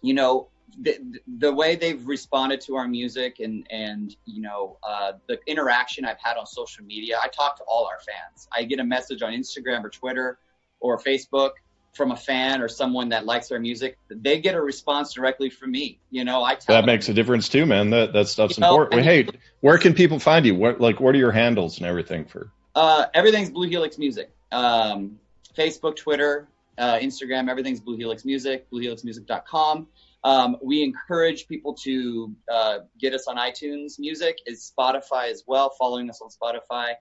you 0.00 0.14
know, 0.14 0.48
the, 0.80 0.98
the 1.38 1.52
way 1.52 1.76
they've 1.76 2.04
responded 2.06 2.60
to 2.62 2.76
our 2.76 2.88
music 2.88 3.40
and 3.40 3.66
and 3.70 4.16
you 4.24 4.40
know 4.42 4.78
uh, 4.82 5.12
the 5.28 5.38
interaction 5.46 6.04
I've 6.04 6.20
had 6.22 6.36
on 6.36 6.46
social 6.46 6.84
media. 6.84 7.18
I 7.22 7.28
talk 7.28 7.56
to 7.58 7.64
all 7.64 7.86
our 7.86 7.98
fans. 8.00 8.48
I 8.56 8.64
get 8.64 8.78
a 8.80 8.84
message 8.84 9.22
on 9.22 9.32
Instagram 9.32 9.84
or 9.84 9.90
Twitter 9.90 10.38
or 10.80 10.98
Facebook 10.98 11.50
from 11.94 12.10
a 12.10 12.16
fan 12.16 12.62
or 12.62 12.68
someone 12.68 13.10
that 13.10 13.26
likes 13.26 13.52
our 13.52 13.58
music. 13.58 13.98
They 14.08 14.40
get 14.40 14.54
a 14.54 14.60
response 14.62 15.12
directly 15.12 15.50
from 15.50 15.72
me. 15.72 16.00
You 16.10 16.24
know, 16.24 16.42
I 16.42 16.54
tell 16.54 16.74
That 16.74 16.80
them, 16.82 16.86
makes 16.86 17.08
a 17.10 17.14
difference 17.14 17.50
too, 17.50 17.66
man. 17.66 17.90
That 17.90 18.12
that 18.14 18.28
stuff's 18.28 18.56
You 18.56 18.62
know, 18.62 18.80
important. 18.82 19.02
hey, 19.04 19.28
where 19.60 19.76
can 19.78 19.92
people 19.92 20.18
find 20.18 20.46
you? 20.46 20.54
What 20.54 20.80
like 20.80 21.00
what 21.00 21.14
are 21.14 21.18
your 21.18 21.32
handles 21.32 21.76
and 21.78 21.86
everything 21.86 22.24
for? 22.24 22.50
Uh, 22.74 23.04
everything's 23.12 23.50
Blue 23.50 23.68
Helix 23.68 23.98
Music. 23.98 24.30
Um, 24.50 25.18
Facebook, 25.56 25.96
Twitter, 25.96 26.48
uh, 26.78 26.98
Instagram, 26.98 27.50
everything's 27.50 27.80
Blue 27.80 27.96
Helix 27.96 28.24
Music, 28.24 28.70
bluehelixmusic.com. 28.70 29.86
Um, 30.24 30.56
we 30.62 30.82
encourage 30.82 31.48
people 31.48 31.74
to 31.84 32.34
uh, 32.50 32.78
get 32.98 33.12
us 33.14 33.26
on 33.26 33.36
iTunes 33.36 33.98
Music, 33.98 34.38
is 34.46 34.72
Spotify 34.76 35.30
as 35.30 35.42
well, 35.46 35.74
following 35.78 36.08
us 36.10 36.20
on 36.22 36.28
Spotify 36.30 36.94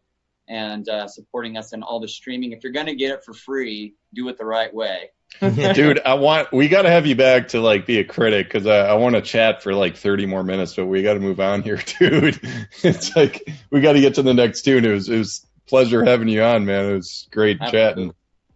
and 0.47 0.87
uh, 0.89 1.07
supporting 1.07 1.55
us 1.57 1.73
in 1.73 1.83
all 1.83 1.99
the 1.99 2.07
streaming. 2.07 2.51
If 2.51 2.63
you're 2.63 2.73
going 2.73 2.87
to 2.87 2.95
get 2.95 3.11
it 3.11 3.23
for 3.23 3.33
free, 3.33 3.95
do 4.13 4.27
it 4.29 4.37
the 4.37 4.45
right 4.45 4.73
way. 4.73 5.11
Dude, 5.39 6.01
I 6.03 6.15
want 6.15 6.51
we 6.51 6.67
got 6.67 6.81
to 6.81 6.89
have 6.89 7.05
you 7.05 7.15
back 7.15 7.49
to 7.49 7.61
like 7.61 7.85
be 7.85 7.99
a 7.99 8.03
critic 8.03 8.47
because 8.47 8.67
I, 8.67 8.87
I 8.87 8.93
want 8.95 9.15
to 9.15 9.21
chat 9.21 9.63
for 9.63 9.73
like 9.73 9.95
30 9.95 10.25
more 10.25 10.43
minutes, 10.43 10.75
but 10.75 10.87
we 10.87 11.03
got 11.03 11.13
to 11.13 11.21
move 11.21 11.39
on 11.39 11.61
here, 11.61 11.77
dude. 11.99 12.37
It's 12.83 13.15
like 13.15 13.47
we 13.69 13.79
got 13.79 13.93
to 13.93 14.01
get 14.01 14.15
to 14.15 14.23
the 14.23 14.33
next 14.33 14.63
tune. 14.63 14.83
It 14.83 14.91
was 14.91 15.07
it 15.07 15.17
was 15.17 15.47
pleasure 15.67 16.03
having 16.03 16.27
you 16.27 16.43
on, 16.43 16.65
man. 16.65 16.91
It 16.91 16.95
was 16.95 17.29
great 17.31 17.61
chatting. 17.61 18.13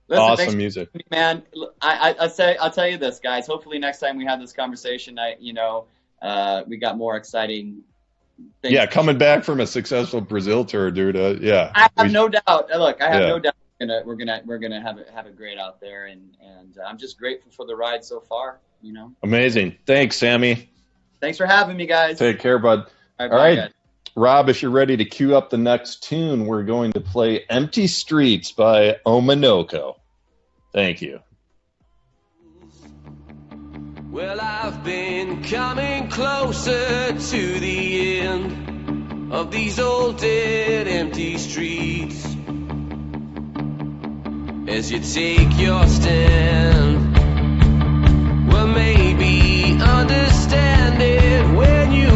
Listen, 0.08 0.24
awesome 0.24 0.58
music. 0.58 0.89
man. 1.10 1.43
I, 1.82 2.12
I, 2.12 2.26
I 2.26 2.28
say, 2.28 2.56
I'll 2.58 2.70
tell 2.72 2.88
you 2.88 2.97
this, 2.97 3.20
guys. 3.20 3.47
Hopefully, 3.47 3.80
next 3.80 3.99
time 3.99 4.18
we 4.18 4.26
have 4.26 4.39
this 4.39 4.53
conversation, 4.53 5.18
I, 5.18 5.36
you 5.39 5.53
know, 5.53 5.86
uh, 6.22 6.64
we 6.68 6.78
got 6.78 6.97
more 6.97 7.16
exciting 7.18 7.82
things. 8.62 8.74
Yeah, 8.74 8.86
coming 8.86 9.18
back 9.18 9.43
from 9.43 9.60
a 9.62 9.68
successful 9.68 10.22
Brazil 10.22 10.64
tour, 10.66 10.91
dude. 10.91 11.16
Uh, 11.18 11.36
yeah, 11.41 11.72
I 11.74 11.89
have 11.97 12.08
We- 12.08 12.14
no 12.14 12.30
doubt. 12.30 12.45
uh, 12.47 12.78
Look, 12.78 13.01
I 13.01 13.10
have 13.10 13.22
Yeah. 13.22 13.28
no 13.30 13.39
doubt 13.39 13.56
we're 13.80 13.88
gonna 13.88 14.01
we're 14.06 14.16
gonna 14.16 14.41
we're 14.45 14.60
gonna 14.60 14.82
have 14.82 14.97
it 14.99 15.10
have 15.14 15.26
it 15.26 15.36
great 15.36 15.58
out 15.58 15.82
there, 15.82 16.06
and 16.06 16.36
and 16.41 16.78
uh, 16.78 16.84
I'm 16.88 16.97
just 16.97 17.18
grateful 17.18 17.51
for 17.51 17.66
the 17.66 17.76
ride 17.76 18.06
so 18.06 18.20
far. 18.20 18.60
You 18.84 18.93
know, 18.93 19.12
amazing. 19.24 19.76
Thanks, 19.88 20.18
Sammy. 20.18 20.70
thanks 21.20 21.38
for 21.39 21.45
having 21.47 21.76
me, 21.78 21.88
guys. 21.88 22.20
Take 22.20 22.39
care, 22.39 22.60
bud. 22.60 22.86
All 23.20 23.28
right, 23.30 23.32
All 23.32 23.38
right. 23.64 23.72
Rob, 24.18 24.47
if 24.47 24.61
you're 24.61 24.72
ready 24.72 24.95
to 24.95 25.03
cue 25.03 25.36
up 25.36 25.49
the 25.49 25.57
next 25.57 26.03
tune, 26.03 26.45
we're 26.45 26.63
going 26.63 26.93
to 26.93 27.01
play 27.01 27.43
Empty 27.49 27.88
Streets 27.88 28.53
by 28.53 28.97
Omanoko. 29.05 29.95
Thank 30.72 31.01
you. 31.01 31.20
Well, 34.09 34.39
I've 34.39 34.82
been 34.86 35.43
coming 35.43 36.07
closer 36.07 37.11
to 37.11 37.59
the 37.59 38.20
end 38.22 39.34
of 39.34 39.51
these 39.51 39.78
old 39.82 40.20
dead 40.20 40.88
empty 40.88 41.38
streets. 41.38 42.24
As 44.70 44.89
you 44.89 45.01
take 45.01 45.59
your 45.59 45.86
stand, 45.88 47.18
well, 48.47 48.68
maybe 48.68 49.74
understand 49.82 51.01
it 51.01 51.57
when 51.57 51.91
you 51.91 52.14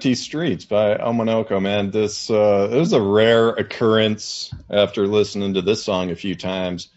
Empty 0.00 0.14
Streets 0.14 0.64
by 0.64 0.94
Omanoko, 0.94 1.60
man. 1.60 1.90
This 1.90 2.30
uh, 2.30 2.70
it 2.72 2.76
was 2.78 2.94
a 2.94 3.02
rare 3.02 3.50
occurrence 3.50 4.50
after 4.70 5.06
listening 5.06 5.52
to 5.52 5.60
this 5.60 5.84
song 5.84 6.10
a 6.10 6.16
few 6.16 6.34
times. 6.34 6.88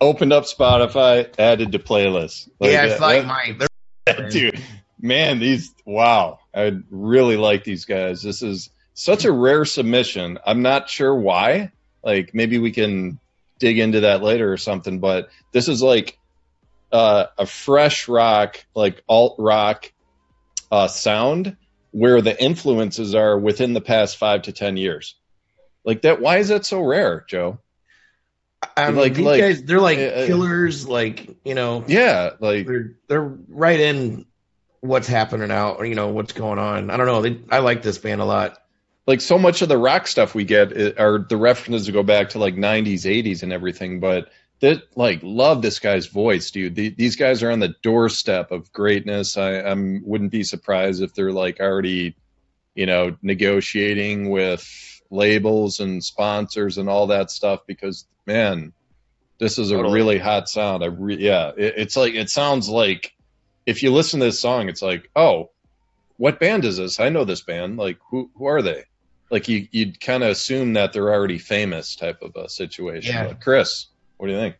Opened 0.00 0.32
up 0.32 0.44
Spotify, 0.44 1.34
added 1.36 1.72
to 1.72 1.80
playlist. 1.80 2.48
Like, 2.60 2.70
yeah, 2.70 2.84
it's 2.84 3.00
like 3.00 3.26
my. 3.26 3.58
dude 4.30 4.62
man 5.00 5.40
these 5.40 5.74
wow 5.84 6.38
i 6.54 6.72
really 6.90 7.36
like 7.36 7.64
these 7.64 7.84
guys 7.84 8.22
this 8.22 8.42
is 8.42 8.70
such 8.94 9.24
a 9.24 9.32
rare 9.32 9.64
submission 9.64 10.38
i'm 10.46 10.62
not 10.62 10.88
sure 10.88 11.14
why 11.14 11.70
like 12.02 12.34
maybe 12.34 12.58
we 12.58 12.70
can 12.70 13.18
dig 13.58 13.78
into 13.78 14.00
that 14.00 14.22
later 14.22 14.52
or 14.52 14.56
something 14.56 15.00
but 15.00 15.28
this 15.52 15.68
is 15.68 15.82
like 15.82 16.18
uh, 16.92 17.26
a 17.38 17.46
fresh 17.46 18.08
rock 18.08 18.64
like 18.74 19.02
alt 19.08 19.36
rock 19.38 19.92
uh, 20.72 20.88
sound 20.88 21.56
where 21.92 22.20
the 22.20 22.42
influences 22.42 23.14
are 23.14 23.38
within 23.38 23.72
the 23.72 23.80
past 23.80 24.16
five 24.16 24.42
to 24.42 24.52
ten 24.52 24.76
years 24.76 25.16
like 25.84 26.02
that 26.02 26.20
why 26.20 26.38
is 26.38 26.48
that 26.48 26.64
so 26.64 26.80
rare 26.82 27.24
joe 27.28 27.58
I 28.76 28.88
mean, 28.88 28.96
like- 28.96 29.14
these 29.14 29.24
like- 29.24 29.40
guys, 29.40 29.62
they're 29.62 29.80
like 29.80 29.98
uh, 29.98 30.02
uh, 30.02 30.26
killers. 30.26 30.86
Like 30.86 31.36
you 31.44 31.54
know, 31.54 31.84
yeah 31.86 32.30
like 32.40 32.66
they're 32.66 32.92
they're 33.08 33.22
right 33.48 33.80
in 33.80 34.26
what's 34.80 35.08
happening 35.08 35.50
out. 35.50 35.78
Or, 35.78 35.86
you 35.86 35.94
know 35.94 36.08
what's 36.08 36.32
going 36.32 36.58
on. 36.58 36.90
I 36.90 36.96
don't 36.96 37.06
know. 37.06 37.22
They, 37.22 37.40
I 37.50 37.60
like 37.60 37.82
this 37.82 37.98
band 37.98 38.20
a 38.20 38.24
lot. 38.24 38.58
like 39.06 39.20
so 39.22 39.38
much 39.38 39.62
of 39.62 39.68
the 39.68 39.78
rock 39.78 40.06
stuff 40.06 40.34
we 40.34 40.44
get 40.44 40.76
are 40.98 41.26
the 41.26 41.36
references 41.36 41.86
to 41.86 41.92
go 41.92 42.02
back 42.02 42.30
to 42.30 42.38
like 42.38 42.54
90s 42.54 43.04
80s 43.06 43.42
and 43.42 43.52
everything 43.52 43.98
but 43.98 44.30
that 44.60 44.82
like 44.96 45.20
love 45.22 45.62
this 45.62 45.78
guy's 45.78 46.06
voice 46.06 46.50
dude. 46.50 46.74
The, 46.74 46.90
these 46.90 47.16
guys 47.16 47.42
are 47.42 47.50
on 47.50 47.60
the 47.60 47.74
doorstep 47.82 48.50
of 48.50 48.72
greatness. 48.72 49.36
I 49.36 49.60
i'm 49.60 50.02
wouldn't 50.04 50.30
be 50.30 50.44
surprised 50.44 51.02
if 51.02 51.14
they're 51.14 51.32
like 51.32 51.60
already 51.60 52.14
you 52.74 52.86
know 52.86 53.16
negotiating 53.22 54.30
with 54.30 54.68
labels 55.10 55.80
and 55.80 56.04
sponsors 56.04 56.78
and 56.78 56.88
all 56.88 57.08
that 57.08 57.30
stuff 57.30 57.60
because 57.66 58.06
man 58.26 58.72
this 59.38 59.58
is 59.58 59.70
a 59.70 59.74
Totally. 59.74 59.94
really 59.94 60.18
hot 60.18 60.48
sound. 60.48 60.84
I 60.84 60.88
re- 60.88 61.18
yeah 61.18 61.52
it, 61.56 61.74
it's 61.78 61.96
like 61.96 62.14
it 62.14 62.30
sounds 62.30 62.68
like 62.68 63.14
if 63.66 63.82
you 63.82 63.92
listen 63.92 64.20
to 64.20 64.26
this 64.26 64.40
song 64.40 64.68
it's 64.68 64.82
like 64.82 65.10
oh 65.16 65.50
what 66.18 66.38
band 66.38 66.66
is 66.66 66.76
this? 66.76 67.00
I 67.00 67.08
know 67.08 67.24
this 67.24 67.40
band. 67.40 67.78
Like 67.78 67.98
who 68.10 68.30
who 68.34 68.44
are 68.44 68.60
they? 68.60 68.84
Like 69.30 69.48
you 69.48 69.66
you'd 69.70 70.00
kind 70.00 70.22
of 70.22 70.28
assume 70.28 70.74
that 70.74 70.92
they're 70.92 71.14
already 71.14 71.38
famous 71.38 71.96
type 71.96 72.20
of 72.20 72.36
a 72.36 72.46
situation. 72.50 73.14
Yeah. 73.14 73.28
But 73.28 73.40
chris 73.40 73.86
what 74.20 74.26
do 74.26 74.34
you 74.34 74.38
think? 74.38 74.56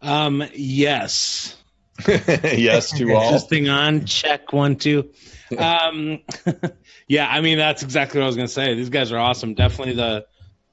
Um, 0.00 0.44
yes. 0.54 1.56
yes 2.06 2.92
to 2.92 3.12
all 3.12 3.32
This 3.32 3.46
thing 3.46 3.68
on 3.68 4.04
check 4.04 4.52
one 4.52 4.76
two. 4.76 5.10
Um, 5.58 6.20
yeah, 7.08 7.26
I 7.28 7.40
mean 7.40 7.58
that's 7.58 7.82
exactly 7.82 8.20
what 8.20 8.24
I 8.24 8.26
was 8.28 8.36
gonna 8.36 8.46
say. 8.46 8.74
These 8.74 8.90
guys 8.90 9.10
are 9.10 9.18
awesome. 9.18 9.54
Definitely 9.54 9.94
the 9.94 10.26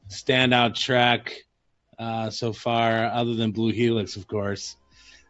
standout 0.07 0.76
track 0.76 1.34
uh, 1.97 2.30
so 2.30 2.53
far, 2.53 3.05
other 3.05 3.34
than 3.34 3.51
Blue 3.51 3.71
Helix, 3.71 4.17
of 4.17 4.28
course. 4.28 4.76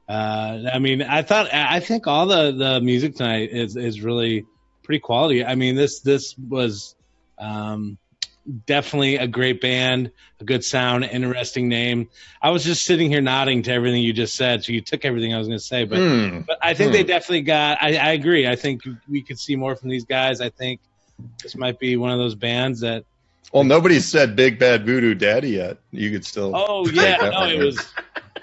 Uh, 0.09 0.63
I 0.73 0.79
mean, 0.79 1.01
I 1.01 1.21
thought 1.21 1.53
I 1.53 1.79
think 1.79 2.07
all 2.07 2.25
the 2.25 2.51
the 2.51 2.81
music 2.81 3.15
tonight 3.15 3.51
is 3.53 3.77
is 3.77 4.01
really 4.01 4.45
pretty 4.83 4.99
quality. 4.99 5.45
I 5.45 5.55
mean, 5.55 5.75
this 5.75 6.01
this 6.01 6.37
was 6.37 6.95
um, 7.37 7.97
definitely 8.65 9.17
a 9.17 9.27
great 9.27 9.61
band, 9.61 10.11
a 10.39 10.43
good 10.43 10.63
sound, 10.63 11.05
interesting 11.05 11.69
name. 11.69 12.09
I 12.41 12.49
was 12.51 12.63
just 12.63 12.85
sitting 12.85 13.09
here 13.09 13.21
nodding 13.21 13.63
to 13.63 13.71
everything 13.71 14.01
you 14.03 14.13
just 14.13 14.35
said, 14.35 14.63
so 14.63 14.71
you 14.73 14.81
took 14.81 15.05
everything 15.05 15.33
I 15.33 15.37
was 15.37 15.47
going 15.47 15.59
to 15.59 15.63
say, 15.63 15.85
but 15.85 15.99
Hmm. 15.99 16.39
but 16.45 16.57
I 16.61 16.73
think 16.73 16.89
Hmm. 16.89 16.93
they 16.93 17.03
definitely 17.03 17.41
got. 17.41 17.77
I, 17.81 17.95
I 17.95 18.11
agree. 18.11 18.47
I 18.47 18.55
think 18.55 18.81
we 19.09 19.21
could 19.21 19.39
see 19.39 19.55
more 19.55 19.75
from 19.75 19.89
these 19.89 20.05
guys. 20.05 20.41
I 20.41 20.49
think 20.49 20.81
this 21.41 21.55
might 21.55 21.79
be 21.79 21.95
one 21.95 22.11
of 22.11 22.17
those 22.19 22.35
bands 22.35 22.81
that. 22.81 23.05
well 23.53 23.63
nobody 23.63 23.99
said 23.99 24.35
big 24.35 24.59
bad 24.59 24.85
voodoo 24.85 25.13
daddy 25.13 25.51
yet 25.51 25.77
you 25.91 26.11
could 26.11 26.25
still 26.25 26.51
Oh 26.55 26.87
yeah, 26.87 27.17
no, 27.31 27.47
it 27.47 27.59
was, 27.59 27.93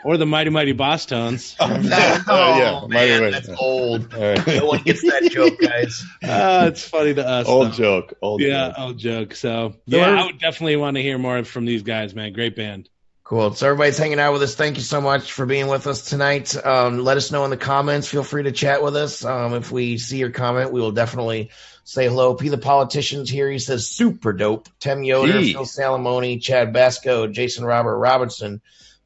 or 0.05 0.17
the 0.17 0.27
Mighty 0.27 0.51
Mighty 0.51 0.75
Bosstones. 0.75 1.57
That- 1.59 2.25
Oh, 2.29 2.35
oh, 2.37 2.59
yeah, 2.59 2.81
man, 2.83 2.91
might 2.91 3.01
have 3.33 3.33
that's 3.45 3.49
old. 3.61 4.15
All 4.15 4.21
right. 4.21 4.47
No 4.47 4.67
one 4.67 4.83
gets 4.83 5.03
that 5.03 5.29
joke, 5.33 5.59
guys. 5.61 6.05
Ah, 6.25 6.67
it's 6.67 6.87
funny 6.87 7.15
to 7.15 7.27
us. 7.27 7.47
old 7.49 7.69
though. 7.73 7.77
joke 7.77 8.15
old 8.23 8.41
Yeah, 8.41 8.69
joke. 8.69 8.79
old 8.79 8.99
joke. 8.99 9.35
So 9.35 9.71
So 9.71 9.77
yeah, 9.87 10.07
every- 10.07 10.19
I 10.21 10.27
would 10.27 10.39
definitely 10.39 10.77
want 10.77 10.97
to 10.97 11.03
hear 11.03 11.19
more 11.19 11.43
from 11.45 11.65
these 11.65 11.83
guys, 11.83 12.15
man. 12.15 12.33
Great 12.33 12.57
band. 12.57 12.89
Cool. 13.25 13.55
So 13.55 13.67
everybody's 13.67 13.97
hanging 13.97 14.19
out 14.19 14.33
with 14.33 14.43
us. 14.43 14.57
Thank 14.57 14.77
you 14.77 14.83
so 14.83 15.01
much 15.01 15.31
for 15.33 15.47
being 15.47 15.69
with 15.69 15.87
us 15.87 16.05
tonight. 16.05 16.57
Um, 16.67 16.99
let 17.05 17.17
us 17.17 17.31
know 17.31 17.45
in 17.45 17.51
the 17.51 17.57
comments. 17.57 18.09
Feel 18.09 18.25
free 18.25 18.43
to 18.43 18.51
chat 18.51 18.83
with 18.83 18.97
us. 18.97 19.25
Um, 19.25 19.55
if 19.55 19.71
we 19.71 19.99
see 19.99 20.19
your 20.19 20.31
comment, 20.31 20.73
we 20.73 20.81
will 20.81 20.91
definitely 20.91 21.51
say 21.85 22.09
hello. 22.09 22.35
P 22.35 22.49
the 22.49 22.59
politicians 22.59 23.31
here. 23.31 23.49
He 23.49 23.61
says 23.61 23.89
super 23.89 24.33
dope. 24.33 24.69
Tim 24.81 25.05
Yoder, 25.05 25.39
P. 25.39 25.53
Phil 25.53 25.63
Salamone, 25.65 26.43
Chad 26.43 26.73
Basco, 26.73 27.29
Jason 27.29 27.65
Robert 27.65 27.99
Robinson, 27.99 28.63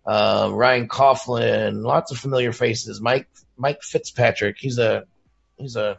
uh, 0.06 0.50
Ryan 0.52 0.88
Coughlin. 0.88 1.82
Lots 1.82 2.12
of 2.12 2.18
familiar 2.18 2.52
faces. 2.52 3.00
Mike 3.00 3.28
Mike 3.56 3.82
Fitzpatrick. 3.82 4.56
He's 4.58 4.78
a 4.78 5.04
he's 5.56 5.76
a 5.76 5.98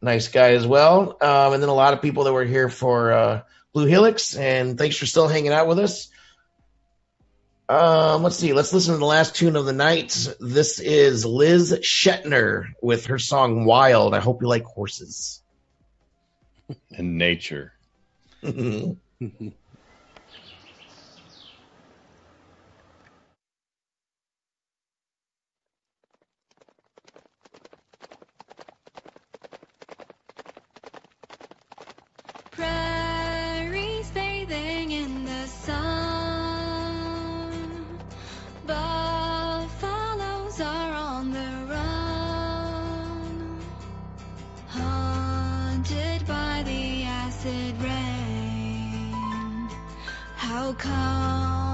nice 0.00 0.28
guy 0.28 0.52
as 0.52 0.66
well. 0.66 1.16
Um, 1.20 1.52
and 1.54 1.62
then 1.62 1.68
a 1.68 1.74
lot 1.74 1.94
of 1.94 2.02
people 2.02 2.24
that 2.24 2.32
were 2.32 2.44
here 2.44 2.68
for 2.68 3.12
uh, 3.12 3.42
Blue 3.72 3.86
Helix. 3.86 4.36
And 4.36 4.76
thanks 4.78 4.96
for 4.96 5.06
still 5.06 5.28
hanging 5.28 5.52
out 5.52 5.66
with 5.68 5.78
us. 5.78 6.08
Um, 7.68 8.24
let's 8.24 8.36
see. 8.36 8.52
Let's 8.52 8.72
listen 8.72 8.94
to 8.94 8.98
the 8.98 9.04
last 9.04 9.36
tune 9.36 9.54
of 9.54 9.64
the 9.64 9.72
night. 9.72 10.28
This 10.40 10.80
is 10.80 11.24
Liz 11.24 11.72
Shetner 11.82 12.64
with 12.82 13.06
her 13.06 13.18
song 13.18 13.64
"Wild." 13.64 14.12
I 14.12 14.18
hope 14.18 14.42
you 14.42 14.48
like 14.48 14.64
horses. 14.64 15.40
and 16.90 17.16
nature 17.16 17.72
acid 47.40 47.82
rain. 47.82 49.68
How 50.36 50.74
come 50.74 51.69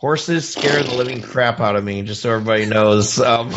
Horses 0.00 0.48
scare 0.48 0.82
the 0.82 0.94
living 0.94 1.20
crap 1.20 1.60
out 1.60 1.76
of 1.76 1.84
me, 1.84 2.00
just 2.00 2.22
so 2.22 2.30
everybody 2.30 2.64
knows. 2.64 3.20
Um, 3.20 3.54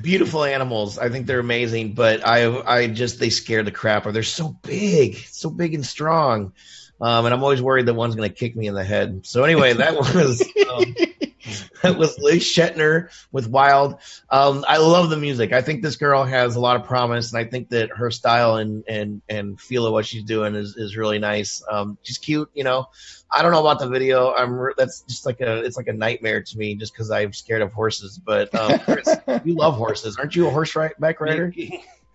beautiful 0.00 0.42
animals. 0.42 0.98
I 0.98 1.10
think 1.10 1.26
they're 1.26 1.38
amazing, 1.38 1.94
but 1.94 2.26
I 2.26 2.46
I 2.60 2.86
just 2.88 3.20
they 3.20 3.30
scare 3.30 3.62
the 3.62 3.70
crap 3.70 4.06
of 4.06 4.14
They're 4.14 4.24
so 4.24 4.48
big, 4.48 5.16
so 5.16 5.48
big 5.48 5.74
and 5.74 5.86
strong. 5.86 6.52
Um, 7.00 7.24
and 7.24 7.34
I'm 7.34 7.42
always 7.42 7.62
worried 7.62 7.86
that 7.86 7.94
one's 7.94 8.16
going 8.16 8.28
to 8.28 8.34
kick 8.34 8.56
me 8.56 8.66
in 8.66 8.74
the 8.74 8.84
head. 8.84 9.24
So 9.24 9.44
anyway, 9.44 9.74
that 9.74 9.94
was 9.98 10.42
um, 10.68 10.94
that 11.82 11.98
was 11.98 12.18
Liz 12.18 12.42
Shetner 12.42 13.10
with 13.30 13.48
Wild. 13.48 13.98
Um, 14.30 14.64
I 14.66 14.78
love 14.78 15.10
the 15.10 15.16
music. 15.16 15.52
I 15.52 15.62
think 15.62 15.82
this 15.82 15.96
girl 15.96 16.24
has 16.24 16.56
a 16.56 16.60
lot 16.60 16.76
of 16.76 16.84
promise, 16.84 17.32
and 17.32 17.38
I 17.44 17.48
think 17.48 17.70
that 17.70 17.90
her 17.90 18.10
style 18.10 18.56
and 18.56 18.84
and 18.88 19.22
and 19.28 19.60
feel 19.60 19.86
of 19.86 19.92
what 19.92 20.06
she's 20.06 20.24
doing 20.24 20.54
is 20.54 20.76
is 20.76 20.96
really 20.96 21.18
nice. 21.18 21.62
Um, 21.70 21.98
she's 22.02 22.18
cute, 22.18 22.50
you 22.54 22.64
know. 22.64 22.86
I 23.34 23.40
don't 23.42 23.52
know 23.52 23.60
about 23.60 23.78
the 23.78 23.88
video. 23.88 24.32
I'm 24.32 24.52
re- 24.52 24.74
that's 24.76 25.02
just 25.02 25.24
like 25.24 25.40
a 25.40 25.64
it's 25.64 25.76
like 25.76 25.88
a 25.88 25.92
nightmare 25.92 26.42
to 26.42 26.58
me, 26.58 26.74
just 26.74 26.92
because 26.92 27.10
I'm 27.10 27.32
scared 27.32 27.62
of 27.62 27.72
horses. 27.72 28.18
But 28.18 28.54
um, 28.54 28.78
Chris, 28.80 29.08
you 29.44 29.54
love 29.54 29.74
horses, 29.74 30.16
aren't 30.18 30.36
you 30.36 30.46
a 30.46 30.50
horse 30.50 30.76
ri- 30.76 30.90
back 30.98 31.20
rider? 31.20 31.52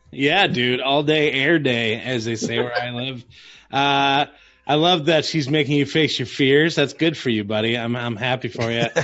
Yeah, 0.10 0.48
dude, 0.48 0.80
all 0.80 1.04
day 1.04 1.34
air 1.34 1.60
day, 1.60 2.00
as 2.00 2.24
they 2.24 2.38
say 2.38 2.60
where 2.60 2.74
I 2.74 2.92
live. 2.92 3.26
Uh, 3.70 4.28
I 4.70 4.76
love 4.76 5.06
that 5.06 5.24
she's 5.24 5.50
making 5.50 5.78
you 5.78 5.86
face 5.86 6.20
your 6.20 6.26
fears. 6.26 6.76
That's 6.76 6.92
good 6.94 7.18
for 7.18 7.30
you, 7.30 7.46
buddy. 7.46 7.78
I'm 7.78 7.96
I'm 7.96 8.16
happy 8.18 8.50
for 8.50 8.70
you. 8.72 8.86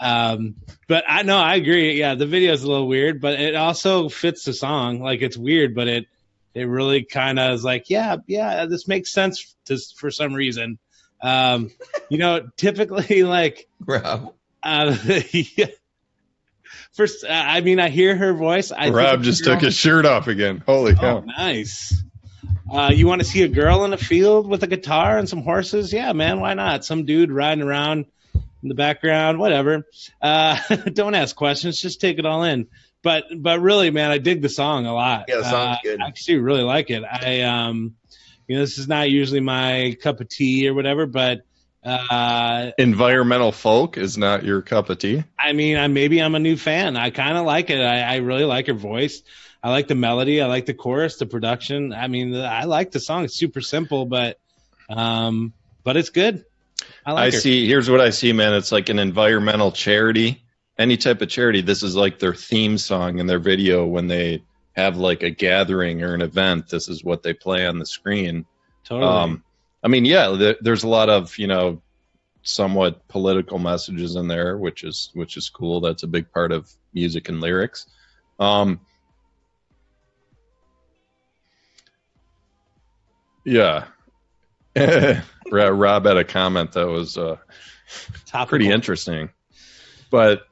Um, 0.00 0.54
but 0.86 1.04
I 1.08 1.22
know 1.22 1.36
I 1.36 1.56
agree. 1.56 1.98
Yeah, 1.98 2.14
the 2.14 2.26
video 2.26 2.52
is 2.52 2.62
a 2.62 2.68
little 2.68 2.86
weird, 2.86 3.20
but 3.20 3.40
it 3.40 3.56
also 3.56 4.08
fits 4.08 4.44
the 4.44 4.52
song. 4.52 5.00
Like 5.00 5.22
it's 5.22 5.36
weird, 5.36 5.74
but 5.74 5.88
it 5.88 6.06
it 6.54 6.64
really 6.64 7.02
kind 7.04 7.38
of 7.38 7.52
is 7.54 7.64
like, 7.64 7.90
yeah, 7.90 8.16
yeah, 8.28 8.66
this 8.66 8.86
makes 8.86 9.12
sense 9.12 9.54
to, 9.66 9.78
for 9.96 10.10
some 10.12 10.34
reason. 10.34 10.78
Um, 11.20 11.70
you 12.08 12.18
know, 12.18 12.48
typically 12.56 13.22
like 13.24 13.68
Rob. 13.84 14.34
uh, 14.62 14.96
yeah. 15.32 15.66
First, 16.92 17.24
uh, 17.24 17.28
I 17.30 17.60
mean, 17.60 17.80
I 17.80 17.88
hear 17.88 18.16
her 18.16 18.32
voice. 18.34 18.70
I 18.72 18.90
Rob 18.90 19.20
it's 19.20 19.24
just 19.26 19.44
took 19.44 19.60
his 19.60 19.74
shirt 19.74 20.06
off 20.06 20.26
again. 20.28 20.62
Holy 20.64 20.92
Oh, 20.92 20.96
cow! 20.96 21.20
nice. 21.20 22.02
Uh, 22.70 22.90
you 22.94 23.06
want 23.06 23.20
to 23.20 23.26
see 23.26 23.42
a 23.42 23.48
girl 23.48 23.84
in 23.84 23.92
a 23.92 23.98
field 23.98 24.46
with 24.48 24.62
a 24.62 24.66
guitar 24.66 25.18
and 25.18 25.28
some 25.28 25.42
horses? 25.42 25.92
Yeah, 25.92 26.12
man, 26.12 26.40
why 26.40 26.54
not? 26.54 26.84
Some 26.84 27.04
dude 27.04 27.30
riding 27.32 27.64
around 27.64 28.06
in 28.62 28.68
the 28.68 28.74
background, 28.74 29.38
whatever. 29.38 29.86
Uh, 30.20 30.58
don't 30.92 31.14
ask 31.14 31.34
questions, 31.34 31.80
just 31.80 32.00
take 32.00 32.18
it 32.18 32.26
all 32.26 32.44
in. 32.44 32.66
But 33.02 33.24
but 33.36 33.60
really, 33.60 33.90
man, 33.90 34.10
I 34.10 34.18
dig 34.18 34.42
the 34.42 34.48
song 34.48 34.86
a 34.86 34.92
lot. 34.92 35.26
Yeah, 35.28 35.36
the 35.36 35.44
song's 35.44 35.76
Uh, 35.78 35.80
good. 35.84 36.00
I 36.02 36.06
actually 36.08 36.38
really 36.38 36.62
like 36.62 36.90
it. 36.90 37.04
I 37.04 37.42
um, 37.42 37.94
you 38.48 38.56
know, 38.56 38.62
this 38.62 38.78
is 38.78 38.88
not 38.88 39.08
usually 39.08 39.40
my 39.40 39.96
cup 40.02 40.20
of 40.20 40.28
tea 40.28 40.68
or 40.68 40.74
whatever, 40.74 41.06
but 41.06 41.42
uh, 41.84 42.72
Environmental 42.76 43.52
folk 43.52 43.96
is 43.96 44.18
not 44.18 44.44
your 44.44 44.62
cup 44.62 44.90
of 44.90 44.98
tea. 44.98 45.22
I 45.38 45.52
mean, 45.52 45.76
I, 45.76 45.86
maybe 45.86 46.20
I'm 46.20 46.34
a 46.34 46.40
new 46.40 46.56
fan. 46.56 46.96
I 46.96 47.10
kind 47.10 47.38
of 47.38 47.46
like 47.46 47.70
it. 47.70 47.80
I, 47.80 48.00
I 48.00 48.16
really 48.16 48.44
like 48.44 48.66
her 48.66 48.74
voice. 48.74 49.22
I 49.62 49.70
like 49.70 49.88
the 49.88 49.94
melody. 49.94 50.40
I 50.40 50.46
like 50.46 50.66
the 50.66 50.74
chorus, 50.74 51.16
the 51.16 51.26
production. 51.26 51.92
I 51.92 52.06
mean, 52.08 52.34
I 52.34 52.64
like 52.64 52.90
the 52.92 53.00
song. 53.00 53.24
It's 53.24 53.34
super 53.34 53.60
simple, 53.60 54.06
but 54.06 54.38
um, 54.88 55.52
but 55.84 55.96
it's 55.96 56.10
good. 56.10 56.44
I 57.04 57.10
I 57.10 57.12
like 57.14 57.34
her. 57.34 57.40
see. 57.40 57.66
Here's 57.66 57.90
what 57.90 58.00
I 58.00 58.10
see, 58.10 58.32
man. 58.32 58.54
It's 58.54 58.70
like 58.70 58.88
an 58.88 58.98
environmental 58.98 59.72
charity. 59.72 60.44
Any 60.78 60.96
type 60.96 61.22
of 61.22 61.28
charity. 61.28 61.60
This 61.60 61.82
is 61.82 61.96
like 61.96 62.20
their 62.20 62.34
theme 62.34 62.78
song 62.78 63.18
in 63.18 63.26
their 63.26 63.40
video 63.40 63.84
when 63.84 64.06
they 64.06 64.44
have 64.74 64.96
like 64.96 65.24
a 65.24 65.30
gathering 65.30 66.04
or 66.04 66.14
an 66.14 66.22
event. 66.22 66.68
This 66.68 66.88
is 66.88 67.02
what 67.02 67.24
they 67.24 67.34
play 67.34 67.66
on 67.66 67.80
the 67.80 67.86
screen. 67.86 68.44
Totally. 68.84 69.10
Um, 69.10 69.44
I 69.82 69.88
mean, 69.88 70.04
yeah, 70.04 70.28
there, 70.28 70.56
there's 70.60 70.84
a 70.84 70.88
lot 70.88 71.10
of 71.10 71.36
you 71.36 71.48
know, 71.48 71.82
somewhat 72.42 73.08
political 73.08 73.58
messages 73.58 74.14
in 74.14 74.28
there, 74.28 74.56
which 74.56 74.84
is 74.84 75.10
which 75.14 75.36
is 75.36 75.50
cool. 75.50 75.80
That's 75.80 76.04
a 76.04 76.08
big 76.08 76.30
part 76.30 76.52
of 76.52 76.70
music 76.94 77.28
and 77.28 77.40
lyrics. 77.40 77.86
Um, 78.38 78.80
yeah, 83.48 83.84
Rob 85.50 86.04
had 86.06 86.16
a 86.16 86.24
comment 86.24 86.72
that 86.72 86.86
was 86.86 87.16
uh, 87.16 87.36
pretty 88.46 88.70
interesting, 88.70 89.30
but 90.10 90.46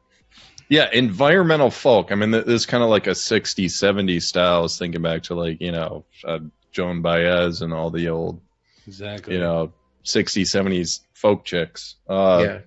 yeah, 0.69 0.89
environmental 0.93 1.71
folk. 1.71 2.11
I 2.11 2.15
mean, 2.17 2.33
th- 2.33 2.45
this 2.45 2.67
kind 2.67 2.83
of 2.83 2.91
like 2.91 3.07
a 3.07 3.11
60s, 3.11 3.67
70s 3.67 4.23
style. 4.23 4.57
I 4.59 4.61
was 4.61 4.79
thinking 4.79 5.03
back 5.03 5.25
to 5.25 5.35
like 5.35 5.61
you 5.61 5.73
know 5.73 6.05
uh, 6.25 6.41
Joan 6.73 7.03
Baez 7.03 7.63
and 7.63 7.73
all 7.73 7.91
the 7.91 8.09
old 8.09 8.41
Exactly. 8.87 9.35
you 9.35 9.41
know 9.41 9.73
60s 10.05 10.43
70s 10.43 11.01
folk 11.15 11.45
chicks 11.45 11.97
uh 12.09 12.45
yeah. 12.47 12.59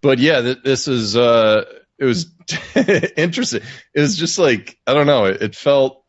but 0.00 0.18
yeah 0.18 0.40
th- 0.40 0.58
this 0.64 0.88
is 0.88 1.16
uh 1.16 1.62
it 1.98 2.04
was 2.04 2.26
interesting 3.16 3.60
it 3.94 4.00
was 4.00 4.16
just 4.16 4.38
like 4.40 4.76
i 4.88 4.92
don't 4.94 5.06
know 5.06 5.26
it, 5.26 5.40
it 5.40 5.54
felt 5.54 6.02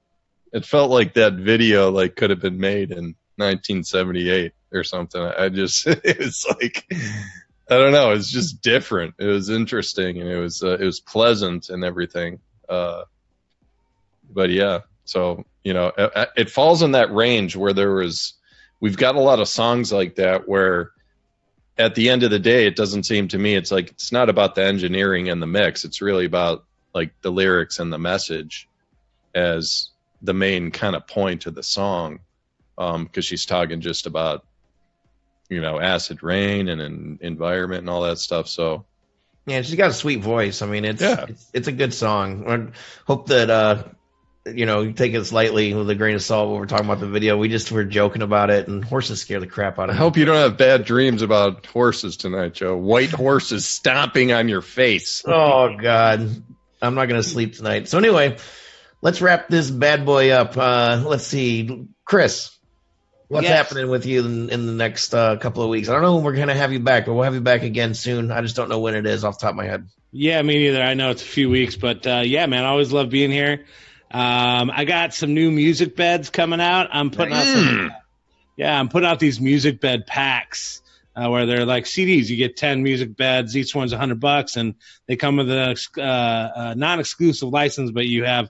it 0.52 0.66
felt 0.66 0.90
like 0.90 1.14
that 1.14 1.34
video 1.34 1.92
like 1.92 2.16
could 2.16 2.32
have 2.32 2.40
been 2.40 2.58
made 2.58 2.92
in 2.92 3.14
1978 3.42 4.54
or 4.72 4.84
something. 4.84 5.22
I 5.22 5.50
just 5.50 5.88
it 5.88 6.20
was 6.20 6.46
like 6.62 6.86
i 7.70 7.78
don't 7.78 7.94
know 7.94 8.12
it's 8.12 8.30
just 8.30 8.62
different. 8.62 9.16
It 9.20 9.26
was 9.26 9.50
interesting 9.50 10.20
and 10.20 10.30
it 10.30 10.40
was 10.40 10.64
uh, 10.64 10.78
it 10.78 10.86
was 10.86 11.00
pleasant 11.00 11.70
and 11.70 11.84
everything 11.84 12.40
uh 12.70 13.04
but 14.34 14.50
yeah 14.50 14.80
so 15.06 15.46
you 15.64 15.74
know 15.74 15.92
it, 15.98 16.30
it 16.38 16.50
falls 16.50 16.82
in 16.82 16.92
that 16.92 17.14
range 17.14 17.56
where 17.56 17.74
there 17.74 17.92
was 17.92 18.34
we've 18.80 18.98
got 18.98 19.16
a 19.16 19.22
lot 19.22 19.40
of 19.40 19.48
songs 19.48 19.92
like 19.92 20.16
that 20.16 20.48
where 20.48 20.92
at 21.78 21.96
the 21.96 22.10
end 22.10 22.24
of 22.24 22.32
the 22.32 22.40
day 22.40 22.66
it 22.66 22.76
doesn't 22.76 23.04
seem 23.04 23.28
to 23.28 23.38
me 23.38 23.56
it's 23.56 23.72
like 23.72 23.90
it's 23.90 24.12
not 24.12 24.30
about 24.30 24.56
the 24.56 24.64
engineering 24.64 25.30
and 25.30 25.42
the 25.42 25.48
mix 25.48 25.84
it's 25.84 26.02
really 26.02 26.26
about 26.26 26.66
like 26.94 27.14
the 27.22 27.32
lyrics 27.32 27.80
and 27.80 27.92
the 27.92 28.00
message 28.00 28.68
as 29.34 29.90
the 30.22 30.34
main 30.34 30.72
kind 30.72 30.96
of 30.96 31.08
point 31.08 31.46
of 31.46 31.56
the 31.56 31.64
song 31.64 32.20
um 32.78 33.04
because 33.06 33.26
she's 33.26 33.46
talking 33.46 33.82
just 33.82 34.06
about 34.06 34.46
you 35.50 35.62
know 35.62 35.80
acid 35.80 36.24
rain 36.24 36.68
and, 36.70 36.82
and 36.82 37.22
environment 37.22 37.82
and 37.82 37.90
all 37.90 38.02
that 38.04 38.18
stuff 38.18 38.48
so 38.48 38.86
Yeah, 39.46 39.62
she's 39.64 39.76
got 39.76 39.90
a 39.90 39.94
sweet 39.94 40.22
voice. 40.22 40.62
I 40.62 40.68
mean, 40.68 40.86
it's 40.86 41.02
Yeah. 41.02 41.26
it's, 41.28 41.50
it's 41.54 41.68
a 41.68 41.72
good 41.72 41.94
song. 41.94 42.46
I 42.48 42.78
hope 43.08 43.28
that 43.30 43.50
uh, 43.50 43.84
you 44.46 44.66
know, 44.66 44.82
you 44.82 44.94
take 44.94 45.14
it 45.14 45.24
slightly 45.26 45.74
with 45.74 45.90
a 45.90 45.96
grain 45.96 46.16
of 46.16 46.24
salt 46.24 46.50
when 46.50 46.60
we're 46.60 46.66
talking 46.68 46.86
about 46.86 47.00
the 47.00 47.08
video. 47.08 47.38
We 47.38 47.48
just 47.50 47.72
were 47.72 47.84
joking 47.84 48.22
about 48.24 48.50
it, 48.50 48.68
and 48.68 48.84
horses 48.84 49.20
scare 49.22 49.40
the 49.40 49.48
crap 49.48 49.78
out 49.80 49.90
i 49.90 49.94
of 49.94 49.98
me. 49.98 49.98
hope 50.00 50.16
you 50.18 50.26
don't 50.26 50.36
have 50.38 50.58
bad 50.58 50.86
dreams 50.86 51.22
about 51.22 51.66
horses 51.68 52.18
tonight 52.18 52.54
joe 52.54 52.76
white 52.78 53.12
horses 53.12 53.66
stomping 53.68 54.32
on 54.32 54.48
your 54.50 54.62
face 54.62 55.24
Oh 55.28 55.76
God, 55.76 56.44
I'm 56.82 56.96
not 56.96 57.08
gonna 57.08 57.24
sleep 57.24 57.56
tonight. 57.56 57.88
So 57.88 57.98
anyway, 57.98 58.38
let's 59.02 59.22
wrap 59.22 59.48
this 59.50 59.70
bad 59.72 60.06
boy 60.06 60.32
up. 60.32 60.56
Uh, 60.58 61.04
let's 61.06 61.26
see, 61.28 61.88
Chris, 62.06 62.56
what's 63.32 63.46
Yes. 63.46 63.56
happening 63.58 63.90
with 63.90 64.06
you 64.06 64.26
in, 64.26 64.50
in 64.50 64.66
the 64.66 64.74
next 64.74 65.14
uh, 65.14 65.38
couple 65.38 65.64
of 65.64 65.70
weeks? 65.70 65.90
I 65.90 65.94
don't 65.94 66.02
know 66.02 66.16
when 66.16 66.24
we're 66.24 66.36
gonna 66.36 66.54
have 66.54 66.74
you 66.74 66.80
back, 66.80 67.06
but 67.06 67.14
we'll 67.14 67.24
have 67.24 67.34
you 67.34 67.42
back 67.42 67.64
again 67.64 67.94
soon. 67.94 68.32
I 68.32 68.42
just 68.42 68.56
don't 68.56 68.70
know 68.70 68.80
when 68.80 68.94
it 68.96 69.06
is 69.06 69.24
off 69.24 69.40
the 69.40 69.44
top 69.44 69.52
of 69.52 69.56
my 69.56 69.66
head. 69.66 69.88
Yeah, 70.12 70.42
me 70.42 70.58
neither. 70.60 70.82
I 70.82 70.94
know 70.94 71.12
it's 71.12 71.22
a 71.22 71.26
few 71.26 71.50
weeks, 71.50 71.76
but 71.78 72.06
uh, 72.06 72.22
yeah, 72.26 72.46
man, 72.46 72.66
I 72.66 72.68
always 72.68 72.92
love 72.92 73.10
being 73.10 73.32
here. 73.32 73.66
Um, 74.12 74.70
I 74.70 74.84
got 74.84 75.14
some 75.14 75.34
new 75.34 75.50
music 75.52 75.96
beds 75.96 76.30
coming 76.30 76.60
out. 76.60 76.90
I'm 76.92 77.12
putting 77.12 77.34
out 77.34 77.46
some, 77.46 77.92
yeah, 78.58 78.78
I'm 78.78 78.90
putting 78.90 79.08
out 79.08 79.20
these 79.20 79.40
music 79.40 79.80
bed 79.80 80.06
packs 80.06 80.82
uh, 81.16 81.30
where 81.30 81.46
they're 81.46 81.66
like 81.66 81.86
CDs. 81.86 82.28
You 82.28 82.36
get 82.36 82.58
ten 82.58 82.84
music 82.84 83.16
beds, 83.16 83.56
each 83.56 83.74
one's 83.74 83.94
a 83.94 83.98
hundred 83.98 84.20
bucks, 84.20 84.58
and 84.58 84.76
they 85.08 85.16
come 85.16 85.38
with 85.38 85.50
a 85.50 85.78
uh, 85.98 86.02
uh, 86.02 86.74
non-exclusive 86.76 87.48
license, 87.48 87.92
but 87.92 88.06
you 88.06 88.26
have 88.26 88.50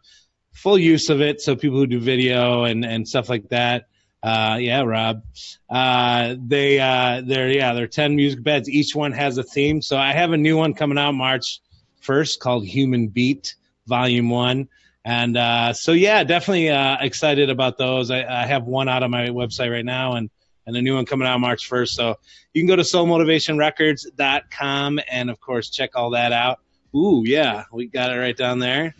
full 0.54 0.80
use 0.80 1.10
of 1.12 1.22
it. 1.22 1.42
So 1.42 1.56
people 1.56 1.78
who 1.78 1.86
do 1.86 2.00
video 2.00 2.64
and 2.64 2.84
and 2.84 3.08
stuff 3.08 3.30
like 3.30 3.50
that. 3.50 3.86
Uh, 4.24 4.58
yeah, 4.60 4.82
Rob. 4.82 5.24
Uh, 5.70 6.36
they 6.38 6.80
uh, 6.80 7.22
they're 7.26 7.50
yeah, 7.50 7.74
they're 7.74 7.88
ten 7.88 8.16
music 8.16 8.44
beds. 8.44 8.70
Each 8.70 8.96
one 8.96 9.12
has 9.14 9.38
a 9.38 9.44
theme. 9.44 9.82
So 9.82 9.98
I 9.98 10.14
have 10.14 10.32
a 10.32 10.38
new 10.38 10.58
one 10.58 10.74
coming 10.74 10.98
out 10.98 11.14
March 11.14 11.60
first 12.02 12.40
called 12.40 12.66
Human 12.66 13.08
Beat 13.08 13.56
Volume 13.88 14.30
One. 14.30 14.70
And 15.04 15.36
uh, 15.36 15.74
so 15.74 15.94
yeah, 15.94 16.24
definitely 16.24 16.70
uh, 16.70 16.98
excited 17.02 17.50
about 17.50 17.80
those. 17.80 18.12
I, 18.12 18.24
I 18.24 18.46
have 18.46 18.66
one 18.66 18.88
out 18.88 19.02
on 19.02 19.10
my 19.10 19.30
website 19.30 19.72
right 19.72 19.86
now, 19.86 20.14
and 20.14 20.30
and 20.68 20.78
a 20.78 20.82
new 20.82 20.96
one 20.96 21.06
coming 21.06 21.28
out 21.28 21.40
March 21.40 21.68
first. 21.68 21.96
So 21.96 22.18
you 22.54 22.62
can 22.62 22.68
go 22.68 22.76
to 22.76 22.84
soulmotivationrecords.com 22.84 25.00
and 25.10 25.30
of 25.30 25.40
course 25.40 25.70
check 25.70 25.92
all 25.96 26.10
that 26.12 26.32
out. 26.32 26.60
Ooh, 26.96 27.24
yeah, 27.26 27.64
we 27.72 27.88
got 27.88 28.12
it 28.12 28.18
right 28.18 28.38
down 28.38 28.60
there. 28.60 28.94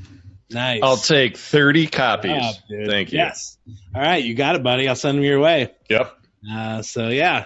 Nice. 0.52 0.82
i'll 0.84 0.98
take 0.98 1.38
30 1.38 1.88
copies 1.88 2.32
job, 2.32 2.56
thank 2.88 3.12
you 3.12 3.20
Yes. 3.20 3.58
All 3.96 4.02
right, 4.02 4.24
you 4.24 4.34
got 4.36 4.56
it, 4.56 4.64
buddy. 4.64 4.88
I'll 4.88 4.96
send 4.96 5.18
them 5.18 5.24
your 5.26 5.40
way. 5.40 5.72
yep 5.90 6.16
Uh, 6.52 6.82
so 6.82 7.08
yeah, 7.10 7.46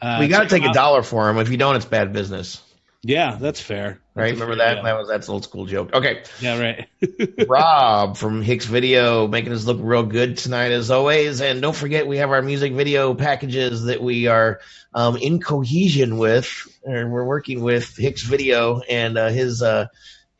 uh, 0.00 0.18
we 0.20 0.28
got 0.28 0.42
to 0.42 0.48
take 0.48 0.64
a 0.64 0.72
dollar 0.72 1.02
for 1.02 1.26
them. 1.26 1.38
If 1.38 1.48
you 1.50 1.56
don't, 1.56 1.76
it's 1.76 1.84
bad 1.84 2.12
business, 2.12 2.60
Yeah, 3.02 3.36
that's 3.40 3.60
fair. 3.60 4.00
right? 4.14 4.28
That's 4.28 4.40
a 4.40 4.44
Remember 4.44 4.56
fair 4.56 4.66
that? 4.68 4.74
deal. 4.76 4.84
That 4.84 4.98
was 4.98 5.08
that's 5.08 5.28
an 5.28 5.34
old 5.34 5.44
school 5.44 5.66
joke. 5.66 5.90
Okay. 5.94 6.22
Yeah, 6.40 6.58
right. 6.60 6.88
Rob 7.48 8.16
from 8.16 8.42
Hicks 8.42 8.66
Video 8.66 9.26
making 9.28 9.52
us 9.52 9.64
look 9.64 9.78
real 9.80 10.02
good 10.04 10.36
tonight 10.38 10.72
as 10.72 10.90
always. 10.90 11.40
And 11.40 11.60
don't 11.62 11.74
forget 11.76 12.06
we 12.06 12.18
have 12.18 12.30
our 12.30 12.42
music 12.42 12.72
video 12.74 13.14
packages 13.14 13.84
that 13.84 14.02
we 14.02 14.26
are 14.26 14.60
um, 14.94 15.16
in 15.16 15.40
cohesion 15.40 16.16
with, 16.18 16.48
and 16.84 17.10
we're 17.12 17.24
working 17.24 17.62
with 17.62 17.96
Hicks 17.96 18.22
Video 18.22 18.80
and 18.80 19.16
uh, 19.18 19.28
his 19.30 19.62
uh, 19.62 19.86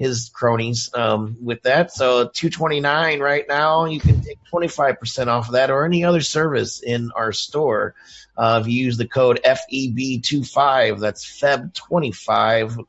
his 0.03 0.31
cronies 0.31 0.91
um, 0.95 1.37
with 1.43 1.63
that. 1.63 1.93
So 1.93 2.29
two 2.29 2.51
twenty 2.51 2.81
nine 2.81 3.21
right 3.21 3.45
now. 3.49 3.85
You 3.85 4.01
can 4.01 4.21
take 4.21 4.39
twenty 4.45 4.69
five 4.69 4.99
percent 4.99 5.31
off 5.31 5.47
of 5.47 5.53
that 5.53 5.71
or 5.71 5.85
any 5.85 6.05
other 6.05 6.21
service 6.21 6.81
in 6.81 7.13
our 7.15 7.33
store. 7.33 7.95
Uh, 8.37 8.61
if 8.63 8.69
you 8.69 8.85
use 8.85 8.97
the 8.97 9.07
code 9.07 9.41
FEB25, 9.45 11.01
that's 11.01 11.25
Feb25. 11.25 12.85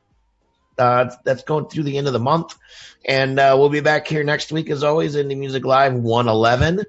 Uh, 0.78 1.12
that's 1.24 1.44
going 1.44 1.68
through 1.68 1.84
the 1.84 1.98
end 1.98 2.08
of 2.08 2.14
the 2.14 2.20
month. 2.20 2.56
And 3.06 3.38
uh, 3.40 3.56
we'll 3.60 3.70
be 3.70 3.82
back 3.82 4.08
here 4.08 4.24
next 4.24 4.52
week, 4.52 4.70
as 4.70 4.84
always, 4.84 5.16
Indie 5.16 5.38
Music 5.38 5.66
Live 5.66 5.94
111, 5.94 6.86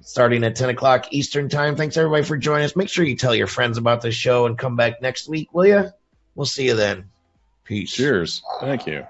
starting 0.00 0.44
at 0.44 0.56
10 0.56 0.70
o'clock 0.70 1.08
Eastern 1.10 1.48
Time. 1.48 1.76
Thanks, 1.76 1.96
everybody, 1.96 2.24
for 2.24 2.38
joining 2.38 2.64
us. 2.64 2.76
Make 2.76 2.88
sure 2.88 3.04
you 3.04 3.16
tell 3.16 3.34
your 3.34 3.48
friends 3.48 3.76
about 3.76 4.00
the 4.00 4.12
show 4.12 4.46
and 4.46 4.56
come 4.56 4.76
back 4.76 5.02
next 5.02 5.28
week, 5.28 5.52
will 5.52 5.66
you? 5.66 5.90
We'll 6.34 6.46
see 6.46 6.66
you 6.66 6.74
then. 6.74 7.10
Peace. 7.64 7.92
cheers 7.92 8.42
thank 8.60 8.86
you 8.86 9.04